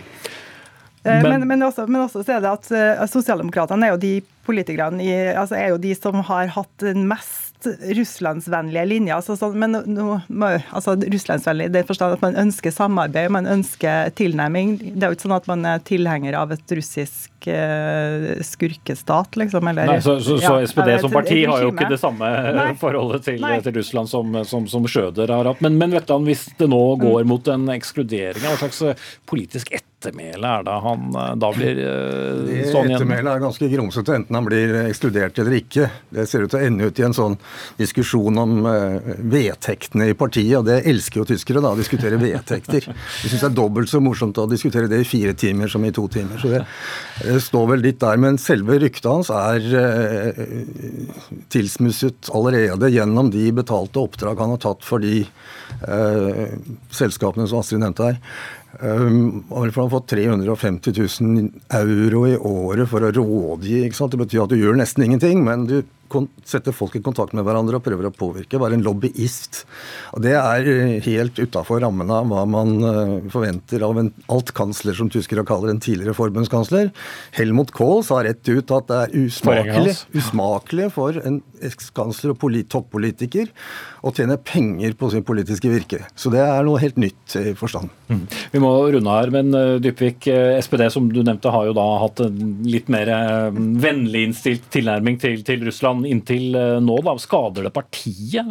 Men, 1.09 1.25
men, 1.25 1.47
men, 1.49 1.63
også, 1.65 1.87
men, 1.89 2.03
også, 2.05 2.21
så 2.27 2.35
er 2.37 2.43
det 2.45 2.51
at 2.51 3.09
Sosialdemokratene 3.09 3.87
er 3.87 3.95
jo 3.95 4.01
de 4.03 4.15
politikerne 4.45 5.01
i, 5.01 5.13
altså 5.33 5.57
er 5.57 5.71
jo 5.73 5.81
de 5.81 5.95
som 5.97 6.21
har 6.27 6.51
hatt 6.53 6.85
den 6.85 7.07
mest 7.09 7.48
russlandsvennlige 7.67 8.85
linjer. 8.87 9.17
Altså, 9.19 9.35
sånn, 9.39 9.57
men 9.59 9.75
no, 9.91 10.19
altså, 10.29 10.95
russlandsvennlig 11.01 11.71
i 11.71 11.75
den 11.79 11.89
forstand 11.89 12.19
at 12.19 12.23
man 12.25 12.39
ønsker 12.45 12.75
samarbeid, 12.75 13.33
man 13.35 13.49
ønsker 13.51 14.13
tilnærming. 14.19 14.77
Det 14.95 15.03
er 15.03 15.11
jo 15.11 15.19
ikke 15.19 15.27
sånn 15.27 15.37
at 15.39 15.51
man 15.51 15.67
er 15.69 15.83
tilhenger 15.89 16.39
av 16.39 16.55
et 16.55 16.77
russisk 16.79 17.49
uh, 17.51 18.29
skurkestat, 18.47 19.41
liksom. 19.43 19.73
Eller, 19.73 19.91
Nei, 19.95 19.99
så, 20.05 20.19
så, 20.23 20.39
ja, 20.39 20.55
så 20.55 20.71
SPD 20.71 20.95
som 21.03 21.15
parti 21.15 21.41
har 21.49 21.67
jo 21.67 21.75
ikke 21.75 21.91
det 21.91 22.01
samme 22.01 22.31
Nei. 22.59 22.71
forholdet 22.79 23.27
til, 23.27 23.43
til, 23.65 23.77
Russland 23.81 24.13
som, 24.13 24.41
som, 24.49 24.71
som 24.71 24.87
Schjøder 24.89 25.35
har 25.35 25.51
hatt. 25.51 25.65
Men, 25.65 25.81
men 25.81 25.99
vet 25.99 26.09
du, 26.09 26.17
hvis 26.29 26.47
det 26.61 26.71
nå 26.71 26.83
går 27.03 27.27
mot 27.29 27.53
en 27.53 27.69
ekskludering, 27.75 28.45
hva 28.47 28.57
slags 28.63 28.85
politisk 29.29 29.49
politisk 29.49 29.73
ettermæle 29.99 30.47
er 30.47 30.65
det 30.67 30.75
han 30.85 31.07
eh, 31.19 31.31
da 31.43 31.49
blir 31.55 31.79
uh, 31.83 32.51
sånn 32.71 32.87
igjen? 32.87 32.95
Ettermælet 32.95 33.31
er 33.33 33.43
ganske 33.43 33.69
grumsete, 33.73 34.15
enten 34.15 34.37
han 34.39 34.47
blir 34.47 34.75
ekskludert 34.85 35.39
eller 35.43 35.57
ikke. 35.59 35.89
Det 36.15 36.27
ser 36.31 36.45
ut 36.45 36.53
til 36.53 36.61
å 36.61 36.69
ende 36.69 36.87
ut 36.87 37.01
i 37.01 37.07
en 37.07 37.17
sånn 37.17 37.35
diskusjon 37.81 38.39
om 38.39 38.55
uh, 38.69 39.09
vedtektene 39.19 40.11
i 40.13 40.17
partiet, 40.19 40.55
og 40.61 40.69
det 40.69 40.81
elsker 40.89 41.23
jo 41.23 41.27
tyskere, 41.33 41.63
da, 41.65 41.73
å 41.75 41.81
diskutere 41.81 42.21
vedtekter. 42.21 42.87
De 42.87 43.31
syns 43.33 43.43
det 43.43 43.51
er 43.51 43.57
dobbelt 43.59 43.91
så 43.91 44.03
morsomt 44.05 44.39
å 44.39 44.47
diskutere 44.51 44.91
det 44.91 45.03
i 45.03 45.09
fire 45.09 45.35
timer 45.39 45.73
som 45.73 45.85
i 45.85 45.93
to 45.95 46.07
timer. 46.15 46.39
Så 46.39 46.53
det, 46.53 46.63
det 47.25 47.41
står 47.49 47.67
vel 47.75 47.85
litt 47.89 47.99
der. 48.05 48.23
Men 48.23 48.39
selve 48.43 48.79
ryktet 48.79 49.11
hans 49.11 49.33
er 49.35 49.67
uh, 49.75 50.45
tilsmusset 51.51 52.31
allerede 52.39 52.93
gjennom 52.95 53.33
de 53.35 53.49
betalte 53.57 54.07
oppdrag 54.07 54.39
han 54.39 54.55
har 54.55 54.63
tatt 54.63 54.87
for 54.87 55.03
de 55.03 55.25
uh, 55.83 56.47
selskapene 56.95 57.51
som 57.51 57.65
Astrid 57.65 57.83
nevnte 57.83 58.13
her. 58.13 58.23
Um, 58.81 59.45
han 59.49 59.71
har 59.73 59.89
fått 59.91 60.11
350 60.13 60.93
000 61.21 61.49
euro 61.73 62.27
i 62.29 62.37
året 62.37 62.91
for 62.91 63.03
å 63.03 63.13
rådgi. 63.17 63.81
Det 63.89 64.21
betyr 64.21 64.45
at 64.45 64.53
du 64.53 64.59
gjør 64.61 64.77
nesten 64.79 65.07
ingenting, 65.07 65.41
men 65.47 65.65
du 65.67 65.79
setter 66.49 66.75
folk 66.75 66.97
i 66.99 67.03
kontakt 67.05 67.35
med 67.37 67.47
hverandre 67.47 67.79
og 67.79 67.85
prøver 67.87 68.09
å 68.09 68.15
påvirke. 68.15 68.61
Være 68.61 68.79
en 68.79 68.85
lobbyist. 68.87 69.65
Og 70.17 70.23
Det 70.25 70.35
er 70.39 70.69
helt 71.05 71.39
utafor 71.39 71.83
rammene 71.85 72.21
av 72.23 72.29
hva 72.31 72.45
man 72.49 73.29
forventer 73.33 73.85
av 73.87 73.99
en 74.01 74.11
altkansler, 74.33 74.97
som 74.99 75.11
tyskere 75.13 75.47
kaller 75.49 75.73
en 75.73 75.83
tidligere 75.83 76.17
forbundskansler. 76.17 76.93
Helmut 77.37 77.73
Kohl 77.77 78.03
sa 78.07 78.23
rett 78.25 78.43
ut 78.49 78.75
at 78.75 78.89
det 78.89 79.03
er 79.05 79.17
usmakelig, 79.25 79.97
usmakelig 80.17 80.91
for 80.95 81.19
en 81.23 81.41
ekskansler 81.65 82.35
og 82.35 82.59
toppolitiker 82.71 83.49
å 84.07 84.13
tjene 84.15 84.39
penger 84.41 84.95
på 84.99 85.11
sin 85.13 85.25
politiske 85.27 85.71
virke. 85.71 86.05
Så 86.19 86.31
det 86.33 86.43
er 86.43 86.67
noe 86.67 86.81
helt 86.83 86.99
nytt 87.01 87.37
i 87.39 87.55
forstand. 87.59 87.91
Mm. 88.09 88.25
Vi 88.53 88.63
må 88.63 88.71
runde 88.95 89.17
her, 89.17 89.33
men 89.35 89.53
Dypvik, 89.83 90.29
SPD 90.63 90.87
som 90.93 91.09
du 91.13 91.21
nevnte 91.23 91.53
har 91.53 91.69
jo 91.69 91.75
da 91.77 91.87
hatt 92.05 92.23
en 92.25 92.39
litt 92.67 92.91
mer 92.93 93.11
vennlig 93.53 94.29
innstilt 94.29 94.69
tilnærming 94.75 95.19
til, 95.23 95.43
til, 95.47 95.65
Russland 95.69 95.98
inntil 96.07 96.57
nå. 96.85 96.99
da. 97.07 97.15
Skader 97.19 97.67
det 97.67 97.73
partiet, 97.75 98.51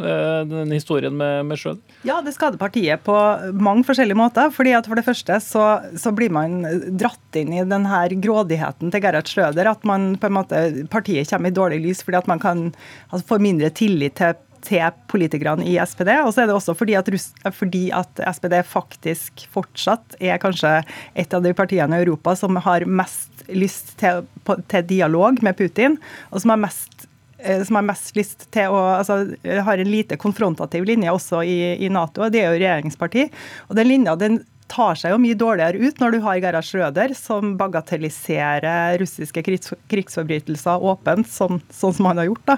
den 0.49 0.73
historien 0.73 1.15
med, 1.17 1.45
med 1.47 1.59
Schøder? 1.59 1.97
Ja, 2.07 2.19
det 2.25 2.33
skader 2.35 2.59
partiet 2.59 3.03
på 3.05 3.15
mange 3.53 3.85
forskjellige 3.87 4.19
måter. 4.19 4.51
fordi 4.53 4.73
at 4.77 4.87
For 4.87 4.99
det 4.99 5.05
første 5.07 5.39
så, 5.43 5.65
så 5.97 6.11
blir 6.15 6.33
man 6.33 6.63
dratt 6.97 7.39
inn 7.39 7.53
i 7.53 7.63
den 7.67 7.87
her 7.89 8.15
grådigheten 8.23 8.91
til 8.91 9.03
Gerhard 9.03 9.29
Schrøder. 9.29 9.71
At 9.71 9.85
man 9.87 10.15
på 10.19 10.29
en 10.29 10.37
måte, 10.39 10.65
partiet 10.91 11.29
kommer 11.29 11.51
i 11.51 11.57
dårlig 11.57 11.81
lys 11.85 12.03
fordi 12.03 12.21
at 12.21 12.27
man 12.27 12.43
kan 12.43 12.67
altså, 13.11 13.25
få 13.35 13.41
mindre 13.43 13.71
tillit 13.75 14.19
til 14.19 14.35
til 14.67 14.83
politikerne 15.11 15.65
i 15.67 15.77
SPD. 15.79 16.09
Og 16.25 16.33
så 16.33 16.43
er 16.43 16.49
det 16.49 16.55
også 16.55 16.75
fordi 16.77 16.97
at, 16.99 17.09
fordi 17.55 17.83
at, 17.95 18.21
SPD 18.33 18.59
faktisk 18.67 19.45
fortsatt 19.53 20.17
er 20.19 20.41
kanskje 20.41 20.79
et 21.15 21.33
av 21.33 21.45
de 21.45 21.53
partiene 21.57 21.97
i 21.97 22.05
Europa 22.05 22.35
som 22.35 22.57
har 22.65 22.87
mest 22.89 23.45
lyst 23.53 23.95
til, 24.01 24.25
til 24.67 24.87
dialog 24.89 25.39
med 25.45 25.57
Putin, 25.59 25.97
og 26.31 26.43
som 26.43 26.55
har 26.55 26.65
mest 26.67 26.96
Eh, 26.96 26.96
som 27.37 27.77
har 27.77 27.85
mest 27.85 28.15
lyst 28.17 28.47
til 28.53 28.73
å 28.73 28.79
altså, 28.97 29.19
har 29.43 29.77
en 29.77 29.91
lite 29.91 30.17
konfrontativ 30.17 30.87
linje 30.89 31.13
også 31.13 31.43
i, 31.45 31.57
i 31.85 31.89
Nato. 31.93 32.25
Det 32.33 32.41
er 32.41 32.51
jo 32.51 32.61
regjeringsparti. 32.61 33.27
Og 33.69 33.77
den 33.77 33.91
linja 33.91 34.15
den 34.19 34.41
tar 34.71 34.97
seg 34.99 35.13
jo 35.13 35.19
mye 35.21 35.37
dårligere 35.37 35.79
ut 35.79 36.01
når 36.01 36.15
du 36.15 36.19
har 36.25 36.39
Gerhard 36.43 36.67
Schrøder, 36.67 37.13
som 37.17 37.55
bagatelliserer 37.59 38.97
russiske 39.01 39.43
krigs, 39.45 39.71
krigsforbrytelser 39.91 40.83
åpent, 40.91 41.29
sånn, 41.31 41.61
sånn, 41.71 41.95
som 41.95 42.09
han 42.09 42.21
har 42.21 42.31
gjort. 42.31 42.45
da. 42.49 42.57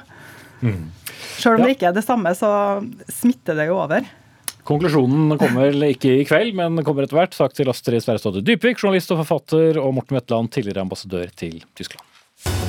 Mm. 0.62 0.88
Selv 1.40 1.60
om 1.60 1.64
ja. 1.64 1.68
det 1.68 1.78
ikke 1.78 1.92
er 1.92 2.00
det 2.00 2.06
samme, 2.06 2.34
så 2.38 2.52
smitter 3.14 3.60
det 3.60 3.70
jo 3.70 3.78
over. 3.80 4.08
Konklusjonen 4.70 5.34
kommer 5.40 5.74
ikke 5.88 6.20
i 6.20 6.26
kveld, 6.30 6.54
men 6.58 6.84
kommer 6.86 7.08
etter 7.08 7.18
hvert. 7.18 7.34
Takk 7.38 7.56
til 7.58 7.72
Astrid 7.72 8.06
Sverresdottir 8.06 8.46
Dypvik, 8.46 8.82
journalist 8.82 9.16
og 9.16 9.24
forfatter, 9.24 9.82
og 9.82 9.96
Morten 9.98 10.20
Wetland, 10.20 10.52
tidligere 10.54 10.86
ambassadør 10.86 11.32
til 11.40 11.64
Tyskland. 11.80 12.69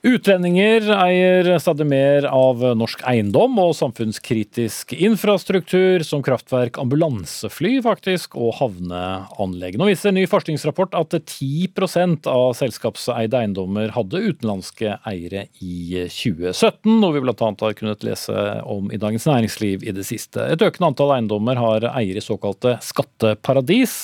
Utlendinger 0.00 0.86
eier 0.96 1.58
stadig 1.60 1.84
mer 1.84 2.24
av 2.24 2.62
norsk 2.80 3.02
eiendom 3.04 3.58
og 3.60 3.74
samfunnskritisk 3.76 4.94
infrastruktur, 4.96 6.00
som 6.08 6.22
kraftverk, 6.24 6.78
ambulansefly 6.80 7.74
faktisk, 7.84 8.38
og 8.40 8.54
havneanlegg. 8.56 9.76
Nå 9.76 9.90
viser 9.90 10.08
en 10.08 10.16
ny 10.16 10.22
forskningsrapport 10.30 10.96
at 10.96 11.18
10% 11.18 12.30
av 12.32 12.54
selskapseide 12.56 13.42
eiendommer 13.42 13.92
hadde 13.92 14.22
utenlandske 14.24 14.94
eiere 15.04 15.42
i 15.60 16.06
2017, 16.08 16.96
noe 17.02 17.18
vi 17.18 17.22
bl.a. 17.26 17.36
har 17.36 17.76
kunnet 17.76 18.08
lese 18.08 18.46
om 18.64 18.88
i 18.88 19.02
Dagens 19.04 19.28
Næringsliv 19.28 19.84
i 19.84 19.92
det 19.92 20.06
siste. 20.08 20.48
Et 20.48 20.64
økende 20.64 20.94
antall 20.94 21.12
eiendommer 21.18 21.60
har 21.60 21.90
eiere 21.92 22.22
i 22.22 22.24
såkalte 22.24 22.78
skatteparadis, 22.88 23.98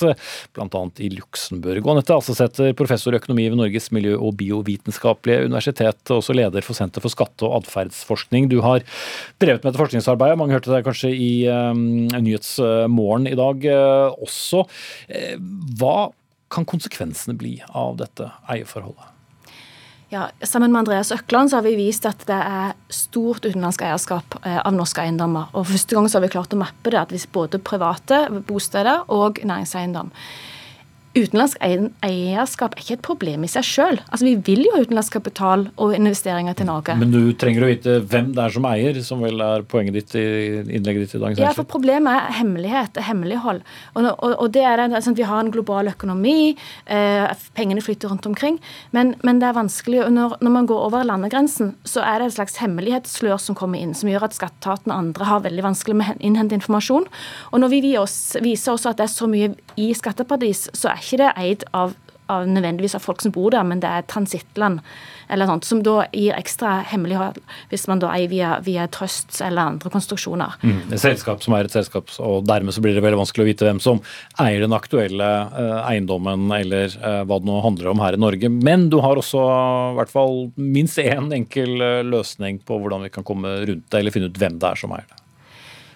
bl.a. 0.52 0.84
i 1.00 1.08
Luxembourg. 1.16 1.80
Og 1.86 1.96
Anette 1.96 2.20
Assesetter, 2.20 2.76
professor 2.76 3.16
i 3.16 3.22
økonomi 3.22 3.48
ved 3.48 3.62
Norges 3.64 3.88
miljø- 3.96 4.20
og 4.20 4.36
biovitenskapelige 4.44 5.48
universitet 5.48 5.85
universitet, 5.86 6.10
også 6.10 6.34
leder 6.34 6.62
for 6.62 6.74
Senter 6.74 7.00
for 7.00 7.10
skatte- 7.10 7.46
og 7.46 7.62
atferdsforskning. 7.62 8.48
Du 8.48 8.60
har 8.60 8.82
drevet 9.38 9.62
med 9.62 9.72
dette 9.72 9.80
forskningsarbeidet, 9.80 10.38
mange 10.38 10.54
hørte 10.54 10.72
deg 10.72 10.84
kanskje 10.84 11.10
i 11.12 11.46
um, 11.48 12.08
Nyhetsmorgen 12.10 13.26
i 13.26 13.36
dag 13.36 13.66
uh, 13.66 14.14
også. 14.22 14.66
Uh, 15.10 15.36
hva 15.78 16.10
kan 16.50 16.64
konsekvensene 16.64 17.36
bli 17.36 17.60
av 17.74 17.96
dette 17.98 18.30
eierforholdet? 18.48 19.12
Ja, 20.08 20.28
Sammen 20.46 20.70
med 20.70 20.84
Andreas 20.84 21.10
Økland 21.10 21.50
så 21.50 21.58
har 21.58 21.64
vi 21.66 21.74
vist 21.74 22.06
at 22.06 22.20
det 22.28 22.36
er 22.38 22.76
stort 22.94 23.42
utenlandsk 23.42 23.82
eierskap 23.82 24.36
av 24.46 24.70
norske 24.72 25.02
eiendommer. 25.02 25.48
Og 25.50 25.66
For 25.66 25.74
første 25.74 25.96
gang 25.96 26.06
så 26.06 26.20
har 26.20 26.22
vi 26.22 26.30
klart 26.30 26.54
å 26.54 26.60
mappe 26.60 26.92
det, 26.94 27.00
at 27.00 27.10
hvis 27.10 27.26
både 27.26 27.58
private 27.58 28.28
bosteder 28.46 29.02
og 29.10 29.42
næringseiendom. 29.42 30.12
Utenlandsk 31.16 31.62
eierskap 32.04 32.74
er 32.76 32.82
ikke 32.82 32.96
et 32.98 33.04
problem 33.04 33.44
i 33.46 33.48
seg 33.48 33.64
sjøl. 33.64 33.98
Altså, 34.10 34.26
vi 34.26 34.34
vil 34.44 34.66
jo 34.66 34.74
ha 34.74 34.82
utenlandsk 34.84 35.14
kapital 35.16 35.64
og 35.80 35.94
investeringer 35.96 36.56
til 36.58 36.68
Norge. 36.68 36.96
Men 37.00 37.14
du 37.14 37.32
trenger 37.40 37.64
å 37.64 37.70
vite 37.70 37.94
hvem 38.04 38.34
det 38.36 38.42
er 38.44 38.52
som 38.52 38.66
eier, 38.68 38.98
som 39.06 39.24
vel 39.24 39.40
er 39.40 39.64
poenget 39.68 39.96
ditt 39.96 40.16
i 40.20 40.24
innlegget 40.76 41.06
ditt 41.06 41.14
i 41.16 41.20
dag? 41.22 41.40
Ja, 41.40 41.54
for 41.56 41.68
problemet 41.68 42.12
er 42.12 42.36
hemmelighet, 42.40 43.00
hemmelighold. 43.06 43.62
Og, 43.94 44.10
og, 44.12 44.34
og 44.34 44.50
det 44.52 44.66
er 44.68 44.82
det, 44.82 44.90
altså, 44.98 45.14
Vi 45.16 45.24
har 45.24 45.40
en 45.40 45.52
global 45.54 45.88
økonomi, 45.94 46.52
eh, 46.84 47.46
pengene 47.56 47.84
flytter 47.84 48.12
rundt 48.12 48.28
omkring. 48.28 48.60
Men, 48.92 49.14
men 49.24 49.40
det 49.40 49.48
er 49.48 49.56
vanskelig, 49.56 50.02
og 50.04 50.12
når, 50.12 50.36
når, 50.44 50.54
man 50.58 50.68
går 50.68 50.84
over 50.90 51.08
landegrensen, 51.08 51.72
så 51.88 52.04
er 52.04 52.20
det 52.20 52.28
et 52.28 52.36
slags 52.36 52.60
hemmelighetsslør 52.60 53.40
som 53.40 53.56
kommer 53.56 53.80
inn, 53.80 53.96
som 53.96 54.12
gjør 54.12 54.28
at 54.28 54.36
skatteetaten 54.36 54.92
og 54.92 54.98
andre 54.98 55.30
har 55.30 55.44
veldig 55.48 55.64
vanskelig 55.70 55.96
med 55.96 56.12
å 56.12 56.20
innhente 56.28 56.58
informasjon. 56.58 57.08
Og 57.52 57.64
når 57.64 57.72
vi 57.72 57.82
viser 57.86 58.76
også 58.76 58.92
at 58.92 59.00
det 59.00 59.08
er 59.08 59.14
så 59.16 59.30
mye 59.30 59.54
i 59.80 59.90
skatteparadis, 59.96 60.66
så 60.76 60.92
er 60.92 61.05
ikke 61.06 61.22
det 61.22 61.32
eid 61.38 61.66
av, 61.76 61.94
av 62.32 62.48
nødvendigvis 62.50 62.98
av 62.98 63.04
folk 63.06 63.22
som 63.22 63.34
bor 63.34 63.54
der, 63.54 63.66
men 63.66 63.82
det 63.82 63.90
er 63.90 64.08
transittland 64.10 64.82
eller 65.28 65.48
sånt, 65.48 65.66
som 65.66 65.80
da 65.82 66.04
gir 66.14 66.36
ekstra 66.36 66.80
hemmelighold 66.86 67.40
hvis 67.70 67.86
man 67.90 68.00
da 68.02 68.12
eier 68.14 68.30
via, 68.30 68.50
via 68.64 68.86
trusts 68.92 69.40
eller 69.44 69.72
andre 69.72 69.90
konstruksjoner. 69.90 70.54
Mm, 70.62 70.94
et 70.94 71.02
selskap 71.02 71.42
som 71.42 71.56
er 71.56 71.66
et 71.66 71.74
selskap, 71.74 72.12
og 72.22 72.46
dermed 72.46 72.74
så 72.74 72.84
blir 72.84 72.96
det 72.96 73.02
veldig 73.04 73.20
vanskelig 73.24 73.44
å 73.46 73.48
vite 73.48 73.66
hvem 73.66 73.82
som 73.82 74.02
eier 74.42 74.62
den 74.62 74.76
aktuelle 74.76 75.30
eh, 75.48 75.76
eiendommen, 75.90 76.46
eller 76.54 76.94
eh, 76.94 77.20
hva 77.26 77.40
det 77.42 77.50
nå 77.50 77.60
handler 77.64 77.92
om 77.92 78.02
her 78.04 78.16
i 78.16 78.22
Norge. 78.22 78.50
Men 78.54 78.88
du 78.92 79.00
har 79.04 79.18
også 79.18 79.42
i 79.42 79.98
hvert 79.98 80.14
fall 80.14 80.42
minst 80.54 81.00
én 81.02 81.32
enkel 81.34 81.80
uh, 81.82 82.02
løsning 82.06 82.60
på 82.66 82.78
hvordan 82.80 83.06
vi 83.06 83.12
kan 83.12 83.26
komme 83.26 83.58
rundt 83.66 83.86
det, 83.90 83.98
eller 83.98 84.14
finne 84.14 84.30
ut 84.30 84.38
hvem 84.40 84.60
det 84.62 84.70
er 84.70 84.80
som 84.80 84.94
eier 84.94 85.08
det. 85.10 85.25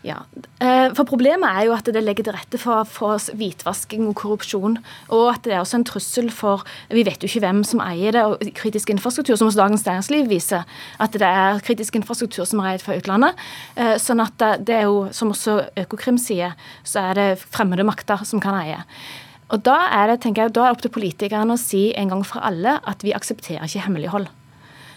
Ja, 0.01 0.22
eh, 0.64 0.88
for 0.96 1.05
Problemet 1.05 1.44
er 1.44 1.66
jo 1.68 1.74
at 1.76 1.84
det 1.92 2.01
legger 2.01 2.24
til 2.24 2.32
rette 2.32 2.59
for, 2.61 2.88
for, 2.88 3.20
hvitvasking 3.36 4.07
og 4.09 4.14
korrupsjon. 4.16 4.78
Og 5.12 5.26
at 5.34 5.44
det 5.44 5.53
er 5.53 5.61
også 5.61 5.80
en 5.80 5.84
trussel 5.84 6.30
for 6.32 6.64
Vi 6.88 7.05
vet 7.05 7.20
jo 7.20 7.28
ikke 7.28 7.42
hvem 7.44 7.61
som 7.68 7.82
eier 7.84 8.16
det. 8.16 8.24
og 8.24 8.40
Kritisk 8.57 8.90
infrastruktur, 8.94 9.36
som 9.36 9.51
hos 9.51 9.59
Dagens 9.61 9.84
Næringsliv 9.84 10.30
viser, 10.32 10.64
at 10.98 11.12
det 11.12 11.28
er 11.28 11.61
kritisk 11.61 12.01
infrastruktur 12.01 12.48
som 12.48 12.64
er 12.64 12.72
eid 12.72 12.84
fra 12.84 12.96
utlandet. 12.96 13.36
Eh, 13.76 13.96
sånn 14.01 14.24
at 14.24 14.40
det 14.64 14.78
er 14.80 14.88
jo, 14.88 15.09
som 15.12 15.34
også 15.34 15.61
Økokrim 15.84 16.18
sier, 16.20 16.57
så 16.82 17.11
er 17.11 17.20
det 17.20 17.28
fremmede 17.44 17.84
makter 17.84 18.24
som 18.24 18.40
kan 18.40 18.57
eie. 18.62 18.80
Og 19.51 19.62
Da 19.66 19.76
er 19.92 20.07
det 20.09 20.20
tenker 20.22 20.46
jeg, 20.46 20.55
da 20.55 20.64
er 20.64 20.70
det 20.70 20.78
opp 20.78 20.82
til 20.86 20.96
politikerne 20.96 21.57
å 21.57 21.61
si 21.61 21.90
en 21.92 22.09
gang 22.09 22.24
for 22.24 22.40
alle 22.40 22.78
at 22.86 23.03
vi 23.03 23.12
aksepterer 23.12 23.66
ikke 23.66 23.84
hemmelighold. 23.84 24.30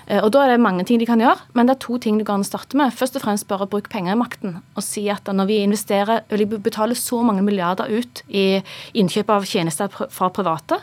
Eh, 0.08 0.20
og 0.24 0.32
Da 0.34 0.44
er 0.44 0.54
det 0.54 0.64
mange 0.64 0.84
ting 0.86 1.00
de 1.00 1.06
kan 1.06 1.20
gjøre, 1.22 1.40
men 1.54 1.68
det 1.68 1.76
er 1.76 1.86
to 1.86 1.98
ting 1.98 2.18
du 2.20 2.26
kan 2.26 2.44
starte 2.44 2.78
med. 2.78 2.94
Først 2.94 3.16
og 3.16 3.24
fremst 3.24 3.48
bare 3.48 3.68
bruk 3.68 3.90
penger 3.90 4.14
i 4.14 4.20
makten 4.20 4.62
og 4.76 4.84
si 4.84 5.08
at 5.10 5.26
når 5.26 5.48
vi 5.48 5.62
investerer, 5.64 6.24
eller 6.30 6.58
betaler 6.58 6.96
så 6.96 7.22
mange 7.24 7.44
milliarder 7.44 7.88
ut 7.90 8.24
i 8.30 8.62
innkjøp 8.94 9.30
av 9.30 9.46
tjenester 9.46 9.88
fra 9.90 10.30
private, 10.30 10.80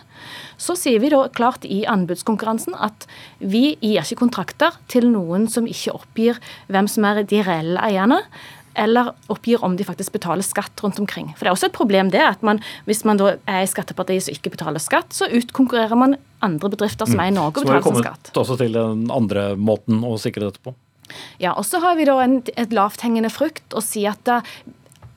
så 0.56 0.76
sier 0.76 1.00
vi 1.00 1.10
da 1.10 1.26
klart 1.28 1.64
i 1.64 1.84
anbudskonkurransen 1.88 2.74
at 2.78 3.06
vi 3.40 3.76
gir 3.80 4.02
ikke 4.02 4.22
kontrakter 4.24 4.78
til 4.88 5.10
noen 5.10 5.48
som 5.48 5.66
ikke 5.66 5.94
oppgir 5.96 6.40
hvem 6.68 6.88
som 6.88 7.04
er 7.04 7.22
de 7.24 7.42
reelle 7.42 7.80
eierne 7.80 8.22
eller 8.78 9.12
oppgir 9.28 9.64
om 9.66 9.76
de 9.76 9.84
faktisk 9.84 10.14
betaler 10.14 10.46
skatt 10.46 10.80
rundt 10.84 11.00
omkring. 11.02 11.32
For 11.34 11.44
Det 11.44 11.50
er 11.50 11.56
også 11.56 11.70
et 11.70 11.76
problem 11.76 12.10
det 12.10 12.22
at 12.22 12.42
man, 12.42 12.60
hvis 12.86 13.04
man 13.04 13.18
da 13.18 13.36
er 13.46 13.64
i 13.64 13.70
skattepartiet 13.70 14.24
som 14.24 14.34
ikke 14.34 14.54
betaler 14.54 14.82
skatt, 14.82 15.12
så 15.12 15.26
utkonkurrerer 15.26 15.98
man 15.98 16.16
andre 16.46 16.72
bedrifter 16.72 17.08
som 17.08 17.20
er 17.22 17.30
i 17.30 17.36
Norge 17.36 17.60
og 17.62 17.68
betaler 17.68 17.86
sin 17.86 18.00
skatt. 18.00 18.00
Så 18.00 18.00
har 18.00 18.06
vi 18.06 18.12
kommet 18.26 18.42
også 18.44 18.58
til 18.60 18.78
den 18.78 19.06
andre 19.14 19.46
måten 19.70 20.04
å 20.06 20.16
sikre 20.20 20.48
dette 20.48 20.62
på? 20.64 20.74
Ja, 21.42 21.56
og 21.56 21.64
så 21.66 21.80
har 21.82 21.96
vi 21.98 22.06
da 22.06 22.20
en, 22.22 22.40
et 22.54 22.74
lavthengende 22.74 23.32
frukt 23.34 23.74
å 23.74 23.82
si 23.84 24.04
at 24.06 24.28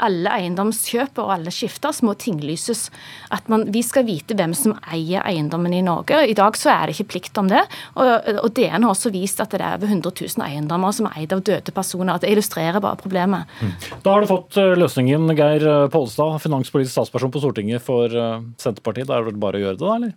alle 0.03 0.31
eiendomskjøp 0.39 1.19
og 1.21 1.31
alle 1.35 1.51
skifter 1.53 1.95
må 2.05 2.15
tinglyses. 2.19 2.87
At 3.33 3.47
man, 3.51 3.65
vi 3.73 3.83
skal 3.85 4.05
vite 4.07 4.35
hvem 4.37 4.55
som 4.57 4.75
eier 4.91 5.23
eiendommen 5.23 5.75
i 5.75 5.83
Norge. 5.85 6.17
I 6.27 6.35
dag 6.37 6.57
så 6.59 6.71
er 6.73 6.89
det 6.89 6.97
ikke 6.97 7.11
plikt 7.13 7.39
om 7.39 7.51
det. 7.51 7.61
Og, 7.93 8.09
og 8.33 8.49
DN 8.57 8.83
har 8.83 8.91
også 8.91 9.13
vist 9.13 9.39
at 9.43 9.53
det 9.53 9.61
er 9.61 9.77
over 9.77 9.91
100 9.91 10.11
000 10.25 10.45
eiendommer 10.47 10.95
som 10.95 11.07
er 11.09 11.21
eid 11.21 11.35
av 11.35 11.43
døde 11.45 11.75
personer. 11.75 12.19
Det 12.19 12.33
illustrerer 12.33 12.83
bare 12.83 12.99
problemet. 12.99 13.49
Mm. 13.61 13.73
Da 14.03 14.17
har 14.17 14.23
du 14.25 14.31
fått 14.33 14.59
eh, 14.59 14.73
løsningen, 14.79 15.29
Geir 15.37 15.67
Pollestad, 15.93 16.41
finanspolitisk 16.43 16.97
statsperson 16.97 17.33
på 17.33 17.43
Stortinget 17.43 17.85
for 17.85 18.11
eh, 18.11 18.37
Senterpartiet. 18.61 19.07
Da 19.07 19.17
er 19.17 19.23
det 19.23 19.33
vel 19.33 19.41
bare 19.45 19.61
å 19.61 19.65
gjøre 19.67 19.79
det, 19.79 19.85
da, 19.85 19.97
eller? 20.01 20.15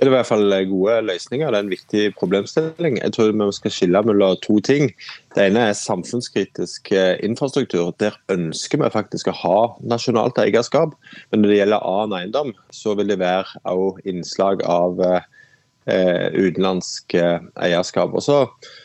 Er 0.00 0.08
det 0.08 0.10
i 0.10 0.16
hvert 0.16 0.28
fall 0.28 0.54
gode 0.70 0.96
løsninger. 1.06 1.50
Det 1.50 1.58
er 1.58 1.66
en 1.66 1.72
viktig 1.72 2.02
problemstilling. 2.18 2.98
Jeg 3.02 3.12
tror 3.14 3.32
vi 3.36 3.48
skal 3.56 3.74
skille 3.76 4.02
mellom 4.08 4.36
to 4.44 4.58
ting. 4.64 4.90
Det 5.36 5.46
ene 5.46 5.68
er 5.68 5.78
samfunnskritisk 5.78 6.92
eh, 6.96 7.16
infrastruktur. 7.26 7.92
Der 8.00 8.16
ønsker 8.32 8.80
vi 8.80 8.90
faktisk 8.90 9.30
å 9.30 9.36
ha 9.42 9.58
nasjonalt 9.84 10.40
eierskap. 10.42 10.96
Men 11.30 11.44
når 11.44 11.52
det 11.52 11.60
gjelder 11.60 11.88
annen 11.92 12.18
eiendom, 12.20 12.54
så 12.74 12.96
vil 12.98 13.12
det 13.12 13.20
være 13.20 13.60
innslag 14.08 14.64
av 14.64 15.00
eh, 15.04 16.28
utenlandsk 16.34 17.18
eierskap. 17.20 18.16
Og 18.16 18.24
så 18.24 18.44
Eh, 18.44 18.79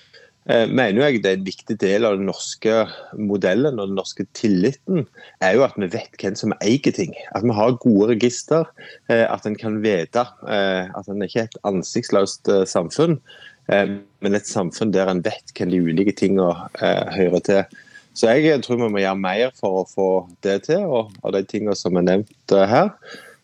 mener 0.45 1.07
jeg 1.07 1.23
det 1.23 1.29
er 1.31 1.37
en 1.39 1.47
viktig 1.47 1.75
del 1.81 2.05
av 2.05 2.19
den 2.19 2.27
norske 2.29 2.83
modellen 3.17 3.79
og 3.79 3.89
den 3.89 3.97
norske 3.97 4.27
tilliten, 4.37 5.07
er 5.41 5.55
jo 5.57 5.63
at 5.65 5.77
vi 5.79 5.89
vet 5.89 6.19
hvem 6.21 6.37
som 6.37 6.53
eier 6.59 6.93
ting. 6.93 7.15
At 7.33 7.45
vi 7.45 7.55
har 7.57 7.79
gode 7.81 8.11
register. 8.13 8.69
Eh, 9.09 9.25
at 9.25 9.47
en 9.49 9.57
kan 9.57 9.79
vite 9.81 10.21
eh, 10.45 10.85
at 10.85 11.09
en 11.09 11.25
ikke 11.25 11.45
er 11.45 11.49
et 11.49 11.59
ansiktsløst 11.65 12.51
samfunn, 12.69 13.19
men 13.65 14.37
et 14.37 14.45
samfunn 14.45 14.91
der 14.93 15.09
en 15.09 15.23
vet 15.25 15.49
hvem 15.57 15.71
de 15.71 15.79
ulike 15.81 16.13
tingene 16.13 16.51
hører 16.77 17.41
til. 17.41 17.79
Så 18.13 18.29
jeg 18.29 18.61
tror 18.61 18.77
vi 18.77 18.89
må 18.93 19.01
gjøre 19.01 19.17
mer 19.17 19.55
for 19.57 19.81
å 19.81 19.87
få 19.89 20.09
det 20.45 20.67
til. 20.67 20.85
Og 20.85 21.15
av 21.25 21.33
de 21.33 21.41
tingene 21.49 21.73
som 21.73 21.97
er 21.97 22.05
nevnt 22.05 22.53
her, 22.53 22.91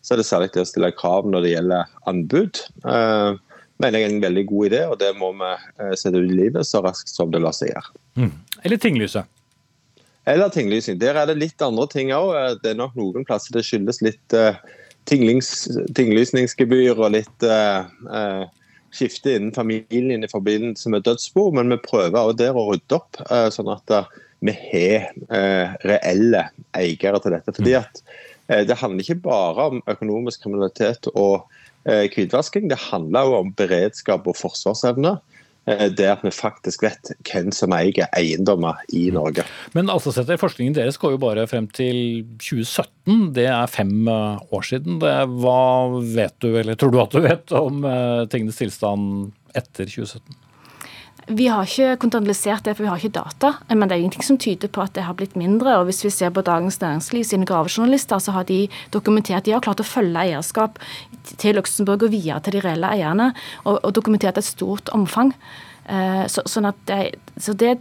så 0.02 0.14
er 0.14 0.22
det 0.22 0.28
særlig 0.28 0.52
det 0.54 0.62
å 0.62 0.68
stille 0.70 0.92
krav 0.94 1.26
når 1.26 1.42
det 1.42 1.56
gjelder 1.56 1.90
anbud 2.10 2.62
mener 3.82 3.98
jeg 3.98 4.08
er 4.08 4.14
en 4.14 4.24
veldig 4.24 4.46
god 4.48 4.70
idé, 4.70 4.80
og 4.88 4.98
det 5.02 5.12
må 5.18 5.32
vi 5.38 5.50
eh, 5.52 5.94
sette 5.98 6.18
ut 6.18 6.30
i 6.30 6.40
livet 6.44 6.68
så 6.68 6.82
raskt 6.84 7.12
som 7.12 7.32
det 7.32 7.42
lar 7.42 7.54
seg 7.56 7.72
gjøre. 7.72 7.94
Mm. 8.20 8.34
Eller 8.62 8.82
tinglyset? 8.82 9.30
Eller 10.24 10.48
tinglysing. 10.54 11.00
Der 11.00 11.16
er 11.18 11.26
det 11.26 11.40
litt 11.40 11.62
andre 11.64 11.88
ting 11.90 12.12
òg. 12.14 12.30
Eh, 12.38 12.52
det 12.62 12.70
er 12.72 12.78
nok 12.78 12.94
noen 12.98 13.26
plasser 13.26 13.56
det 13.56 13.64
skyldes 13.66 13.98
litt 14.06 14.36
uh, 14.38 14.54
tinglysningsgebyr 15.10 16.94
og 16.94 17.14
litt 17.16 17.46
uh, 17.48 17.88
uh, 18.06 18.44
skifte 18.94 19.34
innen 19.34 19.54
familien 19.56 20.22
i 20.22 20.30
forbindelse 20.30 20.92
med 20.92 21.02
dødsbo, 21.08 21.48
men 21.56 21.74
vi 21.74 21.80
prøver 21.82 22.20
òg 22.20 22.36
der 22.38 22.54
å 22.54 22.68
rydde 22.68 22.98
opp, 22.98 23.16
sånn 23.54 23.70
at 23.72 23.88
vi 24.44 24.52
har 24.52 25.06
reelle 25.80 26.42
eiere 26.76 27.20
til 27.24 27.32
dette. 27.32 27.54
Fordi 27.56 27.72
at 27.78 28.02
Det 28.68 28.76
handler 28.76 29.00
ikke 29.00 29.24
bare 29.24 29.64
om 29.70 29.80
økonomisk 29.88 30.42
kriminalitet 30.44 31.08
og 31.14 31.48
hvitvasking. 31.84 32.68
Det 32.70 32.78
handler 32.90 33.28
jo 33.28 33.38
om 33.40 33.54
beredskap 33.58 34.28
og 34.30 34.38
forsvarsevne. 34.38 35.16
Eh, 35.70 35.86
det 35.94 36.08
at 36.10 36.22
vi 36.26 36.32
faktisk 36.34 36.82
vet 36.82 37.12
hvem 37.28 37.52
som 37.54 37.74
eier 37.76 38.08
eiendommer 38.18 38.80
i 38.90 39.04
Norge. 39.14 39.44
Men 39.76 39.90
altså, 39.92 40.10
forskningen 40.10 40.74
deres 40.74 40.98
går 40.98 41.14
jo 41.14 41.22
bare 41.22 41.46
frem 41.46 41.68
til 41.70 42.24
2017. 42.42 43.30
Det 43.36 43.46
er 43.46 43.70
fem 43.70 44.08
eh, 44.10 44.42
år 44.50 44.66
siden. 44.66 44.98
Hva 44.98 45.62
vet 46.02 46.34
du, 46.42 46.50
eller 46.58 46.78
tror 46.78 46.94
du 46.94 47.00
at 47.02 47.14
du 47.14 47.22
vet, 47.22 47.54
om 47.54 47.86
tingenes 48.32 48.58
tilstand 48.58 49.30
etter 49.54 49.86
2017? 49.86 50.40
Vi 51.26 51.46
har 51.46 51.66
ikke 51.66 51.96
kontrollisert 52.02 52.64
det, 52.66 52.74
for 52.74 52.84
vi 52.84 52.90
har 52.90 52.98
ikke 52.98 53.14
data. 53.14 53.52
Men 53.70 53.86
det 53.86 53.94
er 53.94 54.02
ingenting 54.02 54.26
som 54.26 54.38
tyder 54.42 54.70
på 54.72 54.82
at 54.82 54.94
det 54.96 55.04
har 55.06 55.16
blitt 55.18 55.36
mindre. 55.38 55.76
Og 55.78 55.86
hvis 55.88 56.02
vi 56.04 56.10
ser 56.10 56.32
på 56.34 56.42
Dagens 56.42 56.80
Næringsliv 56.82 57.24
sine 57.28 57.46
gravejournalister, 57.46 58.18
så 58.18 58.34
har 58.34 58.46
de 58.48 58.66
dokumentert 58.94 59.46
de 59.46 59.54
har 59.54 59.62
klart 59.62 59.82
å 59.82 59.86
følge 59.86 60.18
eierskap 60.18 60.80
til 61.38 61.56
Luxembourg 61.58 62.08
og 62.08 62.14
videre 62.14 62.40
til 62.42 62.58
de 62.58 62.64
reelle 62.64 62.90
eierne, 62.90 63.30
og, 63.62 63.78
og 63.78 63.94
dokumentert 63.94 64.40
et 64.40 64.48
stort 64.48 64.90
omfang. 64.96 65.30
Eh, 65.86 66.24
så, 66.30 66.44
sånn 66.50 66.66
at 66.70 66.78
det, 66.90 67.00
så 67.42 67.54
det 67.58 67.76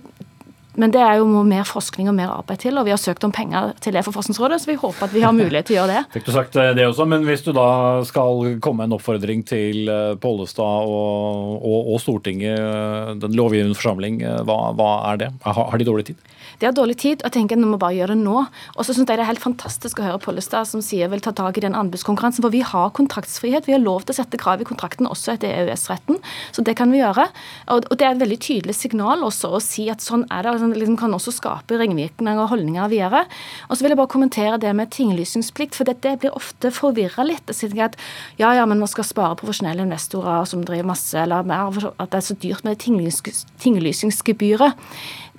men 0.80 0.94
det 0.94 1.02
er 1.04 1.20
jo 1.20 1.42
mer 1.44 1.66
forskning 1.68 2.08
og 2.08 2.16
mer 2.16 2.32
arbeid 2.32 2.62
til, 2.64 2.78
og 2.80 2.86
vi 2.88 2.94
har 2.94 3.00
søkt 3.02 3.26
om 3.28 3.34
penger 3.36 3.74
til 3.84 3.96
det 3.96 4.06
for 4.06 4.16
Forskningsrådet, 4.16 4.62
så 4.64 4.72
vi 4.72 4.78
håper 4.80 5.08
at 5.08 5.16
vi 5.16 5.24
har 5.26 5.36
mulighet 5.36 5.68
til 5.68 5.76
å 5.76 5.82
gjøre 5.82 5.98
det. 5.98 6.04
Fikk 6.16 6.28
du 6.30 6.32
sagt 6.36 6.56
det 6.78 6.86
også, 6.88 7.08
men 7.12 7.26
hvis 7.28 7.44
du 7.44 7.52
da 7.56 7.68
skal 8.08 8.56
komme 8.64 8.88
en 8.88 8.96
oppfordring 8.96 9.44
til 9.48 9.92
eh, 9.92 10.14
Pollestad 10.22 10.88
og, 10.88 11.58
og, 11.60 11.92
og 11.92 12.00
Stortinget, 12.04 13.20
den 13.24 13.36
lovgivende 13.36 13.76
forsamling, 13.76 14.22
eh, 14.24 14.40
hva, 14.48 14.60
hva 14.78 14.92
er 15.12 15.26
det? 15.26 15.32
Har, 15.44 15.60
har 15.74 15.82
de 15.82 15.88
dårlig 15.88 16.12
tid? 16.12 16.32
De 16.62 16.68
har 16.68 16.76
dårlig 16.78 17.00
tid, 17.02 17.24
og 17.24 17.32
jeg 17.32 17.34
tenker 17.40 17.58
at 17.58 17.64
vi 17.64 17.70
må 17.72 17.78
bare 17.82 17.96
gjøre 17.98 18.14
det 18.14 18.22
nå. 18.22 18.44
Og 18.78 18.86
så 18.86 18.94
syns 18.94 19.10
jeg 19.10 19.18
det 19.18 19.24
er 19.24 19.32
helt 19.32 19.42
fantastisk 19.42 19.98
å 19.98 20.06
høre 20.06 20.22
Pollestad 20.22 20.70
som 20.70 20.84
sier 20.86 21.10
vil 21.10 21.24
ta 21.26 21.34
tak 21.34 21.58
i 21.58 21.64
den 21.66 21.74
anbudskonkurransen, 21.78 22.44
for 22.46 22.54
vi 22.54 22.62
har 22.62 22.92
kontraktsfrihet. 22.94 23.66
Vi 23.66 23.74
har 23.74 23.82
lov 23.82 24.06
til 24.06 24.14
å 24.14 24.20
sette 24.20 24.38
krav 24.38 24.62
i 24.62 24.68
kontrakten 24.70 25.10
også 25.10 25.34
etter 25.34 25.50
EØS-retten, 25.64 26.20
så 26.54 26.66
det 26.68 26.76
kan 26.78 26.94
vi 26.94 27.00
gjøre. 27.02 27.26
Og, 27.74 27.90
det 27.98 28.06
er 28.06 28.14
et 28.14 28.22
veldig 28.22 28.38
tydelig 28.46 28.76
signal 28.78 29.26
også 29.26 29.56
å 29.58 29.62
si 29.64 29.88
at 29.90 30.06
sånn 30.06 30.28
er 30.30 30.46
det. 30.46 30.54
og 30.54 30.78
liksom 30.78 31.00
kan 31.02 31.18
også 31.18 31.34
skape 31.34 31.82
ringvirkninger 31.82 32.44
og 32.44 32.52
holdninger 32.54 32.94
videre. 32.94 33.24
Og 33.66 33.74
så 33.74 33.82
vil 33.82 33.96
jeg 33.96 34.02
bare 34.04 34.14
kommentere 34.14 34.62
det 34.62 34.76
med 34.78 34.94
tinglysingsplikt, 34.94 35.74
for 35.80 35.90
det, 35.90 35.98
det 36.06 36.20
blir 36.22 36.38
ofte 36.38 36.70
forvirra 36.76 37.26
litt. 37.26 37.50
Jeg 37.50 37.58
sier 37.58 37.88
at 37.90 37.98
ja, 38.38 38.54
ja, 38.54 38.70
men 38.70 38.78
man 38.84 38.92
skal 38.92 39.08
spare 39.10 39.40
profesjonelle 39.42 39.82
investorer 39.88 40.46
som 40.46 40.62
driver 40.68 40.94
masse, 40.94 41.18
eller 41.18 41.42
mer, 41.42 41.74
at 41.98 42.14
det 42.14 42.22
er 42.22 42.30
så 42.30 42.38
dyrt 42.38 42.64
med 42.68 42.78
tinglysingsgebyret. 42.86 44.78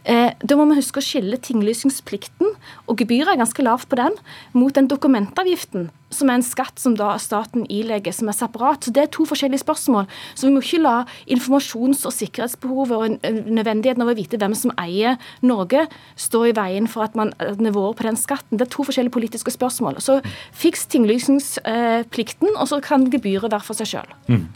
Eh, 0.05 0.35
da 0.43 0.59
må 0.59 0.67
vi 0.71 0.81
huske 0.81 0.99
å 0.99 1.05
skille 1.05 1.39
tinglysingsplikten, 1.39 2.55
og 2.91 2.99
gebyret 2.99 3.35
er 3.35 3.43
ganske 3.43 3.63
lavt 3.63 3.89
på 3.91 3.99
den, 4.01 4.17
mot 4.57 4.75
den 4.75 4.91
dokumentavgiften 4.91 5.91
som 6.13 6.31
er 6.31 6.39
en 6.39 6.47
skatt 6.47 6.81
som 6.81 6.95
da 6.99 7.15
staten 7.23 7.65
ilegger, 7.73 8.15
som 8.15 8.31
er 8.31 8.37
separat. 8.37 8.85
Så 8.85 8.93
Det 8.93 9.03
er 9.03 9.13
to 9.13 9.27
forskjellige 9.29 9.65
spørsmål. 9.65 10.07
Så 10.35 10.47
vi 10.47 10.53
må 10.55 10.63
ikke 10.63 10.83
la 10.83 11.05
informasjons- 11.27 12.05
og 12.07 12.13
sikkerhetsbehovet 12.13 12.93
og 12.93 13.33
nødvendigheten 13.49 14.03
av 14.03 14.13
å 14.13 14.17
vite 14.17 14.39
hvem 14.39 14.55
som 14.57 14.73
eier 14.79 15.19
Norge, 15.43 15.87
stå 16.17 16.45
i 16.51 16.53
veien 16.57 16.87
for 16.87 17.05
at, 17.05 17.17
man, 17.19 17.33
nivåer 17.59 17.97
på 17.97 18.07
den 18.07 18.17
skatten. 18.17 18.59
Det 18.59 18.67
er 18.67 18.75
to 18.75 18.85
forskjellige 18.85 19.15
politiske 19.15 19.55
spørsmål. 19.55 20.01
Så 20.01 20.21
fiks 20.53 20.87
tinglysningsplikten, 20.93 22.55
og 22.57 22.69
så 22.69 22.81
kan 22.85 23.09
gebyret 23.11 23.51
være 23.53 23.65
for 23.65 23.79
seg 23.79 23.93
sjøl. 23.95 24.15
Mm. 24.29 24.47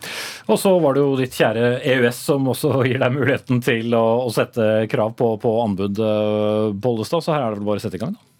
Og 0.48 0.60
så 0.60 0.72
var 0.82 0.94
det 0.94 1.04
jo 1.04 1.16
ditt 1.18 1.36
kjære 1.36 1.80
EØS 1.82 2.22
som 2.30 2.46
også 2.52 2.72
gir 2.86 3.00
deg 3.02 3.16
muligheten 3.16 3.62
til 3.64 3.94
å, 3.96 4.06
å 4.26 4.30
sette 4.34 4.86
krav 4.92 5.16
på, 5.18 5.34
på 5.42 5.58
anbud, 5.64 6.00
Bollestad. 6.82 7.24
Så 7.24 7.34
her 7.34 7.46
er 7.46 7.54
det 7.54 7.62
vel 7.62 7.70
bare 7.70 7.82
å 7.82 7.86
sette 7.86 7.98
i 7.98 8.02
gang, 8.02 8.16
da. 8.16 8.35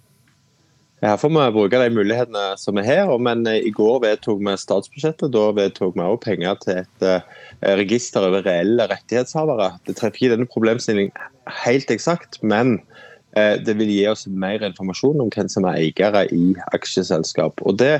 Her 1.05 1.19
får 1.21 1.29
vi 1.29 1.45
bruke 1.53 1.77
de 1.77 1.93
mulighetene 1.93 2.43
som 2.57 2.79
er 2.81 2.87
her. 2.87 3.11
Men 3.21 3.45
eh, 3.49 3.61
i 3.69 3.73
går 3.75 4.01
vedtok 4.05 4.41
vi 4.41 4.55
statsbudsjettet. 4.57 5.33
Da 5.35 5.51
vedtok 5.57 5.97
vi 5.97 6.05
også 6.05 6.23
penger 6.25 6.61
til 6.63 6.81
et 6.81 7.05
uh, 7.05 7.41
register 7.77 8.25
over 8.25 8.47
reelle 8.47 8.87
rettighetshavere. 8.89 9.75
Det 9.85 9.99
treffer 9.99 10.23
ikke 10.23 10.33
denne 10.33 10.49
problemstillingen 10.49 11.13
helt 11.65 11.93
eksakt, 11.93 12.41
men 12.41 12.79
uh, 13.37 13.57
det 13.61 13.77
vil 13.77 13.93
gi 13.93 14.07
oss 14.09 14.25
mer 14.27 14.65
informasjon 14.65 15.21
om 15.21 15.33
hvem 15.35 15.51
som 15.53 15.69
er 15.69 15.83
eiere 15.83 16.25
i 16.33 16.55
aksjeselskap. 16.73 17.61
Og 17.69 17.77
Det 17.77 17.99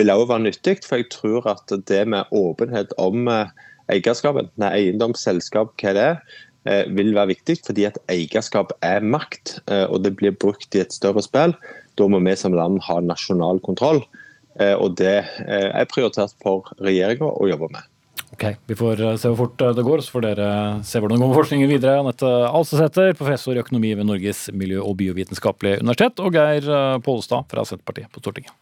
vil 0.00 0.12
også 0.14 0.30
være 0.32 0.46
nyttig, 0.46 0.78
for 0.88 1.02
jeg 1.02 1.10
tror 1.12 1.50
at 1.52 1.74
det 1.90 2.06
med 2.08 2.32
åpenhet 2.32 2.96
om 2.96 3.28
uh, 3.28 3.52
eierskapet, 3.92 4.48
eiendomsselskap, 4.56 5.76
hva 5.80 5.92
det 5.96 6.12
er, 6.14 6.22
vil 6.92 7.14
være 7.16 7.30
viktig, 7.30 7.54
fordi 7.64 7.86
at 7.88 7.96
eierskap 8.12 8.74
er 8.84 9.00
makt, 9.00 9.54
og 9.88 10.02
det 10.04 10.10
blir 10.18 10.34
brukt 10.36 10.74
i 10.76 10.82
et 10.82 10.92
større 10.92 11.22
spill. 11.24 11.54
Da 11.98 12.06
må 12.10 12.22
vi 12.22 12.34
som 12.38 12.54
land 12.54 12.82
ha 12.86 13.00
nasjonal 13.02 13.60
kontroll. 13.64 14.04
Eh, 14.58 14.74
og 14.74 14.96
det 14.98 15.14
eh, 15.22 15.70
er 15.70 15.86
prioritert 15.90 16.34
for 16.42 16.68
regjeringa 16.82 17.30
å 17.30 17.48
jobbe 17.50 17.70
med. 17.74 17.94
Ok, 18.34 18.44
Vi 18.68 18.76
får 18.78 19.02
eh, 19.02 19.16
se 19.20 19.30
hvor 19.30 19.46
fort 19.46 19.66
det 19.78 19.86
går, 19.86 20.02
så 20.04 20.16
får 20.16 20.26
dere 20.26 20.48
se 20.86 21.02
hvordan 21.02 21.18
det 21.18 21.24
går 21.24 21.32
med 21.32 21.40
forskningen 21.40 21.72
videre. 21.72 21.98
Anette 22.02 22.32
Alsesæter, 22.48 23.14
professor 23.18 23.58
i 23.58 23.62
økonomi 23.62 23.94
ved 23.98 24.08
Norges 24.08 24.48
miljø- 24.54 24.84
og 24.84 24.98
biovitenskapelige 25.00 25.82
universitet, 25.84 26.22
og 26.22 26.38
Geir 26.38 27.02
Pollestad 27.06 27.46
fra 27.50 27.66
Senterpartiet 27.68 28.10
på 28.14 28.24
Stortinget. 28.24 28.54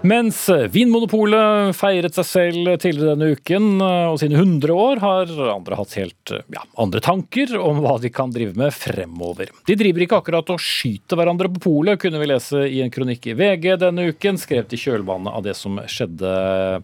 Mens 0.00 0.46
Vinmonopolet 0.72 1.76
feiret 1.76 2.16
seg 2.16 2.24
selv 2.24 2.68
tidligere 2.80 3.12
denne 3.12 3.34
uken 3.36 3.82
og 3.84 4.16
sine 4.22 4.38
100 4.38 4.72
år, 4.72 5.02
har 5.02 5.32
andre 5.52 5.76
hatt 5.76 5.92
helt 5.98 6.32
ja, 6.54 6.62
andre 6.80 7.02
tanker 7.04 7.52
om 7.60 7.82
hva 7.84 7.98
de 8.00 8.08
kan 8.14 8.32
drive 8.32 8.56
med 8.56 8.72
fremover. 8.72 9.52
De 9.68 9.76
driver 9.76 10.06
ikke 10.06 10.22
akkurat 10.22 10.54
og 10.54 10.62
skyter 10.64 11.20
hverandre 11.20 11.52
på 11.52 11.64
polet, 11.66 12.00
kunne 12.00 12.22
vi 12.22 12.30
lese 12.32 12.64
i 12.64 12.80
en 12.80 12.92
kronikk 12.92 13.28
i 13.28 13.36
VG 13.36 13.74
denne 13.82 14.08
uken, 14.14 14.40
skrevet 14.40 14.72
i 14.72 14.80
kjølvannet 14.80 15.36
av 15.36 15.44
det 15.44 15.56
som 15.58 15.76
skjedde 15.84 16.34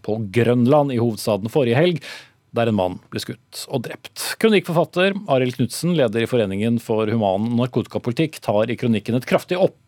på 0.05 0.21
Grønland 0.37 0.93
i 0.93 1.01
hovedstaden 1.01 1.53
forrige 1.53 1.81
helg 1.81 2.05
der 2.57 2.71
en 2.71 2.79
mann 2.79 2.99
ble 3.13 3.23
skutt 3.23 3.65
og 3.69 3.85
drept. 3.87 4.23
Kronikkforfatter 4.43 5.17
Arild 5.33 5.59
Knutsen, 5.59 5.95
leder 5.99 6.25
i 6.25 6.29
Foreningen 6.31 6.79
for 6.83 7.11
human 7.13 7.51
narkotikapolitikk, 7.59 8.41
tar 8.45 8.73
i 8.73 8.79
kronikken 8.79 9.19
et 9.19 9.29
kraftig 9.29 9.59
opp, 9.61 9.79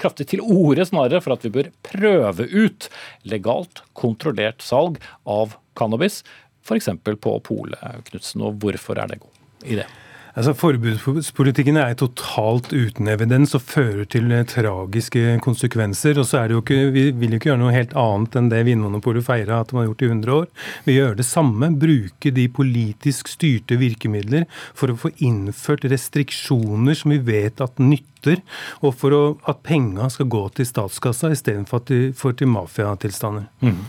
kraftig 0.00 0.28
til 0.32 0.44
orde 0.44 0.86
snarere 0.88 1.22
for 1.24 1.36
at 1.36 1.44
vi 1.46 1.52
bør 1.54 1.70
prøve 1.86 2.48
ut 2.50 2.88
legalt, 3.28 3.84
kontrollert 3.96 4.64
salg 4.64 5.00
av 5.28 5.58
cannabis, 5.78 6.22
f.eks. 6.64 6.90
på 7.04 7.36
polet. 7.44 8.04
Knutsen, 8.10 8.44
og 8.44 8.58
hvorfor 8.62 9.00
er 9.00 9.12
det 9.12 9.22
god 9.22 9.68
idé? 9.68 9.86
Altså, 10.34 10.50
Forbudspolitikken 10.58 11.76
er 11.78 11.92
totalt 11.94 12.72
uten 12.74 13.06
evidens 13.06 13.52
og 13.54 13.62
fører 13.62 14.06
til 14.10 14.32
eh, 14.34 14.42
tragiske 14.50 15.36
konsekvenser. 15.44 16.18
og 16.18 16.26
så 16.26 16.40
er 16.40 16.48
det 16.48 16.56
jo 16.56 16.62
ikke, 16.64 16.90
Vi 16.90 17.04
vil 17.12 17.30
jo 17.30 17.38
ikke 17.38 17.50
gjøre 17.52 17.62
noe 17.62 17.74
helt 17.74 17.94
annet 17.94 18.34
enn 18.40 18.50
det 18.50 18.64
Vinmonopolet 18.66 19.22
feira 19.22 19.60
at 19.60 19.70
de 19.70 19.78
har 19.78 19.86
gjort 19.86 20.02
i 20.02 20.10
100 20.10 20.34
år. 20.34 20.48
Vi 20.86 20.98
gjør 20.98 21.14
det 21.14 21.28
samme. 21.28 21.70
Bruke 21.78 22.34
de 22.34 22.48
politisk 22.48 23.30
styrte 23.30 23.78
virkemidler 23.78 24.48
for 24.74 24.90
å 24.90 24.98
få 24.98 25.14
innført 25.22 25.86
restriksjoner 25.86 26.98
som 26.98 27.14
vi 27.14 27.22
vet 27.22 27.62
at 27.62 27.78
nytter, 27.78 28.42
og 28.82 28.98
for 28.98 29.14
å, 29.14 29.24
at 29.46 29.62
penga 29.62 30.10
skal 30.10 30.26
gå 30.26 30.48
til 30.56 30.66
statskassa 30.66 31.30
istedenfor 31.30 31.86
til, 31.86 32.06
for 32.18 32.34
til 32.34 32.50
mafiatilstander. 32.50 33.46
Mm. 33.62 33.84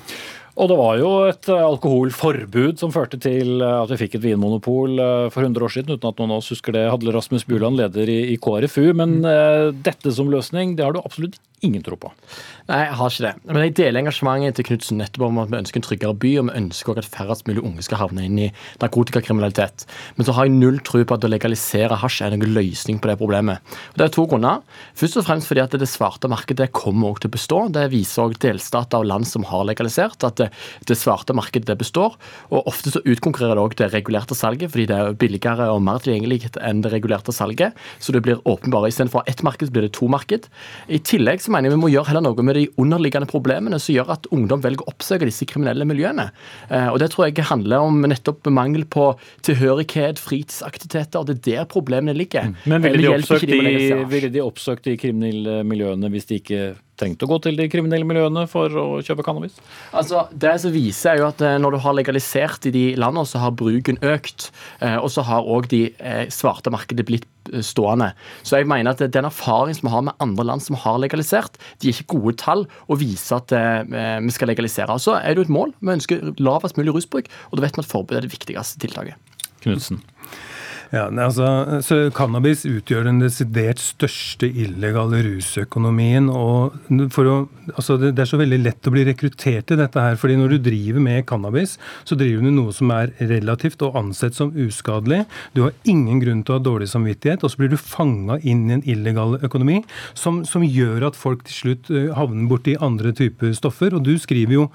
Og 0.56 0.70
det 0.72 0.76
var 0.80 0.99
jo 1.01 1.10
et 1.28 1.49
eh, 1.51 1.66
alkoholforbud 1.68 2.80
som 2.80 2.93
førte 2.95 3.20
til 3.20 3.60
eh, 3.60 3.74
at 3.82 3.91
vi 3.91 3.99
fikk 4.06 4.16
et 4.18 4.24
vinmonopol 4.24 5.01
eh, 5.03 5.26
for 5.34 5.43
100 5.43 5.68
år 5.68 5.74
siden, 5.74 5.97
uten 5.97 6.08
at 6.08 6.22
noen 6.22 6.32
av 6.32 6.39
oss 6.39 6.53
husker 6.53 6.76
det. 6.76 6.86
Hadle 6.93 7.12
Rasmus 7.16 7.43
Buland, 7.49 7.76
leder 7.82 8.12
i 8.12 8.38
KrFU. 8.39 8.93
Men 8.95 9.18
mm. 9.26 9.82
dette 9.84 10.14
som 10.16 10.32
løsning, 10.32 10.78
det 10.80 10.88
har 10.88 10.95
du 10.95 11.01
absolutt 11.03 11.36
ingen 11.66 11.84
tro 11.86 11.97
på? 11.99 12.11
Nei, 12.70 12.80
jeg 12.82 12.97
har 12.97 13.11
ikke 13.11 13.26
det. 13.26 13.34
Men 13.51 13.63
jeg 13.66 13.76
deler 13.78 14.01
engasjementet 14.01 14.57
til 14.57 14.68
Knutsen 14.70 14.97
nettopp 15.01 15.28
om 15.28 15.41
at 15.43 15.51
vi 15.51 15.59
ønsker 15.59 15.82
en 15.82 15.86
tryggere 15.86 16.18
by, 16.22 16.32
og 16.41 16.47
vi 16.47 16.55
ønsker 16.61 16.93
også 16.93 17.03
at 17.03 17.11
færrest 17.13 17.49
mulig 17.49 17.61
unge 17.61 17.86
skal 17.86 17.99
havne 18.01 18.26
inn 18.26 18.39
i 18.41 18.49
narkotikakriminalitet. 18.82 19.86
Men 20.18 20.28
så 20.28 20.36
har 20.38 20.47
jeg 20.47 20.55
null 20.55 20.80
tro 20.86 21.03
på 21.05 21.18
at 21.18 21.28
å 21.28 21.32
legalisere 21.32 21.99
hasj 22.01 22.24
er 22.26 22.36
noen 22.36 22.55
løsning 22.55 23.01
på 23.01 23.11
det 23.11 23.18
problemet. 23.22 23.76
Og 23.93 23.99
Det 24.01 24.07
er 24.07 24.16
to 24.16 24.26
grunner. 24.32 24.63
Først 24.97 25.20
og 25.22 25.28
fremst 25.28 25.51
fordi 25.51 25.63
at 25.63 25.78
det 25.78 25.89
svarte 25.91 26.32
markedet 26.32 26.72
kommer 26.76 27.13
også 27.13 27.26
til 27.26 27.32
å 27.32 27.36
bestå. 27.36 27.59
Det 27.76 27.86
viser 27.93 28.26
også 28.26 28.41
delstater 28.47 29.03
og 29.03 29.09
land 29.11 29.30
som 29.30 29.45
har 29.49 29.66
legalisert, 29.70 30.26
at 30.26 30.41
det, 30.41 30.49
det 30.89 30.97
svarte 30.99 31.36
markedet 31.38 31.70
det 31.70 31.78
består. 31.82 32.18
Og 32.49 32.70
ofte 32.70 32.93
så 32.93 33.03
utkonkurrerer 33.05 33.59
det 33.59 33.66
også 33.66 33.82
det 33.84 33.91
regulerte 33.93 34.38
salget, 34.38 34.74
fordi 34.74 34.88
det 34.89 34.97
er 34.97 35.20
billigere 35.20 35.70
og 35.74 35.84
mer 35.86 36.01
tilgjengelig 36.03 36.53
enn 36.61 36.84
det 36.86 36.93
regulerte 36.93 37.34
salget. 37.36 37.78
Så 37.99 38.16
det 38.16 38.24
blir 38.26 38.41
åpenbare. 38.47 38.89
Istedenfor 38.91 39.26
ett 39.30 39.43
marked 39.45 39.72
blir 39.74 39.88
det 39.88 39.93
to 39.97 40.09
marked. 40.11 40.49
I 40.89 41.01
tillegg 41.01 41.43
så 41.43 41.55
mener 41.56 41.70
jeg 41.70 41.76
vi 41.78 41.82
må 41.82 41.91
gjøre 41.93 42.12
heller 42.12 42.26
noe 42.28 42.45
med 42.45 42.60
de 42.60 42.68
underliggende 42.82 43.30
problemene 43.32 43.80
som 43.82 43.95
gjør 43.95 44.14
at 44.18 44.30
ungdom 44.36 44.64
velger 44.64 44.86
å 44.86 44.93
oppsøke 44.93 45.28
disse 45.30 45.47
kriminelle 45.49 45.88
miljøene. 45.88 46.30
Eh, 46.70 46.89
og 46.91 46.99
Det 47.01 47.12
tror 47.14 47.30
jeg 47.30 47.47
handler 47.49 47.88
om 47.88 48.01
nettopp 48.06 48.49
mangel 48.53 48.86
på 48.86 49.12
tilhørighet, 49.47 50.22
fritidsaktiviteter. 50.22 51.26
Det 51.26 51.38
er 51.39 51.43
der 51.49 51.70
problemene 51.72 52.16
ligger. 52.18 52.51
Mm. 52.51 52.58
Men 52.72 52.86
ville 52.86 53.03
de, 53.03 53.12
oppsøkt 53.16 53.49
de, 53.49 54.01
ville 54.12 54.34
de 54.34 54.43
oppsøkt 54.43 54.89
de 54.89 54.97
kriminelle 54.99 55.62
miljøene 55.68 56.12
hvis 56.14 56.30
de 56.30 56.41
ikke 56.41 56.66
trengte 56.99 57.28
å 57.28 57.30
gå 57.30 57.39
til 57.43 57.60
de 57.60 57.68
kriminelle 57.72 58.08
miljøene 58.08 58.45
for 58.51 58.72
å 58.80 58.86
kjøpe 59.06 59.26
cannabis? 59.26 59.58
Altså, 59.95 60.26
Det 60.32 60.56
som 60.64 60.74
viser 60.74 61.14
er 61.14 61.22
jo 61.22 61.30
at 61.30 61.43
eh, 61.43 61.58
Når 61.62 61.76
du 61.76 61.80
har 61.84 61.97
legalisert 61.97 62.68
i 62.70 62.74
de 62.76 62.86
landene, 62.99 63.28
så 63.28 63.43
har 63.43 63.56
bruken 63.58 63.99
økt. 64.06 64.49
Eh, 64.80 64.97
og 64.97 65.10
så 65.14 65.26
har 65.28 65.47
òg 65.47 65.70
de 65.72 65.86
eh, 65.99 66.26
svarte 66.34 66.74
markedet 66.74 67.08
blitt 67.08 67.28
stående. 67.65 68.11
Så 68.43 68.59
jeg 68.59 68.69
mener 68.69 68.95
at 68.95 69.03
Den 69.13 69.27
erfaringen 69.29 69.77
som 69.77 69.89
vi 69.89 69.93
har 69.93 70.05
med 70.07 70.17
andre 70.23 70.45
land 70.47 70.63
som 70.65 70.77
har 70.79 70.99
legalisert, 71.01 71.59
de 71.81 71.89
er 71.89 71.95
ikke 71.95 72.19
gode 72.19 72.37
tall 72.41 72.65
å 72.89 72.97
vise 72.99 73.35
at 73.35 73.51
vi 73.51 74.33
skal 74.33 74.51
legalisere. 74.51 74.97
Så 75.01 75.17
er 75.19 75.33
det 75.33 75.43
jo 75.43 75.47
et 75.49 75.55
mål. 75.57 75.73
Vi 75.79 75.95
ønsker 75.95 76.33
lavest 76.39 76.79
mulig 76.79 76.95
rusbruk, 76.95 77.29
og 77.51 77.57
da 77.57 77.65
vet 77.65 77.77
vi 77.77 77.85
at 77.85 77.91
forbud 77.91 78.17
er 78.17 78.25
det 78.25 78.33
viktigste 78.33 78.81
tiltaket. 78.81 79.19
Knudsen. 79.65 80.01
Ja, 80.93 81.07
altså, 81.09 81.45
så 81.86 81.97
Cannabis 82.13 82.63
utgjør 82.67 83.07
den 83.07 83.21
desidert 83.23 83.81
største 83.81 84.47
illegale 84.47 85.23
rusøkonomien. 85.25 86.29
og 86.29 86.75
å, 86.91 87.38
altså, 87.73 87.97
det, 88.01 88.13
er 88.19 88.29
så 88.29 88.38
veldig 88.38 88.59
lett 88.61 88.88
å 88.88 88.93
bli 88.93 89.05
rekruttert 89.07 89.67
til 89.69 89.79
dette 89.81 90.01
her. 90.01 90.17
fordi 90.19 90.38
Når 90.38 90.55
du 90.55 90.57
driver 90.69 91.01
med 91.01 91.25
cannabis, 91.25 91.77
så 92.05 92.17
driver 92.19 92.45
du 92.45 92.51
noe 92.53 92.73
som 92.75 92.91
er 92.93 93.13
relativt 93.19 93.81
og 93.86 93.97
ansett 93.97 94.38
som 94.38 94.53
uskadelig. 94.53 95.23
Du 95.53 95.63
har 95.65 95.73
ingen 95.83 96.21
grunn 96.21 96.43
til 96.45 96.55
å 96.55 96.59
ha 96.59 96.65
dårlig 96.65 96.89
samvittighet, 96.91 97.43
og 97.43 97.51
så 97.51 97.61
blir 97.61 97.73
du 97.73 97.77
fanga 97.81 98.38
inn 98.43 98.69
i 98.69 98.77
en 98.77 98.86
illegal 98.86 99.39
økonomi 99.41 99.81
som, 100.13 100.43
som, 100.45 100.65
gjør 100.65 101.09
at 101.11 101.17
folk 101.17 101.43
til 101.45 101.55
slutt 101.55 101.89
eh, 101.93 102.07
havner 102.17 102.49
borti 102.49 102.73
andre 102.81 103.13
typer 103.15 103.53
stoffer. 103.57 103.93
Og 103.95 104.05
du 104.05 104.15
skriver 104.21 104.57
jo 104.57 104.69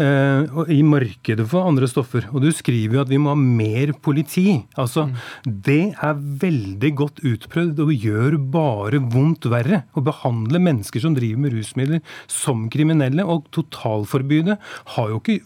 eh, 0.00 0.48
i 0.72 0.80
markedet 0.86 1.46
for 1.50 1.68
andre 1.68 1.88
stoffer, 1.90 2.28
og 2.32 2.44
du 2.44 2.50
skriver 2.54 2.98
jo 2.98 3.04
at 3.04 3.12
vi 3.12 3.20
må 3.20 3.32
ha 3.34 3.38
mer 3.40 3.94
politi. 4.00 4.62
altså 4.76 5.08
mm 5.08 5.49
det 5.66 5.94
er 5.98 6.18
veldig 6.42 6.90
godt 6.98 7.22
utprøvd 7.26 7.82
og 7.84 7.92
gjør 7.94 8.36
bare 8.52 9.00
vondt 9.12 9.48
verre. 9.50 9.82
Å 9.94 10.04
behandle 10.04 10.62
mennesker 10.62 11.02
som 11.02 11.16
driver 11.16 11.44
med 11.44 11.54
rusmidler 11.56 12.02
som 12.30 12.68
kriminelle. 12.72 13.26
Og 13.26 13.48
totalforbudet 13.54 14.58
har 14.96 15.10
jo 15.12 15.20
ikke 15.20 15.40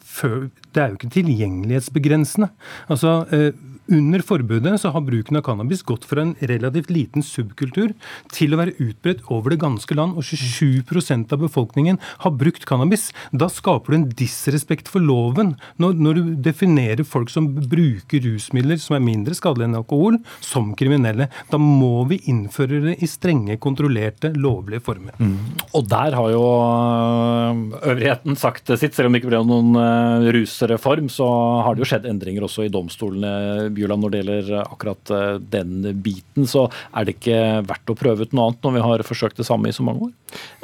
Det 0.75 0.83
er 0.83 0.91
jo 0.91 0.99
ikke 0.99 1.15
tilgjengelighetsbegrensende. 1.15 2.49
Altså, 2.91 3.27
eh, 3.31 3.53
under 3.93 4.23
forbudet 4.25 4.79
så 4.81 4.91
har 4.95 5.05
bruken 5.05 5.37
av 5.39 5.45
cannabis 5.47 5.83
gått 5.87 6.07
fra 6.09 6.23
en 6.23 6.35
relativt 6.41 6.91
liten 6.93 7.25
subkultur 7.25 7.93
til 8.33 8.55
å 8.55 8.61
være 8.61 8.77
utbredt 8.81 9.25
over 9.33 9.53
det 9.55 9.61
ganske 9.63 9.97
land, 9.97 10.17
og 10.17 10.25
27% 10.25 11.33
av 11.35 11.43
befolkningen 11.45 12.01
har 12.25 12.35
brukt 12.39 12.65
cannabis. 12.69 13.11
Da 13.33 13.51
skaper 13.53 13.93
du 13.93 13.99
en 13.99 14.09
disrespekt 14.17 14.89
for 14.93 15.05
loven 15.05 15.55
når, 15.83 15.99
når, 16.01 16.15
du 16.15 16.33
definerer 16.47 17.05
folk 17.07 17.33
som 17.33 17.51
bruker 17.55 18.23
rusmidler 18.25 18.81
som 18.81 18.97
er 18.97 19.05
mindre 19.05 19.37
skadelige 19.37 19.71
enn 19.71 19.81
alkohol, 19.81 20.19
som 20.45 20.73
kriminelle. 20.79 21.29
Da 21.51 21.61
må 21.61 22.07
vi 22.11 22.21
innføre 22.31 22.81
det 22.89 22.97
i 23.05 23.11
strenge, 23.11 23.59
kontrollerte, 23.63 24.33
lovlige 24.39 24.85
former. 24.85 25.19
Mm. 25.19 25.37
Og 25.75 25.89
der 25.91 26.17
har 26.17 26.33
jo 26.33 26.45
øh, 26.45 27.63
øvrigheten 27.93 28.39
sagt 28.41 28.73
sitt. 28.79 28.95
Selv 28.95 29.11
om 29.11 29.17
det 29.17 29.23
ikke 29.23 29.33
ble 29.33 29.43
noen 29.47 29.77
øh, 29.79 30.31
rusreform, 30.39 31.11
så 31.13 31.29
har 31.67 31.75
det 31.75 31.85
jo 31.85 31.91
skjedd 31.93 32.09
endringer 32.09 32.47
også 32.47 32.67
i 32.67 32.73
domstolene 32.73 33.74
Bjørland, 33.77 34.05
når 34.05 34.13
det 34.13 34.21
gjelder 34.23 34.51
eh, 34.59 34.73
akkurat 34.77 35.15
eh, 35.15 35.39
den 35.53 35.89
biten, 36.05 36.49
så 36.51 36.67
er 36.95 37.07
det 37.07 37.17
ikke 37.19 37.41
verdt 37.69 37.93
å 37.93 37.99
prøve 37.99 38.27
ut 38.27 38.37
noe 38.37 38.49
annet 38.51 38.67
når 38.67 38.77
vi 38.77 38.85
har 38.87 39.07
forsøkt 39.07 39.41
det 39.41 39.49
samme 39.49 39.71
i 39.71 39.77
så 39.77 39.87
mange 39.87 40.09
år? 40.09 40.13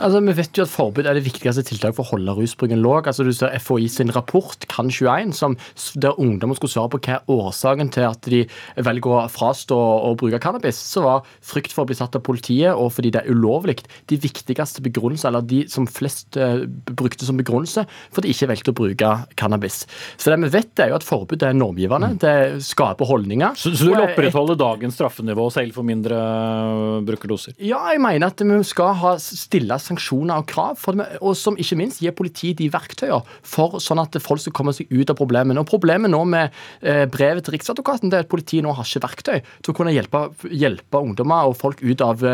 Altså, 0.00 0.20
Vi 0.24 0.36
vet 0.36 0.58
jo 0.58 0.64
at 0.66 0.72
forbud 0.72 1.06
er 1.06 1.18
det 1.18 1.26
viktigste 1.26 1.64
tiltaket 1.66 1.98
for 1.98 2.06
å 2.06 2.12
holde 2.14 2.34
rusbruken 2.38 2.82
låg. 2.82 3.08
Altså, 3.11 3.26
du 3.26 3.32
ser 3.36 3.54
FHI 3.61 3.88
sin 3.92 4.12
rapport 4.14 4.66
Kan21, 4.70 5.34
som, 5.36 5.56
der 6.00 6.18
ungdommer 6.20 6.58
skulle 6.58 6.74
svare 6.74 6.92
på 6.94 7.02
hva 7.04 7.18
er 7.18 7.30
årsaken 7.30 7.92
til 7.94 8.08
at 8.08 8.30
de 8.30 8.42
velger 8.80 9.16
å 9.16 9.26
frastå 9.32 9.76
å 9.78 10.14
bruke 10.18 10.40
cannabis. 10.42 10.80
Så 10.80 11.04
var 11.04 11.26
frykt 11.46 11.74
for 11.74 11.84
å 11.84 11.90
bli 11.90 11.98
satt 11.98 12.16
av 12.18 12.24
politiet 12.26 12.74
og 12.74 12.92
fordi 12.96 13.12
det 13.14 13.22
er 13.22 13.34
ulovlig 13.34 13.78
de 14.11 14.18
viktigste 14.20 14.82
begrunnelsene, 14.84 15.30
eller 15.30 15.46
de 15.46 15.62
som 15.70 15.86
flest 15.88 16.38
uh, 16.40 16.64
brukte 16.66 17.26
som 17.26 17.38
begrunnelse 17.38 17.84
for 18.11 18.24
de 18.24 18.32
ikke 18.32 18.50
valgte 18.50 18.72
å 18.72 18.78
bruke 18.80 19.12
cannabis. 19.40 19.84
Så 20.16 20.32
det 20.32 20.40
vi 20.44 20.52
vet, 20.56 20.72
er 20.80 20.92
jo 20.92 20.98
at 20.98 21.06
forbud 21.06 21.44
er 21.46 21.56
normgivende. 21.56 22.12
Det 22.20 22.34
skaper 22.64 22.99
holdninger. 23.09 23.57
Så, 23.59 23.72
så 23.74 23.88
du 23.88 23.92
vil 23.94 24.05
opprettholde 24.05 24.59
dagens 24.61 24.96
straffenivå 24.98 25.46
selv 25.55 25.76
for 25.76 25.86
mindre 25.86 26.18
brukerdoser? 27.07 27.57
Ja, 27.62 27.82
jeg 27.94 28.03
mener 28.03 28.30
at 28.30 28.42
vi 28.44 28.61
skal 28.66 28.94
ha 29.01 29.14
stille 29.22 29.78
sanksjoner 29.80 30.42
og 30.42 30.48
krav, 30.51 30.78
for, 30.80 30.98
og 31.20 31.36
som 31.38 31.59
ikke 31.61 31.78
minst 31.80 32.03
gir 32.03 32.14
politiet 32.16 32.61
de 32.61 32.70
verktøyene 32.72 33.20
for 33.46 33.80
sånn 33.82 34.01
at 34.03 34.16
folk 34.22 34.42
skal 34.42 34.55
komme 34.57 34.74
seg 34.76 34.90
ut 34.92 35.11
av 35.11 35.18
problemene. 35.18 35.62
Og 35.62 35.68
Problemet 35.70 36.11
nå 36.12 36.20
med 36.28 36.51
eh, 36.82 37.05
brevet 37.11 37.44
til 37.46 37.55
Riksadvokaten 37.55 38.11
det 38.11 38.18
er 38.18 38.26
at 38.26 38.30
politiet 38.30 38.64
nå 38.66 38.74
har 38.76 38.86
ikke 38.86 39.05
verktøy 39.07 39.38
til 39.40 39.72
å 39.72 39.76
kunne 39.76 39.94
hjelpe, 39.94 40.24
hjelpe 40.51 41.01
ungdommer 41.01 41.48
og 41.48 41.57
folk 41.59 41.80
ut 41.82 42.03
av, 42.05 42.24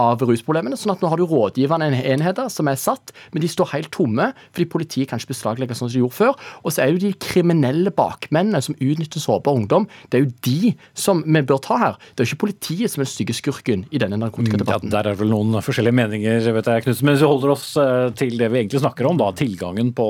av, 0.00 0.24
rusproblemene. 0.26 0.78
sånn 0.80 0.94
at 0.94 1.04
nå 1.04 1.10
har 1.12 1.20
du 1.20 1.26
rådgivende 1.28 1.90
enheter 2.02 2.50
som 2.52 2.70
er 2.70 2.80
satt, 2.80 3.12
men 3.32 3.44
de 3.44 3.50
står 3.52 3.72
helt 3.74 3.92
tomme 3.94 4.30
fordi 4.48 4.68
politiet 4.72 5.10
kan 5.10 5.20
ikke 5.20 5.34
beslaglegge 5.34 5.76
sånn 5.76 5.90
som 5.90 5.94
de 5.94 6.02
gjorde 6.02 6.18
før. 6.18 6.34
Og 6.64 6.74
så 6.74 6.82
er 6.82 6.90
det 6.90 6.96
jo 6.96 7.04
de 7.06 7.20
kriminelle 7.22 7.92
bakmennene 7.94 8.62
som 8.64 8.76
utnytter 8.78 9.22
sårbar 9.22 9.60
ungdom. 9.60 9.88
Det 10.10 10.15
er 10.16 10.24
jo 10.24 10.32
de 10.46 10.72
som 10.96 11.22
vi 11.24 11.42
bør 11.46 11.60
ta 11.64 11.78
her. 11.80 11.98
Det 12.14 12.24
er 12.24 12.30
ikke 12.30 12.44
politiet 12.46 12.92
som 12.92 13.02
er 13.02 13.06
den 13.06 13.12
stygge 13.12 13.36
skurken 13.36 13.84
i 13.90 14.00
denne 14.02 14.18
narkotikadebatten. 14.20 14.90
Ja, 14.90 14.98
der 14.98 15.12
er 15.12 15.18
vel 15.20 15.32
noen 15.32 15.58
forskjellige 15.64 15.96
meninger, 15.96 16.50
vet 16.58 16.70
jeg, 16.72 16.86
Knutsen. 16.86 17.08
Men 17.08 17.18
vi 17.18 17.30
holder 17.30 17.54
oss 17.54 17.68
eh, 17.80 18.08
til 18.18 18.36
det 18.40 18.50
vi 18.52 18.62
egentlig 18.62 18.82
snakker 18.82 19.10
om, 19.10 19.20
da, 19.20 19.32
tilgangen 19.36 19.92
på, 19.96 20.08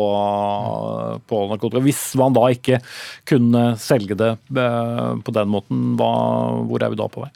på 1.29 1.43
narkotika. 1.53 1.85
Hvis 1.85 2.05
man 2.21 2.37
da 2.37 2.47
ikke 2.55 2.81
kunne 3.29 3.67
selge 3.83 4.19
det 4.19 4.33
eh, 4.35 5.11
på 5.23 5.37
den 5.37 5.53
måten, 5.53 5.89
hva, 5.99 6.13
hvor 6.67 6.87
er 6.87 6.95
vi 6.95 7.01
da 7.03 7.11
på 7.11 7.27
vei? 7.27 7.33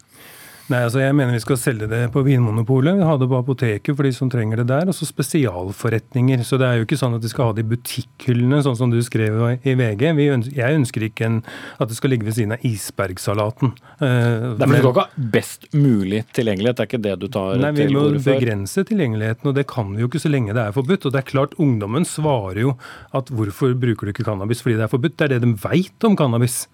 Nei, 0.70 0.84
altså 0.86 1.00
Jeg 1.02 1.14
mener 1.18 1.34
vi 1.34 1.42
skal 1.42 1.58
selge 1.58 1.86
det 1.90 1.98
på 2.14 2.22
Vinmonopolet, 2.22 3.00
ha 3.02 3.16
det 3.18 3.26
på 3.30 3.38
apoteket 3.40 3.96
for 3.96 4.06
de 4.06 4.12
som 4.14 4.28
trenger 4.30 4.60
det 4.60 4.68
der, 4.70 4.86
og 4.86 4.94
så 4.94 5.08
spesialforretninger. 5.08 6.44
Så 6.46 6.60
det 6.60 6.68
er 6.68 6.78
jo 6.78 6.86
ikke 6.86 6.98
sånn 7.00 7.16
at 7.16 7.24
de 7.24 7.30
skal 7.32 7.50
ha 7.50 7.56
det 7.56 7.64
i 7.64 7.70
butikkhyllene, 7.72 8.60
sånn 8.62 8.78
som 8.78 8.92
du 8.92 9.00
skrev 9.02 9.40
i 9.66 9.74
VG. 9.74 10.04
Ønsker, 10.30 10.54
jeg 10.54 10.78
ønsker 10.78 11.06
ikke 11.08 11.26
en, 11.26 11.40
at 11.82 11.90
det 11.90 11.98
skal 11.98 12.14
ligge 12.14 12.28
ved 12.28 12.38
siden 12.38 12.54
av 12.54 12.66
isbergsalaten. 12.66 13.74
Uh, 13.98 14.54
Derfor 14.60 14.76
skal 14.76 14.90
ikke 14.92 15.06
ha 15.08 15.28
best 15.34 15.70
mulig 15.74 16.22
tilgjengelighet, 16.38 16.78
det 16.78 16.86
er 16.86 16.92
ikke 16.92 17.04
det 17.08 17.18
du 17.18 17.26
tar 17.26 17.56
til 17.58 17.66
orde 17.66 17.66
for? 17.66 17.66
Nei, 17.66 17.74
vi 17.80 17.90
må 17.98 18.06
begrense 18.30 18.86
tilgjengeligheten, 18.86 19.50
og 19.50 19.58
det 19.58 19.66
kan 19.74 19.90
vi 19.96 20.04
jo 20.04 20.10
ikke 20.12 20.22
så 20.22 20.30
lenge 20.30 20.54
det 20.54 20.68
er 20.68 20.76
forbudt. 20.76 21.08
Og 21.08 21.16
det 21.16 21.24
er 21.24 21.30
klart, 21.34 21.58
ungdommen 21.58 22.06
svarer 22.06 22.62
jo 22.62 22.76
at 23.16 23.34
hvorfor 23.34 23.74
bruker 23.74 24.06
du 24.06 24.14
ikke 24.14 24.28
cannabis 24.30 24.62
fordi 24.62 24.78
det 24.78 24.86
er 24.86 24.94
forbudt? 24.94 25.18
Det 25.18 25.26
er 25.26 25.34
det 25.34 25.48
de 25.48 25.56
veit 25.66 26.06
om 26.06 26.14
cannabis. 26.18 26.68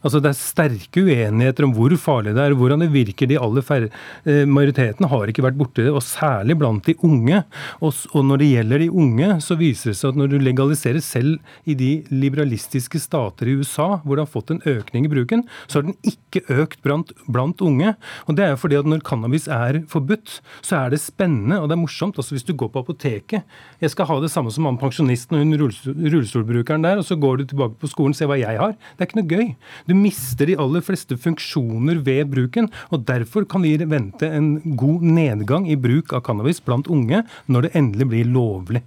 Altså 0.00 0.20
Det 0.22 0.30
er 0.30 0.38
sterke 0.38 1.02
uenigheter 1.04 1.66
om 1.66 1.74
hvor 1.76 1.92
farlig 2.00 2.32
det 2.36 2.42
er, 2.42 2.56
hvordan 2.56 2.84
det 2.84 2.90
virker. 2.92 3.28
De 3.28 3.38
aller 3.40 3.64
færre, 3.64 3.90
eh, 4.24 4.46
Majoriteten 4.48 5.08
har 5.10 5.28
ikke 5.28 5.44
vært 5.44 5.58
borti 5.60 5.84
det, 5.84 5.92
og 5.92 6.04
særlig 6.04 6.56
blant 6.58 6.86
de 6.86 6.94
unge. 7.04 7.42
Og, 7.80 7.92
når 8.24 8.40
det 8.40 8.50
gjelder 8.50 8.78
de 8.84 8.90
unge, 8.90 9.28
så 9.44 9.56
viser 9.60 9.92
det 9.92 9.98
seg 9.98 10.12
at 10.12 10.20
når 10.20 10.32
du 10.32 10.38
legaliserer 10.40 11.00
selv 11.04 11.38
i 11.68 11.74
de 11.74 11.90
liberalistiske 12.10 13.00
stater 13.00 13.48
i 13.48 13.56
USA, 13.60 14.00
hvor 14.04 14.16
det 14.16 14.24
har 14.24 14.32
fått 14.32 14.54
en 14.54 14.62
økning 14.64 15.04
i 15.04 15.12
bruken, 15.12 15.44
så 15.66 15.80
har 15.80 15.88
den 15.88 15.96
ikke 16.06 16.44
økt 16.48 16.80
blant, 16.82 17.12
blant 17.28 17.60
unge. 17.60 17.94
Og 18.26 18.36
det 18.36 18.46
er 18.46 18.54
jo 18.54 18.60
fordi 18.64 18.80
at 18.80 18.88
når 18.88 19.04
cannabis 19.04 19.48
er 19.48 19.82
forbudt, 19.90 20.40
så 20.64 20.84
er 20.84 20.94
det 20.94 21.02
spennende 21.02 21.60
og 21.60 21.68
det 21.68 21.76
er 21.76 21.82
morsomt. 21.82 22.16
Altså 22.16 22.36
Hvis 22.36 22.46
du 22.46 22.54
går 22.54 22.70
på 22.72 22.80
apoteket 22.80 23.42
Jeg 23.80 23.90
skal 23.90 24.06
ha 24.06 24.20
det 24.20 24.30
samme 24.30 24.50
som 24.52 24.64
han 24.64 24.78
pensjonisten 24.80 25.36
og 25.36 25.44
hun 25.44 25.56
rullestolbrukeren 25.58 26.84
der, 26.84 27.00
og 27.00 27.04
så 27.04 27.16
går 27.16 27.40
du 27.40 27.44
tilbake 27.44 27.76
på 27.80 27.90
skolen 27.90 28.14
og 28.14 28.18
ser 28.18 28.30
hva 28.30 28.38
jeg 28.40 28.58
har. 28.60 28.74
Det 28.96 29.04
er 29.04 29.10
ikke 29.10 29.20
noe 29.20 29.30
gøy. 29.30 29.46
Du 29.90 29.96
mister 29.98 30.46
de 30.46 30.54
aller 30.54 30.84
fleste 30.86 31.16
funksjoner 31.18 31.98
ved 32.06 32.28
bruken. 32.30 32.68
og 32.94 33.02
Derfor 33.08 33.42
kan 33.50 33.64
vi 33.66 33.74
vente 33.82 34.28
en 34.30 34.60
god 34.78 35.02
nedgang 35.02 35.66
i 35.66 35.74
bruk 35.74 36.14
av 36.14 36.22
cannabis 36.28 36.62
blant 36.62 36.86
unge 36.86 37.24
når 37.50 37.66
det 37.66 37.72
endelig 37.80 38.06
blir 38.12 38.30
lovlig. 38.30 38.84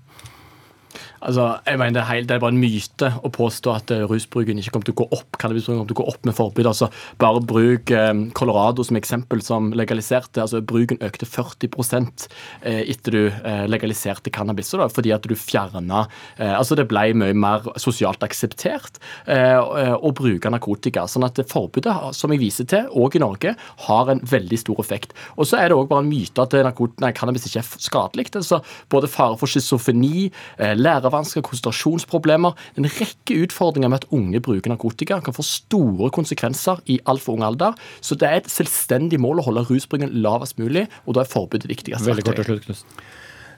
Altså, 1.24 1.46
jeg 1.64 1.80
mener 1.80 1.96
det 1.96 2.02
er, 2.02 2.10
helt, 2.10 2.28
det 2.30 2.36
er 2.36 2.42
bare 2.44 2.54
en 2.54 2.60
myte 2.60 3.10
å 3.24 3.30
påstå 3.32 3.74
at 3.74 3.92
uh, 3.96 4.04
rusbruken 4.10 4.60
ikke 4.60 4.74
kommer 4.76 4.88
til 4.90 4.96
å 4.96 5.00
gå 5.04 5.08
opp 5.16 5.38
cannabisbruken 5.40 5.80
kommer 5.80 5.92
til 5.92 5.98
å 5.98 6.02
gå 6.02 6.08
opp 6.12 6.28
med 6.28 6.36
forbud. 6.36 6.68
Altså, 6.68 6.90
bare 7.22 7.44
bruk 7.48 7.94
um, 7.96 8.26
Colorado 8.36 8.84
som 8.84 9.00
eksempel, 9.00 9.44
som 9.46 9.72
legaliserte. 9.78 10.42
altså 10.44 10.62
Bruken 10.68 11.00
økte 11.06 11.28
40 11.30 11.72
uh, 11.72 12.82
etter 12.84 13.16
du 13.16 13.22
legaliserte 13.70 14.32
cannabis. 14.34 14.74
Da, 14.74 14.90
fordi 14.92 15.14
at 15.16 15.26
du 15.28 15.36
fjerna 15.38 16.06
altså 16.38 16.76
Det 16.76 16.86
ble 16.90 17.14
mye 17.18 17.36
mer 17.38 17.66
sosialt 17.82 18.24
akseptert 18.26 18.98
å 19.28 20.12
bruke 20.16 20.50
narkotika. 20.52 21.06
sånn 21.08 21.26
at 21.28 21.40
forbudet, 21.50 21.94
som 22.18 22.32
jeg 22.34 22.42
viser 22.42 22.68
til, 22.70 22.88
òg 22.90 23.18
i 23.18 23.22
Norge, 23.22 23.54
har 23.86 24.12
en 24.12 24.22
veldig 24.32 24.60
stor 24.60 24.82
effekt. 24.82 25.14
Og 25.38 25.48
så 25.50 25.60
er 25.60 25.70
det 25.70 25.78
òg 25.78 25.90
bare 25.92 26.06
en 26.06 26.10
myte 26.10 26.44
at 26.44 26.56
nei, 27.04 27.12
cannabis 27.16 27.48
ikke 27.48 27.62
er 27.62 27.86
skadelig. 27.88 28.30
Altså, 28.40 28.62
både 28.92 29.12
fare 29.12 29.38
for 29.40 29.52
schizofreni, 29.52 30.30
lærevansker 30.58 31.13
lærevansker, 31.14 31.42
konsentrasjonsproblemer. 31.46 32.54
En 32.78 32.86
rekke 32.86 33.38
utfordringer 33.44 33.90
med 33.90 34.04
at 34.04 34.08
unge 34.12 34.40
bruker 34.42 34.70
narkotika 34.70 35.20
kan 35.24 35.34
få 35.34 35.44
store 35.44 36.10
konsekvenser 36.12 36.82
i 36.88 37.00
altfor 37.06 37.38
ung 37.38 37.44
alder. 37.44 37.74
Så 38.02 38.16
det 38.16 38.30
er 38.30 38.42
et 38.42 38.50
selvstendig 38.50 39.20
mål 39.20 39.42
å 39.42 39.50
holde 39.50 39.66
rusbruken 39.70 40.14
lavest 40.24 40.60
mulig, 40.60 40.88
og 41.06 41.16
da 41.16 41.24
er 41.24 41.30
forbudet 41.30 41.70
viktigst. 41.70 42.06
Veldig 42.06 42.26
kort 42.26 42.42
til 42.42 42.50
slutt, 42.50 42.66
Knudsen. 42.66 43.04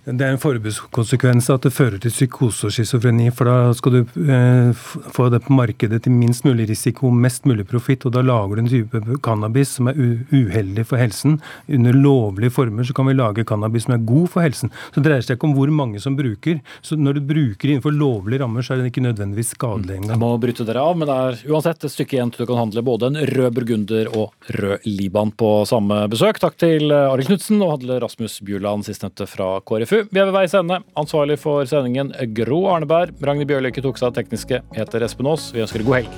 Det 0.06 0.22
er 0.22 0.36
en 0.36 0.38
forbudskonsekvens 0.38 1.48
at 1.50 1.64
det 1.66 1.72
fører 1.74 1.98
til 1.98 2.12
psykose 2.14 2.68
og 2.68 2.74
schizofreni. 2.76 3.32
For 3.34 3.50
da 3.50 3.72
skal 3.74 3.96
du 3.96 4.20
eh, 4.22 4.84
få 5.16 5.32
det 5.34 5.40
på 5.48 5.56
markedet 5.58 6.04
til 6.06 6.14
minst 6.14 6.46
mulig 6.46 6.68
risiko, 6.70 7.10
mest 7.10 7.48
mulig 7.50 7.66
profitt. 7.66 8.06
Og 8.06 8.14
da 8.14 8.22
lager 8.22 8.54
du 8.54 8.62
en 8.62 8.70
type 8.70 9.02
cannabis 9.26 9.72
som 9.80 9.90
er 9.90 9.98
uheldig 10.30 10.86
for 10.86 11.02
helsen. 11.02 11.40
Under 11.66 11.98
lovlige 11.98 12.54
former 12.54 12.86
så 12.86 12.94
kan 12.94 13.10
vi 13.10 13.16
lage 13.18 13.48
cannabis 13.50 13.88
som 13.88 13.96
er 13.96 14.04
god 14.06 14.28
for 14.36 14.46
helsen. 14.46 14.70
Så 14.92 15.02
det 15.02 15.08
dreier 15.08 15.26
seg 15.26 15.40
ikke 15.40 15.50
om 15.50 15.56
hvor 15.58 15.74
mange 15.74 16.04
som 16.04 16.20
bruker. 16.20 16.62
Så 16.86 17.00
når 17.02 17.18
du 17.18 17.26
bruker 17.34 17.74
innenfor 17.74 17.98
lovlige 17.98 18.44
rammer, 18.44 18.62
så 18.62 18.76
er 18.76 18.84
den 18.84 18.92
ikke 18.92 19.08
nødvendigvis 19.08 19.56
skadelig 19.58 19.98
engang. 19.98 20.14
Jeg 20.14 20.22
må 20.22 20.32
bryte 20.46 20.70
dere 20.70 20.86
av, 20.86 21.02
men 21.02 21.10
det 21.10 21.18
er 21.18 21.42
uansett 21.50 21.90
et 21.90 21.96
stykke 21.96 22.20
igjen 22.20 22.36
til 22.36 22.46
du 22.46 22.52
kan 22.52 22.62
handle 22.62 22.86
både 22.86 23.10
en 23.10 23.20
rød 23.32 23.58
burgunder 23.58 24.14
og 24.14 24.54
rød 24.54 24.86
Liban 24.86 25.34
på 25.34 25.52
samme 25.66 26.04
besøk. 26.14 26.44
Takk 26.46 26.62
til 26.62 26.94
Arild 26.94 27.34
Knutsen 27.34 27.58
og 27.66 27.80
Hadle 27.80 27.98
Rasmus 28.06 28.38
Bjuland, 28.46 28.86
sistnevnte 28.86 29.26
fra 29.34 29.56
KrFU. 29.66 29.95
Vi 29.96 30.20
er 30.20 30.28
ved 30.28 30.34
veis 30.36 30.54
ende. 30.58 30.82
Ansvarlig 31.00 31.38
for 31.40 31.64
sendingen 31.70 32.12
Gro 32.36 32.66
Arneberg. 32.74 33.14
Ragnhild 33.24 33.48
Bjørlykke 33.52 33.84
tok 33.86 34.02
seg 34.02 34.10
av 34.10 34.18
tekniske. 34.18 34.60
Heter 34.76 35.06
Espen 35.08 35.30
Aas. 35.32 35.52
Vi 35.56 35.64
ønsker 35.64 35.86
god 35.86 36.02
helg. 36.02 36.12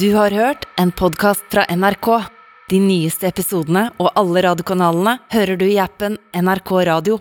Du 0.00 0.14
har 0.16 0.30
hørt 0.30 0.68
en 0.80 0.92
podkast 0.92 1.44
fra 1.52 1.64
NRK. 1.68 2.12
De 2.70 2.78
nyeste 2.80 3.28
episodene 3.28 3.88
og 4.00 4.12
alle 4.16 4.44
radiokanalene 4.46 5.18
hører 5.32 5.60
du 5.60 5.66
i 5.68 5.80
appen 5.82 6.16
NRK 6.36 6.72
Radio. 6.88 7.20